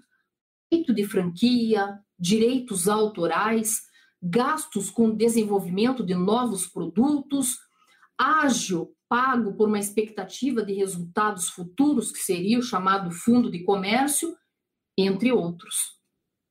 direito 0.69 0.93
de 0.93 1.05
franquia, 1.05 1.99
direitos 2.19 2.87
autorais, 2.87 3.86
gastos 4.21 4.89
com 4.89 5.15
desenvolvimento 5.15 6.03
de 6.03 6.15
novos 6.15 6.67
produtos, 6.67 7.57
ágil 8.17 8.95
pago 9.09 9.55
por 9.55 9.67
uma 9.67 9.79
expectativa 9.79 10.63
de 10.63 10.73
resultados 10.73 11.49
futuros, 11.49 12.11
que 12.11 12.19
seria 12.19 12.59
o 12.59 12.63
chamado 12.63 13.11
fundo 13.11 13.49
de 13.49 13.63
comércio, 13.63 14.35
entre 14.97 15.31
outros. 15.31 15.97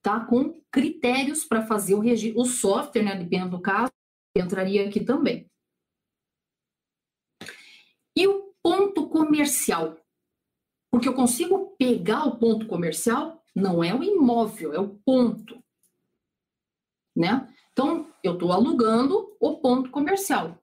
Tá? 0.02 0.24
Com 0.24 0.62
critérios 0.70 1.44
para 1.44 1.66
fazer 1.66 1.94
o 1.94 2.00
registro. 2.00 2.40
O 2.40 2.44
software, 2.44 3.02
né, 3.02 3.16
dependendo 3.16 3.56
do 3.56 3.62
caso, 3.62 3.92
entraria 4.36 4.88
aqui 4.88 5.04
também. 5.04 5.50
E 8.16 8.26
o 8.26 8.54
ponto 8.62 9.08
comercial? 9.08 9.98
Porque 10.90 11.08
eu 11.08 11.14
consigo 11.14 11.76
pegar 11.76 12.24
o 12.24 12.38
ponto 12.38 12.66
comercial, 12.66 13.44
não 13.54 13.82
é 13.82 13.94
o 13.94 14.02
imóvel, 14.02 14.72
é 14.72 14.78
o 14.78 14.96
ponto. 15.04 15.62
Né? 17.14 17.52
Então, 17.76 18.06
eu 18.24 18.32
estou 18.32 18.52
alugando 18.52 19.36
o 19.38 19.58
ponto 19.58 19.90
comercial. 19.90 20.58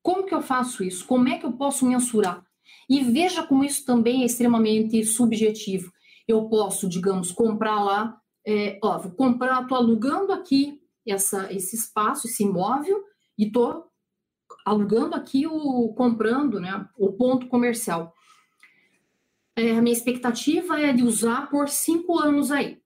Como 0.00 0.24
que 0.24 0.32
eu 0.32 0.40
faço 0.40 0.84
isso? 0.84 1.04
Como 1.04 1.28
é 1.28 1.36
que 1.36 1.44
eu 1.44 1.52
posso 1.52 1.84
mensurar? 1.84 2.46
E 2.88 3.02
veja 3.02 3.44
como 3.44 3.64
isso 3.64 3.84
também 3.84 4.22
é 4.22 4.26
extremamente 4.26 5.04
subjetivo. 5.04 5.92
Eu 6.28 6.48
posso, 6.48 6.88
digamos, 6.88 7.32
comprar 7.32 7.82
lá, 7.82 8.16
é, 8.46 8.78
ó, 8.80 9.00
vou 9.00 9.10
comprar, 9.10 9.62
estou 9.62 9.76
alugando 9.76 10.32
aqui 10.32 10.80
essa, 11.04 11.52
esse 11.52 11.74
espaço, 11.74 12.28
esse 12.28 12.44
imóvel, 12.44 13.02
e 13.36 13.48
estou 13.48 13.88
alugando 14.64 15.16
aqui 15.16 15.44
o 15.48 15.92
comprando, 15.92 16.60
né, 16.60 16.88
o 16.96 17.12
ponto 17.14 17.48
comercial. 17.48 18.14
É, 19.56 19.72
a 19.72 19.82
minha 19.82 19.96
expectativa 19.96 20.80
é 20.80 20.92
de 20.92 21.02
usar 21.02 21.50
por 21.50 21.68
cinco 21.68 22.16
anos 22.16 22.52
aí. 22.52 22.80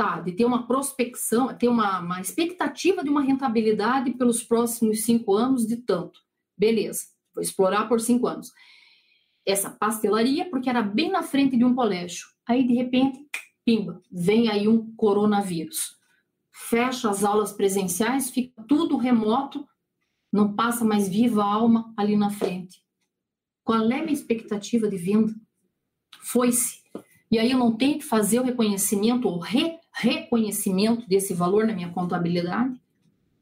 Tá, 0.00 0.18
de 0.18 0.32
ter 0.32 0.46
uma 0.46 0.66
prospecção, 0.66 1.54
ter 1.54 1.68
uma, 1.68 1.98
uma 1.98 2.22
expectativa 2.22 3.04
de 3.04 3.10
uma 3.10 3.20
rentabilidade 3.20 4.12
pelos 4.12 4.42
próximos 4.42 5.04
cinco 5.04 5.34
anos 5.34 5.66
de 5.66 5.76
tanto. 5.76 6.18
Beleza, 6.56 7.02
vou 7.34 7.42
explorar 7.42 7.86
por 7.86 8.00
cinco 8.00 8.26
anos. 8.26 8.50
Essa 9.44 9.68
pastelaria, 9.68 10.48
porque 10.48 10.70
era 10.70 10.80
bem 10.80 11.10
na 11.10 11.22
frente 11.22 11.54
de 11.54 11.66
um 11.66 11.74
colégio. 11.74 12.24
Aí, 12.48 12.66
de 12.66 12.72
repente, 12.72 13.28
pimba, 13.62 14.00
vem 14.10 14.48
aí 14.48 14.66
um 14.66 14.90
coronavírus. 14.96 15.98
Fecha 16.50 17.10
as 17.10 17.22
aulas 17.22 17.52
presenciais, 17.52 18.30
fica 18.30 18.64
tudo 18.66 18.96
remoto, 18.96 19.68
não 20.32 20.54
passa 20.56 20.82
mais 20.82 21.10
viva 21.10 21.44
alma 21.44 21.92
ali 21.94 22.16
na 22.16 22.30
frente. 22.30 22.82
Qual 23.62 23.82
é 23.90 23.98
a 23.98 24.02
minha 24.02 24.14
expectativa 24.14 24.88
de 24.88 24.96
venda? 24.96 25.34
Foi-se. 26.22 26.80
E 27.30 27.38
aí 27.38 27.50
eu 27.50 27.58
não 27.58 27.76
tenho 27.76 27.98
que 27.98 28.04
fazer 28.06 28.40
o 28.40 28.44
reconhecimento 28.44 29.28
ou 29.28 29.38
re 29.38 29.78
reconhecimento 30.00 31.06
desse 31.08 31.34
valor 31.34 31.66
na 31.66 31.74
minha 31.74 31.90
contabilidade? 31.90 32.80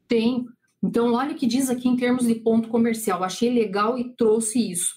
Tenho. 0.07 0.47
Então, 0.81 1.13
olha 1.13 1.31
o 1.31 1.35
que 1.35 1.47
diz 1.47 1.69
aqui 1.69 1.87
em 1.87 1.95
termos 1.95 2.27
de 2.27 2.35
ponto 2.35 2.69
comercial. 2.69 3.23
Achei 3.23 3.51
legal 3.51 3.97
e 3.97 4.15
trouxe 4.15 4.71
isso. 4.71 4.95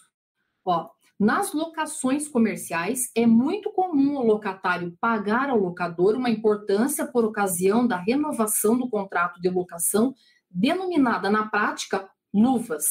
Ó, 0.64 0.88
nas 1.18 1.52
locações 1.52 2.28
comerciais, 2.28 3.10
é 3.16 3.26
muito 3.26 3.70
comum 3.70 4.16
o 4.16 4.26
locatário 4.26 4.96
pagar 5.00 5.50
ao 5.50 5.58
locador 5.58 6.16
uma 6.16 6.30
importância 6.30 7.06
por 7.06 7.24
ocasião 7.24 7.86
da 7.86 7.96
renovação 7.96 8.76
do 8.76 8.88
contrato 8.88 9.40
de 9.40 9.48
locação 9.48 10.14
denominada 10.50 11.30
na 11.30 11.46
prática 11.46 12.08
luvas, 12.32 12.86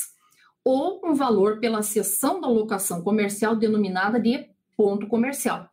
ou 0.63 1.01
um 1.03 1.13
valor 1.13 1.59
pela 1.59 1.81
cessão 1.81 2.39
da 2.39 2.47
locação 2.47 3.01
comercial 3.01 3.55
denominada 3.55 4.19
de 4.19 4.47
ponto 4.77 5.07
comercial. 5.07 5.70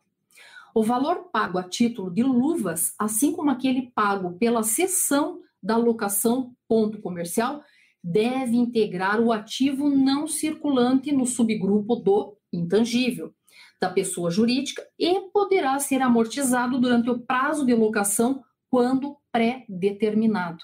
O 0.73 0.83
valor 0.83 1.29
pago 1.31 1.57
a 1.57 1.63
título 1.63 2.11
de 2.11 2.23
luvas, 2.23 2.93
assim 2.97 3.31
como 3.31 3.49
aquele 3.49 3.91
pago 3.93 4.37
pela 4.37 4.63
cessão 4.63 5.39
da 5.61 5.75
locação 5.75 6.53
ponto 6.67 7.01
comercial, 7.01 7.63
deve 8.03 8.55
integrar 8.55 9.19
o 9.19 9.31
ativo 9.31 9.89
não 9.89 10.27
circulante 10.27 11.11
no 11.11 11.25
subgrupo 11.25 11.95
do 11.95 12.37
intangível 12.51 13.33
da 13.79 13.89
pessoa 13.89 14.29
jurídica 14.29 14.85
e 14.97 15.21
poderá 15.33 15.77
ser 15.79 16.01
amortizado 16.01 16.79
durante 16.79 17.09
o 17.09 17.19
prazo 17.19 17.65
de 17.65 17.73
locação 17.73 18.43
quando 18.69 19.17
pré-determinado. 19.31 20.63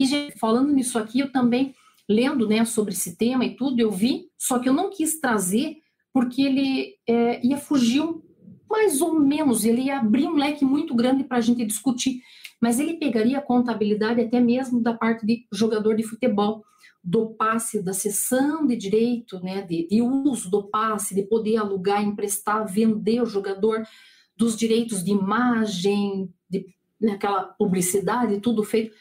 E, 0.00 0.06
gente, 0.06 0.38
falando 0.38 0.72
nisso 0.72 0.98
aqui, 0.98 1.20
eu 1.20 1.30
também, 1.30 1.74
lendo 2.08 2.48
né, 2.48 2.64
sobre 2.64 2.94
esse 2.94 3.16
tema 3.16 3.44
e 3.44 3.56
tudo, 3.56 3.80
eu 3.80 3.90
vi, 3.90 4.30
só 4.38 4.58
que 4.58 4.68
eu 4.68 4.72
não 4.72 4.90
quis 4.90 5.20
trazer 5.20 5.78
porque 6.12 6.42
ele 6.42 6.96
é, 7.06 7.44
ia 7.46 7.58
fugir 7.58 8.02
mais 8.68 9.00
ou 9.00 9.18
menos, 9.18 9.64
ele 9.64 9.82
ia 9.82 9.98
abrir 9.98 10.26
um 10.26 10.36
leque 10.36 10.64
muito 10.64 10.94
grande 10.94 11.24
para 11.24 11.38
a 11.38 11.40
gente 11.40 11.64
discutir, 11.64 12.20
mas 12.60 12.78
ele 12.78 12.94
pegaria 12.94 13.38
a 13.38 13.42
contabilidade 13.42 14.20
até 14.20 14.40
mesmo 14.40 14.80
da 14.80 14.94
parte 14.94 15.24
de 15.24 15.46
jogador 15.52 15.94
de 15.94 16.02
futebol, 16.02 16.64
do 17.02 17.30
passe, 17.30 17.82
da 17.82 17.92
cessão 17.92 18.66
de 18.66 18.76
direito, 18.76 19.40
né, 19.40 19.62
de, 19.62 19.86
de 19.88 20.02
uso 20.02 20.50
do 20.50 20.64
passe, 20.64 21.14
de 21.14 21.22
poder 21.22 21.56
alugar, 21.56 22.02
emprestar, 22.02 22.66
vender 22.66 23.22
o 23.22 23.26
jogador, 23.26 23.82
dos 24.36 24.56
direitos 24.56 25.02
de 25.02 25.10
imagem, 25.10 26.32
de 26.48 26.66
né, 27.00 27.12
aquela 27.12 27.44
publicidade, 27.44 28.40
tudo 28.40 28.62
feito 28.62 28.94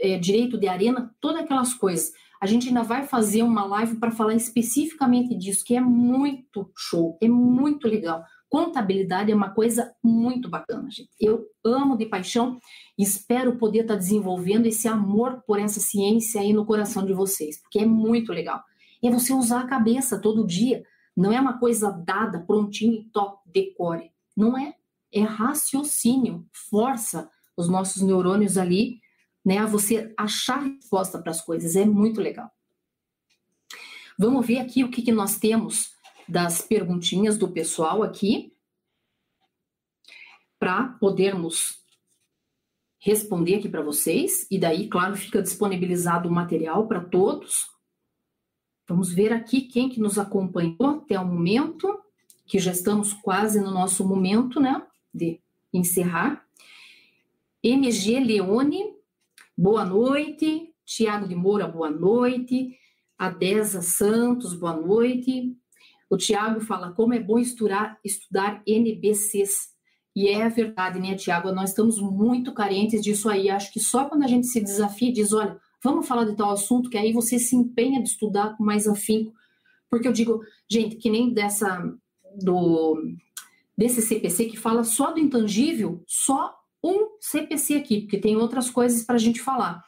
é, 0.00 0.18
direito 0.18 0.56
de 0.56 0.66
arena, 0.66 1.14
todas 1.20 1.42
aquelas 1.42 1.74
coisas. 1.74 2.12
A 2.40 2.46
gente 2.46 2.68
ainda 2.68 2.82
vai 2.82 3.04
fazer 3.04 3.42
uma 3.42 3.66
live 3.66 3.96
para 3.96 4.10
falar 4.10 4.34
especificamente 4.34 5.34
disso, 5.34 5.64
que 5.64 5.76
é 5.76 5.80
muito 5.80 6.70
show, 6.76 7.18
é 7.20 7.28
muito 7.28 7.86
legal. 7.86 8.24
Contabilidade 8.48 9.30
é 9.30 9.34
uma 9.34 9.50
coisa 9.50 9.94
muito 10.02 10.48
bacana, 10.48 10.90
gente. 10.90 11.10
Eu 11.20 11.46
amo 11.64 11.96
de 11.96 12.06
paixão 12.06 12.58
e 12.96 13.02
espero 13.02 13.56
poder 13.56 13.80
estar 13.80 13.94
tá 13.94 13.98
desenvolvendo 13.98 14.66
esse 14.66 14.88
amor 14.88 15.42
por 15.46 15.58
essa 15.58 15.80
ciência 15.80 16.40
aí 16.40 16.52
no 16.52 16.64
coração 16.64 17.04
de 17.04 17.12
vocês, 17.12 17.60
porque 17.60 17.80
é 17.80 17.86
muito 17.86 18.32
legal. 18.32 18.62
É 19.02 19.10
você 19.10 19.32
usar 19.32 19.60
a 19.60 19.66
cabeça 19.66 20.18
todo 20.18 20.46
dia, 20.46 20.82
não 21.16 21.32
é 21.32 21.40
uma 21.40 21.58
coisa 21.58 21.90
dada, 21.90 22.40
prontinho 22.40 23.04
top, 23.12 23.38
decore. 23.46 24.10
Não 24.36 24.56
é. 24.56 24.74
É 25.12 25.22
raciocínio, 25.22 26.46
força 26.70 27.30
os 27.56 27.68
nossos 27.68 28.02
neurônios 28.02 28.56
ali 28.56 29.00
né, 29.44 29.58
a 29.58 29.66
você 29.66 30.12
achar 30.16 30.62
resposta 30.62 31.18
para 31.18 31.30
as 31.30 31.40
coisas. 31.40 31.74
É 31.74 31.84
muito 31.84 32.20
legal. 32.20 32.50
Vamos 34.18 34.46
ver 34.46 34.58
aqui 34.58 34.84
o 34.84 34.90
que, 34.90 35.00
que 35.02 35.12
nós 35.12 35.38
temos 35.38 35.92
das 36.28 36.60
perguntinhas 36.60 37.38
do 37.38 37.48
pessoal 37.48 38.02
aqui, 38.02 38.52
para 40.58 40.88
podermos 41.00 41.82
responder 42.98 43.56
aqui 43.56 43.68
para 43.68 43.82
vocês. 43.82 44.46
E 44.50 44.58
daí, 44.58 44.88
claro, 44.88 45.16
fica 45.16 45.40
disponibilizado 45.40 46.28
o 46.28 46.32
material 46.32 46.86
para 46.86 47.00
todos. 47.00 47.66
Vamos 48.88 49.12
ver 49.12 49.32
aqui 49.32 49.62
quem 49.62 49.88
que 49.88 50.00
nos 50.00 50.18
acompanhou 50.18 51.00
até 51.02 51.18
o 51.18 51.26
momento, 51.26 51.98
que 52.46 52.58
já 52.58 52.72
estamos 52.72 53.12
quase 53.12 53.60
no 53.60 53.70
nosso 53.70 54.06
momento, 54.06 54.60
né, 54.60 54.84
de 55.14 55.40
encerrar. 55.72 56.44
MG 57.62 58.20
Leone, 58.20 58.98
Boa 59.60 59.84
noite. 59.84 60.72
Tiago 60.86 61.26
de 61.26 61.34
Moura, 61.34 61.66
boa 61.66 61.90
noite. 61.90 62.78
Adesa 63.18 63.82
Santos, 63.82 64.54
boa 64.54 64.72
noite. 64.72 65.52
O 66.10 66.16
Tiago 66.16 66.60
fala 66.60 66.92
como 66.92 67.14
é 67.14 67.20
bom 67.20 67.38
estudar, 67.38 67.98
estudar 68.04 68.62
NBCs. 68.66 69.68
E 70.16 70.28
é 70.28 70.48
verdade, 70.48 70.98
né, 70.98 71.14
Tiago? 71.14 71.52
Nós 71.52 71.70
estamos 71.70 72.00
muito 72.00 72.52
carentes 72.52 73.02
disso 73.02 73.28
aí. 73.28 73.50
Acho 73.50 73.72
que 73.72 73.78
só 73.78 74.06
quando 74.06 74.24
a 74.24 74.26
gente 74.26 74.46
se 74.46 74.60
desafia 74.60 75.10
e 75.10 75.12
diz: 75.12 75.32
olha, 75.32 75.58
vamos 75.82 76.08
falar 76.08 76.24
de 76.24 76.34
tal 76.34 76.50
assunto, 76.50 76.90
que 76.90 76.98
aí 76.98 77.12
você 77.12 77.38
se 77.38 77.54
empenha 77.54 78.02
de 78.02 78.08
estudar 78.08 78.56
com 78.56 78.64
mais 78.64 78.86
afinco. 78.88 79.32
Porque 79.90 80.08
eu 80.08 80.12
digo, 80.12 80.40
gente, 80.68 80.96
que 80.96 81.10
nem 81.10 81.32
dessa 81.32 81.82
do 82.42 82.96
desse 83.76 84.02
CPC 84.02 84.46
que 84.46 84.56
fala 84.56 84.82
só 84.82 85.12
do 85.12 85.20
intangível, 85.20 86.02
só 86.04 86.52
um 86.82 87.16
CPC 87.20 87.76
aqui, 87.76 88.00
porque 88.00 88.18
tem 88.18 88.36
outras 88.36 88.68
coisas 88.70 89.04
para 89.04 89.14
a 89.14 89.20
gente 89.20 89.40
falar. 89.40 89.84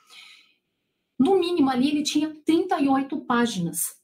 No 1.18 1.38
mínimo 1.38 1.68
ali 1.68 1.90
ele 1.90 2.02
tinha 2.02 2.32
38 2.46 3.20
páginas. 3.26 3.99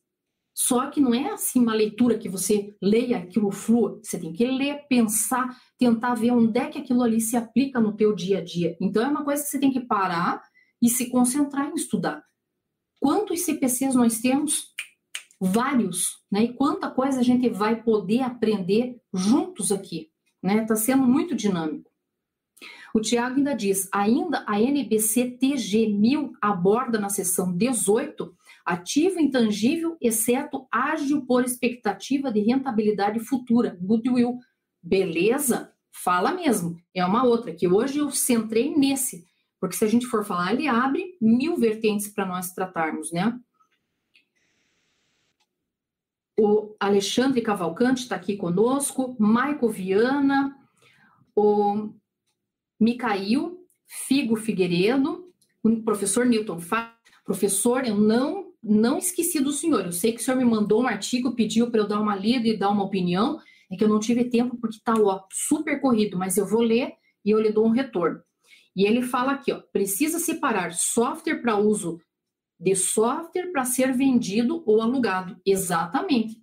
Só 0.58 0.88
que 0.88 1.02
não 1.02 1.12
é 1.12 1.28
assim 1.28 1.60
uma 1.60 1.74
leitura 1.74 2.16
que 2.16 2.30
você 2.30 2.74
leia 2.80 3.18
aquilo 3.18 3.50
flua, 3.50 4.00
você 4.02 4.18
tem 4.18 4.32
que 4.32 4.46
ler, 4.46 4.86
pensar, 4.88 5.54
tentar 5.78 6.14
ver 6.14 6.30
onde 6.30 6.58
é 6.58 6.70
que 6.70 6.78
aquilo 6.78 7.02
ali 7.02 7.20
se 7.20 7.36
aplica 7.36 7.78
no 7.78 7.94
teu 7.94 8.14
dia 8.14 8.38
a 8.38 8.42
dia. 8.42 8.74
Então 8.80 9.04
é 9.04 9.06
uma 9.06 9.22
coisa 9.22 9.42
que 9.42 9.50
você 9.50 9.60
tem 9.60 9.70
que 9.70 9.82
parar 9.82 10.42
e 10.80 10.88
se 10.88 11.10
concentrar 11.10 11.68
em 11.68 11.74
estudar. 11.74 12.24
Quantos 12.98 13.42
CPCs 13.42 13.94
nós 13.94 14.18
temos? 14.18 14.74
Vários, 15.38 16.06
né? 16.32 16.44
E 16.44 16.54
quanta 16.54 16.90
coisa 16.90 17.20
a 17.20 17.22
gente 17.22 17.50
vai 17.50 17.82
poder 17.82 18.22
aprender 18.22 18.96
juntos 19.12 19.70
aqui, 19.70 20.08
né? 20.42 20.62
Está 20.62 20.74
sendo 20.74 21.06
muito 21.06 21.34
dinâmico. 21.34 21.90
O 22.94 23.00
Tiago 23.00 23.36
ainda 23.36 23.54
diz: 23.54 23.90
ainda 23.92 24.42
a 24.46 24.58
NBC 24.58 25.32
TG 25.32 25.88
1000 25.88 26.32
aborda 26.40 26.98
na 26.98 27.10
seção 27.10 27.54
18 27.54 28.34
ativo 28.66 29.20
intangível, 29.20 29.96
exceto 30.00 30.66
ágil 30.72 31.24
por 31.24 31.44
expectativa 31.44 32.32
de 32.32 32.40
rentabilidade 32.40 33.20
futura, 33.20 33.78
goodwill. 33.80 34.40
Beleza? 34.82 35.72
Fala 35.92 36.34
mesmo. 36.34 36.76
É 36.92 37.04
uma 37.04 37.24
outra, 37.24 37.54
que 37.54 37.68
hoje 37.68 37.98
eu 37.98 38.10
centrei 38.10 38.76
nesse, 38.76 39.24
porque 39.60 39.76
se 39.76 39.84
a 39.84 39.88
gente 39.88 40.06
for 40.06 40.24
falar, 40.24 40.52
ele 40.52 40.66
abre 40.66 41.16
mil 41.20 41.56
vertentes 41.56 42.08
para 42.08 42.26
nós 42.26 42.52
tratarmos, 42.52 43.12
né? 43.12 43.38
O 46.38 46.74
Alexandre 46.78 47.40
Cavalcante 47.40 48.02
está 48.02 48.16
aqui 48.16 48.36
conosco, 48.36 49.16
Maico 49.18 49.70
Viana, 49.70 50.54
o 51.34 51.94
Micail 52.78 53.64
Figo 53.86 54.36
Figueiredo, 54.36 55.32
o 55.62 55.82
professor 55.82 56.26
Newton 56.26 56.60
Fá. 56.60 56.94
Professor, 57.24 57.86
eu 57.86 57.96
não 57.96 58.45
não 58.66 58.98
esqueci 58.98 59.40
do 59.40 59.52
senhor. 59.52 59.84
Eu 59.84 59.92
sei 59.92 60.12
que 60.12 60.20
o 60.20 60.24
senhor 60.24 60.36
me 60.36 60.44
mandou 60.44 60.82
um 60.82 60.86
artigo, 60.86 61.34
pediu 61.34 61.70
para 61.70 61.80
eu 61.80 61.88
dar 61.88 62.00
uma 62.00 62.16
lida 62.16 62.48
e 62.48 62.56
dar 62.56 62.70
uma 62.70 62.84
opinião. 62.84 63.40
É 63.70 63.76
que 63.76 63.84
eu 63.84 63.88
não 63.88 64.00
tive 64.00 64.24
tempo 64.24 64.56
porque 64.56 64.76
está 64.76 64.94
super 65.32 65.80
corrido, 65.80 66.16
mas 66.16 66.36
eu 66.36 66.46
vou 66.46 66.62
ler 66.62 66.92
e 67.24 67.30
eu 67.30 67.40
lhe 67.40 67.50
dou 67.50 67.66
um 67.66 67.70
retorno. 67.70 68.20
E 68.74 68.84
ele 68.84 69.02
fala 69.02 69.32
aqui, 69.32 69.52
ó, 69.52 69.60
precisa 69.72 70.18
separar 70.18 70.72
software 70.72 71.40
para 71.40 71.56
uso 71.56 72.00
de 72.58 72.74
software 72.74 73.50
para 73.52 73.64
ser 73.64 73.92
vendido 73.92 74.62
ou 74.66 74.80
alugado. 74.80 75.40
Exatamente. 75.44 76.40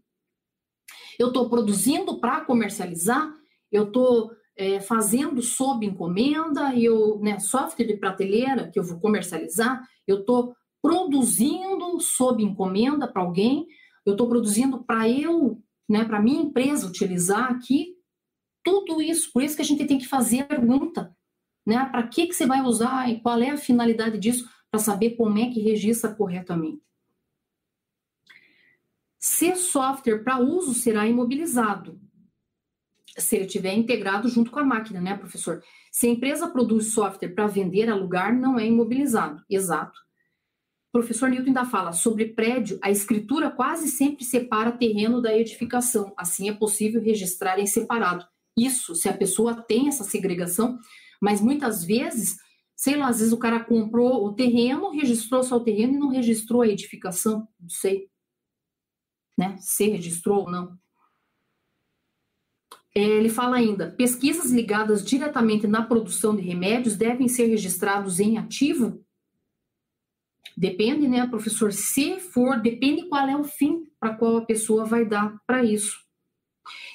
Eu 1.19 1.27
estou 1.27 1.49
produzindo 1.49 2.19
para 2.19 2.41
comercializar, 2.41 3.31
eu 3.71 3.83
estou 3.85 4.31
é, 4.55 4.79
fazendo 4.79 5.41
sob 5.41 5.85
encomenda, 5.85 6.75
eu, 6.75 7.19
né, 7.19 7.39
software 7.39 7.85
de 7.85 7.97
prateleira 7.97 8.69
que 8.69 8.79
eu 8.79 8.83
vou 8.83 8.99
comercializar, 8.99 9.81
eu 10.07 10.19
estou 10.19 10.55
produzindo 10.83 11.97
sob 12.01 12.43
encomenda 12.43 13.07
para 13.07 13.21
alguém, 13.21 13.65
eu 14.05 14.11
estou 14.11 14.27
produzindo 14.27 14.83
para 14.83 15.07
eu, 15.07 15.63
né, 15.87 16.03
para 16.03 16.21
minha 16.21 16.41
empresa 16.41 16.85
utilizar 16.85 17.49
aqui, 17.49 17.95
tudo 18.61 19.01
isso. 19.01 19.31
Por 19.31 19.41
isso 19.41 19.55
que 19.55 19.61
a 19.61 19.65
gente 19.65 19.85
tem 19.85 19.97
que 19.97 20.07
fazer 20.07 20.41
a 20.41 20.45
pergunta, 20.45 21.15
né? 21.65 21.85
Para 21.85 22.05
que, 22.07 22.27
que 22.27 22.33
você 22.33 22.45
vai 22.45 22.61
usar 22.61 23.09
e 23.09 23.21
qual 23.21 23.41
é 23.41 23.51
a 23.51 23.57
finalidade 23.57 24.17
disso, 24.17 24.49
para 24.69 24.79
saber 24.79 25.11
como 25.11 25.39
é 25.39 25.49
que 25.49 25.61
registra 25.61 26.13
corretamente. 26.13 26.81
Se 29.17 29.55
software 29.55 30.21
para 30.21 30.39
uso 30.39 30.73
será 30.73 31.07
imobilizado, 31.07 31.97
se 33.17 33.37
ele 33.37 33.45
estiver 33.45 33.73
integrado 33.73 34.27
junto 34.27 34.51
com 34.51 34.59
a 34.59 34.65
máquina, 34.65 34.99
né, 34.99 35.15
professor? 35.15 35.63
Se 35.91 36.07
a 36.07 36.09
empresa 36.09 36.49
produz 36.49 36.93
software 36.93 37.33
para 37.33 37.47
vender, 37.47 37.89
alugar, 37.89 38.37
não 38.37 38.59
é 38.59 38.65
imobilizado. 38.67 39.41
Exato 39.49 40.02
professor 40.93 41.27
Newton 41.27 41.47
ainda 41.47 41.65
fala 41.65 41.91
sobre 41.91 42.27
prédio, 42.27 42.77
a 42.79 42.91
escritura 42.91 43.49
quase 43.49 43.89
sempre 43.89 44.23
separa 44.23 44.71
terreno 44.71 45.19
da 45.19 45.35
edificação, 45.35 46.13
assim 46.15 46.47
é 46.49 46.53
possível 46.53 47.01
registrar 47.01 47.59
em 47.59 47.65
separado. 47.65 48.23
Isso, 48.55 48.93
se 48.93 49.09
a 49.09 49.17
pessoa 49.17 49.55
tem 49.55 49.87
essa 49.87 50.03
segregação, 50.03 50.77
mas 51.19 51.41
muitas 51.41 51.83
vezes, 51.83 52.37
sei 52.75 52.95
lá, 52.95 53.07
às 53.07 53.17
vezes 53.17 53.33
o 53.33 53.39
cara 53.39 53.63
comprou 53.63 54.23
o 54.23 54.33
terreno, 54.33 54.91
registrou 54.91 55.41
só 55.41 55.57
o 55.57 55.63
terreno 55.63 55.95
e 55.95 55.97
não 55.97 56.09
registrou 56.09 56.61
a 56.61 56.67
edificação, 56.67 57.47
não 57.59 57.69
sei, 57.69 58.07
né, 59.35 59.57
se 59.59 59.89
registrou 59.89 60.41
ou 60.41 60.51
não. 60.51 60.77
É, 62.95 63.01
ele 63.01 63.29
fala 63.29 63.55
ainda: 63.55 63.89
pesquisas 63.89 64.51
ligadas 64.51 65.03
diretamente 65.03 65.65
na 65.65 65.81
produção 65.81 66.35
de 66.35 66.43
remédios 66.43 66.95
devem 66.95 67.27
ser 67.27 67.47
registrados 67.47 68.19
em 68.19 68.37
ativo 68.37 69.02
Depende, 70.55 71.07
né, 71.07 71.25
professor? 71.27 71.73
Se 71.73 72.19
for, 72.19 72.61
depende 72.61 73.07
qual 73.07 73.27
é 73.27 73.35
o 73.35 73.43
fim 73.43 73.85
para 73.99 74.15
qual 74.15 74.37
a 74.37 74.45
pessoa 74.45 74.85
vai 74.85 75.05
dar 75.05 75.37
para 75.47 75.63
isso. 75.63 75.97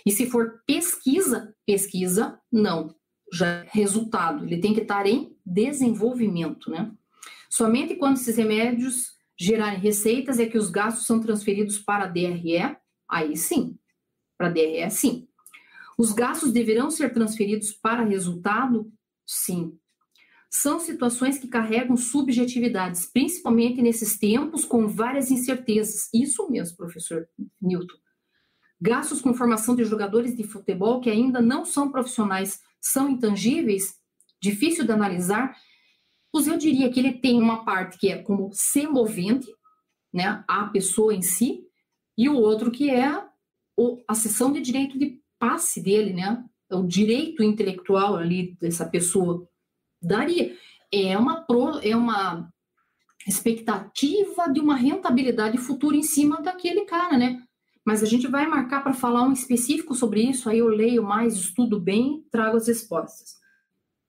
E 0.07 0.13
se 0.13 0.31
for 0.31 0.63
pesquisa, 0.67 1.55
pesquisa, 1.67 2.41
não. 2.51 2.95
Já 3.33 3.47
é 3.47 3.69
resultado, 3.71 4.45
ele 4.45 4.59
tem 4.59 4.73
que 4.73 4.81
estar 4.81 5.07
em 5.07 5.37
desenvolvimento, 5.45 6.71
né? 6.71 6.91
Somente 7.51 7.97
quando 7.97 8.17
esses 8.17 8.37
remédios 8.37 9.13
gerarem 9.39 9.79
receitas 9.79 10.39
é 10.39 10.47
que 10.47 10.57
os 10.57 10.71
gastos 10.71 11.07
são 11.07 11.21
transferidos 11.21 11.79
para 11.79 12.05
a 12.05 12.09
DRE, 12.09 12.77
aí 13.09 13.37
sim. 13.37 13.79
Para 14.39 14.47
a 14.47 14.51
DRE, 14.51 14.91
sim. 14.91 15.29
Os 15.99 16.13
gastos 16.13 16.53
deverão 16.53 16.91
ser 16.91 17.13
transferidos 17.13 17.73
para 17.73 18.05
resultado? 18.05 18.91
Sim 19.27 19.79
são 20.51 20.81
situações 20.81 21.39
que 21.39 21.47
carregam 21.47 21.97
subjetividades, 21.97 23.07
principalmente 23.07 23.83
nesses 23.83 24.19
tempos 24.19 24.65
com 24.65 24.89
várias 24.89 25.31
incertezas. 25.31 26.09
Isso 26.13 26.51
mesmo, 26.51 26.77
professor 26.77 27.29
Newton. 27.61 27.97
Gastos 28.81 29.21
com 29.21 29.35
formação 29.35 29.75
de 29.75 29.85
jogadores 29.85 30.37
de 30.37 30.45
futebol 30.45 31.01
que 31.01 31.11
ainda 31.11 31.43
não 31.43 31.65
são 31.65 31.91
profissionais, 31.91 32.61
são 32.81 33.11
intangíveis, 33.11 33.97
difícil 34.41 34.85
de 34.85 34.93
analisar. 34.93 35.55
Pois 36.31 36.47
eu 36.47 36.57
diria 36.57 36.91
que 36.91 37.01
ele 37.01 37.15
tem 37.15 37.41
uma 37.41 37.65
parte 37.65 37.99
que 37.99 38.09
é 38.09 38.23
como 38.23 38.51
semovente, 38.53 39.49
né, 40.13 40.45
a 40.47 40.67
pessoa 40.67 41.15
em 41.15 41.23
si, 41.23 41.65
e 42.17 42.29
o 42.29 42.37
outro 42.37 42.71
que 42.71 42.91
é 42.91 43.23
a 44.07 44.15
sessão 44.15 44.53
de 44.53 44.61
direito 44.61 44.99
de 44.99 45.21
passe 45.39 45.83
dele, 45.83 46.13
né, 46.13 46.45
o 46.71 46.83
direito 46.85 47.43
intelectual 47.43 48.17
ali 48.17 48.57
dessa 48.61 48.87
pessoa 48.87 49.48
daria. 50.01 50.57
É 50.93 51.17
uma, 51.19 51.43
pro, 51.43 51.79
é 51.81 51.95
uma 51.95 52.49
expectativa 53.27 54.49
de 54.53 54.61
uma 54.61 54.75
rentabilidade 54.75 55.59
futura 55.59 55.97
em 55.97 56.03
cima 56.03 56.41
daquele 56.41 56.85
cara, 56.85 57.19
né? 57.19 57.43
Mas 57.85 58.03
a 58.03 58.07
gente 58.07 58.27
vai 58.27 58.47
marcar 58.47 58.83
para 58.83 58.93
falar 58.93 59.23
um 59.23 59.33
específico 59.33 59.95
sobre 59.95 60.23
isso, 60.23 60.49
aí 60.49 60.59
eu 60.59 60.69
leio 60.69 61.03
mais, 61.03 61.37
estudo 61.37 61.81
bem, 61.81 62.25
trago 62.31 62.57
as 62.57 62.69
respostas. 62.69 63.37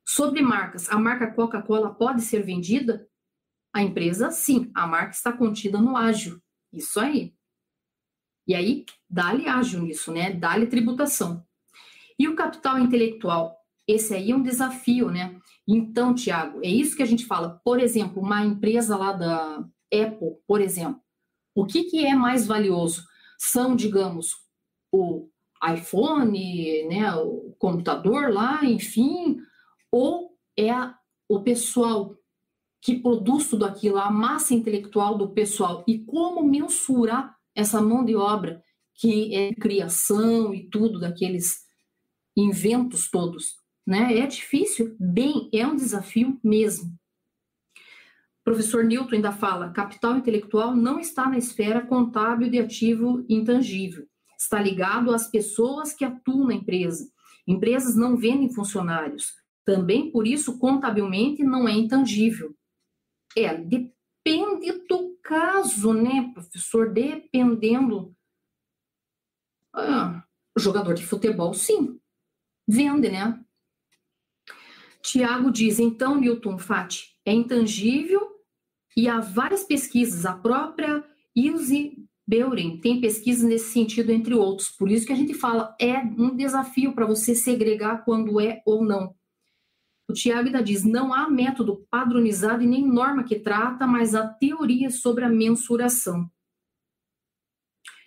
Sobre 0.05 0.41
marcas, 0.41 0.89
a 0.89 0.97
marca 0.97 1.31
Coca-Cola 1.31 1.93
pode 1.93 2.21
ser 2.21 2.43
vendida? 2.43 3.07
A 3.73 3.81
empresa, 3.81 4.31
sim, 4.31 4.71
a 4.73 4.87
marca 4.87 5.11
está 5.11 5.31
contida 5.31 5.79
no 5.79 5.95
ágil. 5.95 6.41
Isso 6.73 6.99
aí. 6.99 7.33
E 8.47 8.55
aí, 8.55 8.85
dá-lhe 9.07 9.47
ágil 9.47 9.81
nisso, 9.81 10.11
né? 10.11 10.33
Dá-lhe 10.33 10.65
tributação. 10.65 11.45
E 12.17 12.27
o 12.27 12.35
capital 12.35 12.79
intelectual? 12.79 13.58
Esse 13.89 14.13
aí 14.13 14.29
é 14.29 14.35
um 14.35 14.43
desafio, 14.43 15.09
né? 15.09 15.35
Então, 15.67 16.13
Tiago, 16.13 16.59
é 16.63 16.69
isso 16.69 16.95
que 16.95 17.01
a 17.01 17.07
gente 17.07 17.25
fala. 17.25 17.59
Por 17.65 17.79
exemplo, 17.79 18.21
uma 18.21 18.45
empresa 18.45 18.95
lá 18.95 19.13
da 19.13 19.65
Apple, 19.91 20.35
por 20.47 20.61
exemplo, 20.61 21.01
o 21.55 21.65
que, 21.65 21.85
que 21.85 22.05
é 22.05 22.13
mais 22.13 22.45
valioso? 22.45 23.03
São, 23.35 23.75
digamos, 23.75 24.27
o 24.91 25.27
iPhone, 25.73 26.87
né, 26.87 27.15
o 27.15 27.55
computador 27.57 28.31
lá, 28.31 28.63
enfim, 28.63 29.37
ou 29.91 30.37
é 30.55 30.69
a, 30.69 30.95
o 31.27 31.41
pessoal 31.41 32.15
que 32.83 32.99
produz 32.99 33.49
tudo 33.49 33.65
aquilo, 33.65 33.97
a 33.97 34.11
massa 34.11 34.53
intelectual 34.53 35.17
do 35.17 35.33
pessoal, 35.33 35.83
e 35.87 35.97
como 36.05 36.43
mensurar 36.43 37.35
essa 37.55 37.81
mão 37.81 38.05
de 38.05 38.15
obra 38.15 38.61
que 38.93 39.33
é 39.33 39.51
criação 39.55 40.53
e 40.53 40.69
tudo 40.69 40.99
daqueles 40.99 41.65
inventos 42.37 43.09
todos 43.09 43.58
né? 43.89 44.19
É 44.19 44.27
difícil, 44.27 44.95
bem, 44.99 45.49
é 45.51 45.65
um 45.65 45.75
desafio 45.75 46.39
mesmo. 46.43 46.93
O 48.41 48.43
professor 48.43 48.83
Newton 48.83 49.15
ainda 49.15 49.31
fala: 49.31 49.71
capital 49.71 50.15
intelectual 50.15 50.75
não 50.75 50.99
está 50.99 51.27
na 51.27 51.39
esfera 51.39 51.81
contábil 51.81 52.51
de 52.51 52.59
ativo 52.59 53.25
intangível, 53.27 54.07
está 54.37 54.61
ligado 54.61 55.11
às 55.11 55.27
pessoas 55.27 55.91
que 55.91 56.05
atuam 56.05 56.45
na 56.45 56.53
empresa. 56.53 57.11
Empresas 57.47 57.95
não 57.95 58.15
vendem 58.15 58.53
funcionários, 58.53 59.33
também 59.65 60.11
por 60.11 60.27
isso, 60.27 60.59
contabilmente, 60.59 61.43
não 61.43 61.67
é 61.67 61.71
intangível. 61.71 62.55
É, 63.35 63.55
de, 63.55 63.91
depende 64.23 64.71
do 64.87 65.17
caso, 65.23 65.93
né, 65.93 66.29
professor? 66.31 66.93
Dependendo. 66.93 68.15
Ah, 69.73 70.23
jogador 70.55 70.93
de 70.93 71.05
futebol, 71.05 71.55
sim. 71.55 71.99
Vende, 72.67 73.09
né? 73.09 73.43
Tiago 75.11 75.51
diz, 75.51 75.79
então, 75.79 76.19
Newton 76.19 76.59
Fati, 76.59 77.15
é 77.25 77.33
intangível 77.33 78.21
e 78.95 79.07
há 79.07 79.19
várias 79.19 79.63
pesquisas, 79.63 80.23
a 80.23 80.33
própria 80.33 81.03
Ilse 81.35 81.97
Beuren 82.27 82.79
tem 82.79 83.01
pesquisas 83.01 83.43
nesse 83.43 83.71
sentido, 83.71 84.11
entre 84.11 84.35
outros. 84.35 84.69
Por 84.69 84.91
isso 84.91 85.07
que 85.07 85.11
a 85.11 85.15
gente 85.15 85.33
fala, 85.33 85.75
é 85.81 85.97
um 85.97 86.35
desafio 86.35 86.93
para 86.93 87.07
você 87.07 87.33
segregar 87.33 88.05
quando 88.05 88.39
é 88.39 88.61
ou 88.67 88.85
não. 88.85 89.15
O 90.07 90.13
Tiago 90.13 90.45
ainda 90.45 90.61
diz: 90.61 90.83
não 90.83 91.11
há 91.11 91.27
método 91.27 91.87
padronizado 91.89 92.61
e 92.61 92.67
nem 92.67 92.85
norma 92.85 93.23
que 93.23 93.39
trata, 93.39 93.87
mas 93.87 94.13
há 94.13 94.27
teoria 94.27 94.91
sobre 94.91 95.23
a 95.23 95.29
mensuração. 95.29 96.29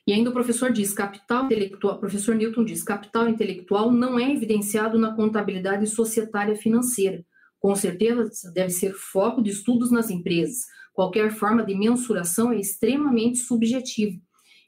E 0.06 0.12
ainda 0.12 0.30
o 0.30 0.32
professor 0.32 0.72
diz: 0.72 0.92
capital 0.92 1.46
intelectual, 1.46 1.98
professor 1.98 2.34
Newton 2.34 2.64
diz, 2.64 2.82
capital 2.82 3.28
intelectual 3.28 3.90
não 3.90 4.18
é 4.18 4.32
evidenciado 4.32 4.98
na 4.98 5.14
contabilidade 5.14 5.86
societária 5.86 6.56
financeira. 6.56 7.24
Com 7.60 7.74
certeza 7.76 8.28
deve 8.52 8.70
ser 8.70 8.92
foco 8.92 9.40
de 9.40 9.50
estudos 9.50 9.90
nas 9.90 10.10
empresas. 10.10 10.66
Qualquer 10.92 11.30
forma 11.30 11.64
de 11.64 11.74
mensuração 11.74 12.52
é 12.52 12.58
extremamente 12.58 13.38
subjetivo. 13.38 14.20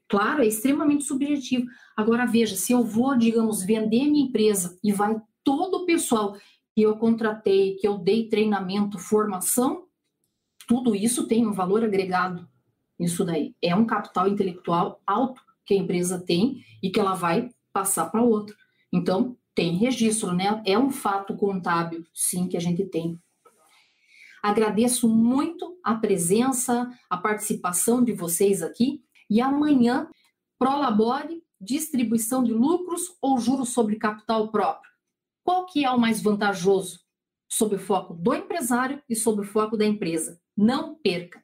Claro, 0.08 0.42
é 0.42 0.46
extremamente 0.46 1.04
subjetivo. 1.04 1.66
Agora 1.96 2.24
veja, 2.24 2.54
se 2.54 2.72
eu 2.72 2.84
vou, 2.84 3.16
digamos, 3.16 3.64
vender 3.64 4.04
minha 4.04 4.26
empresa 4.26 4.78
e 4.82 4.92
vai 4.92 5.16
todo 5.42 5.78
o 5.78 5.86
pessoal 5.86 6.36
que 6.74 6.82
eu 6.82 6.96
contratei, 6.96 7.74
que 7.76 7.86
eu 7.86 7.98
dei 7.98 8.28
treinamento, 8.28 8.98
formação, 8.98 9.86
tudo 10.68 10.94
isso 10.94 11.26
tem 11.26 11.46
um 11.46 11.52
valor 11.52 11.84
agregado 11.84 12.48
nisso 12.98 13.24
daí. 13.24 13.54
É 13.62 13.74
um 13.74 13.86
capital 13.86 14.28
intelectual 14.28 15.00
alto 15.06 15.42
que 15.64 15.74
a 15.74 15.76
empresa 15.76 16.18
tem 16.18 16.64
e 16.82 16.90
que 16.90 17.00
ela 17.00 17.14
vai 17.14 17.50
passar 17.72 18.06
para 18.10 18.22
outro. 18.22 18.56
Então, 18.92 19.36
tem 19.54 19.76
registro, 19.76 20.32
né? 20.32 20.62
É 20.66 20.78
um 20.78 20.90
fato 20.90 21.36
contábil, 21.36 22.04
sim, 22.12 22.48
que 22.48 22.56
a 22.56 22.60
gente 22.60 22.84
tem. 22.86 23.18
Agradeço 24.42 25.08
muito 25.08 25.78
a 25.82 25.94
presença, 25.94 26.90
a 27.08 27.16
participação 27.16 28.04
de 28.04 28.12
vocês 28.12 28.62
aqui 28.62 29.02
e 29.30 29.40
amanhã, 29.40 30.08
Prolabore, 30.58 31.42
distribuição 31.60 32.42
de 32.42 32.52
lucros 32.52 33.16
ou 33.22 33.38
juros 33.38 33.70
sobre 33.70 33.96
capital 33.96 34.50
próprio? 34.50 34.92
Qual 35.42 35.66
que 35.66 35.84
é 35.84 35.90
o 35.90 35.98
mais 35.98 36.22
vantajoso? 36.22 37.00
Sob 37.48 37.76
o 37.76 37.78
foco 37.78 38.14
do 38.14 38.34
empresário 38.34 39.02
e 39.08 39.14
sob 39.16 39.42
o 39.42 39.44
foco 39.44 39.76
da 39.76 39.84
empresa. 39.84 40.40
Não 40.56 40.94
perca! 40.94 41.43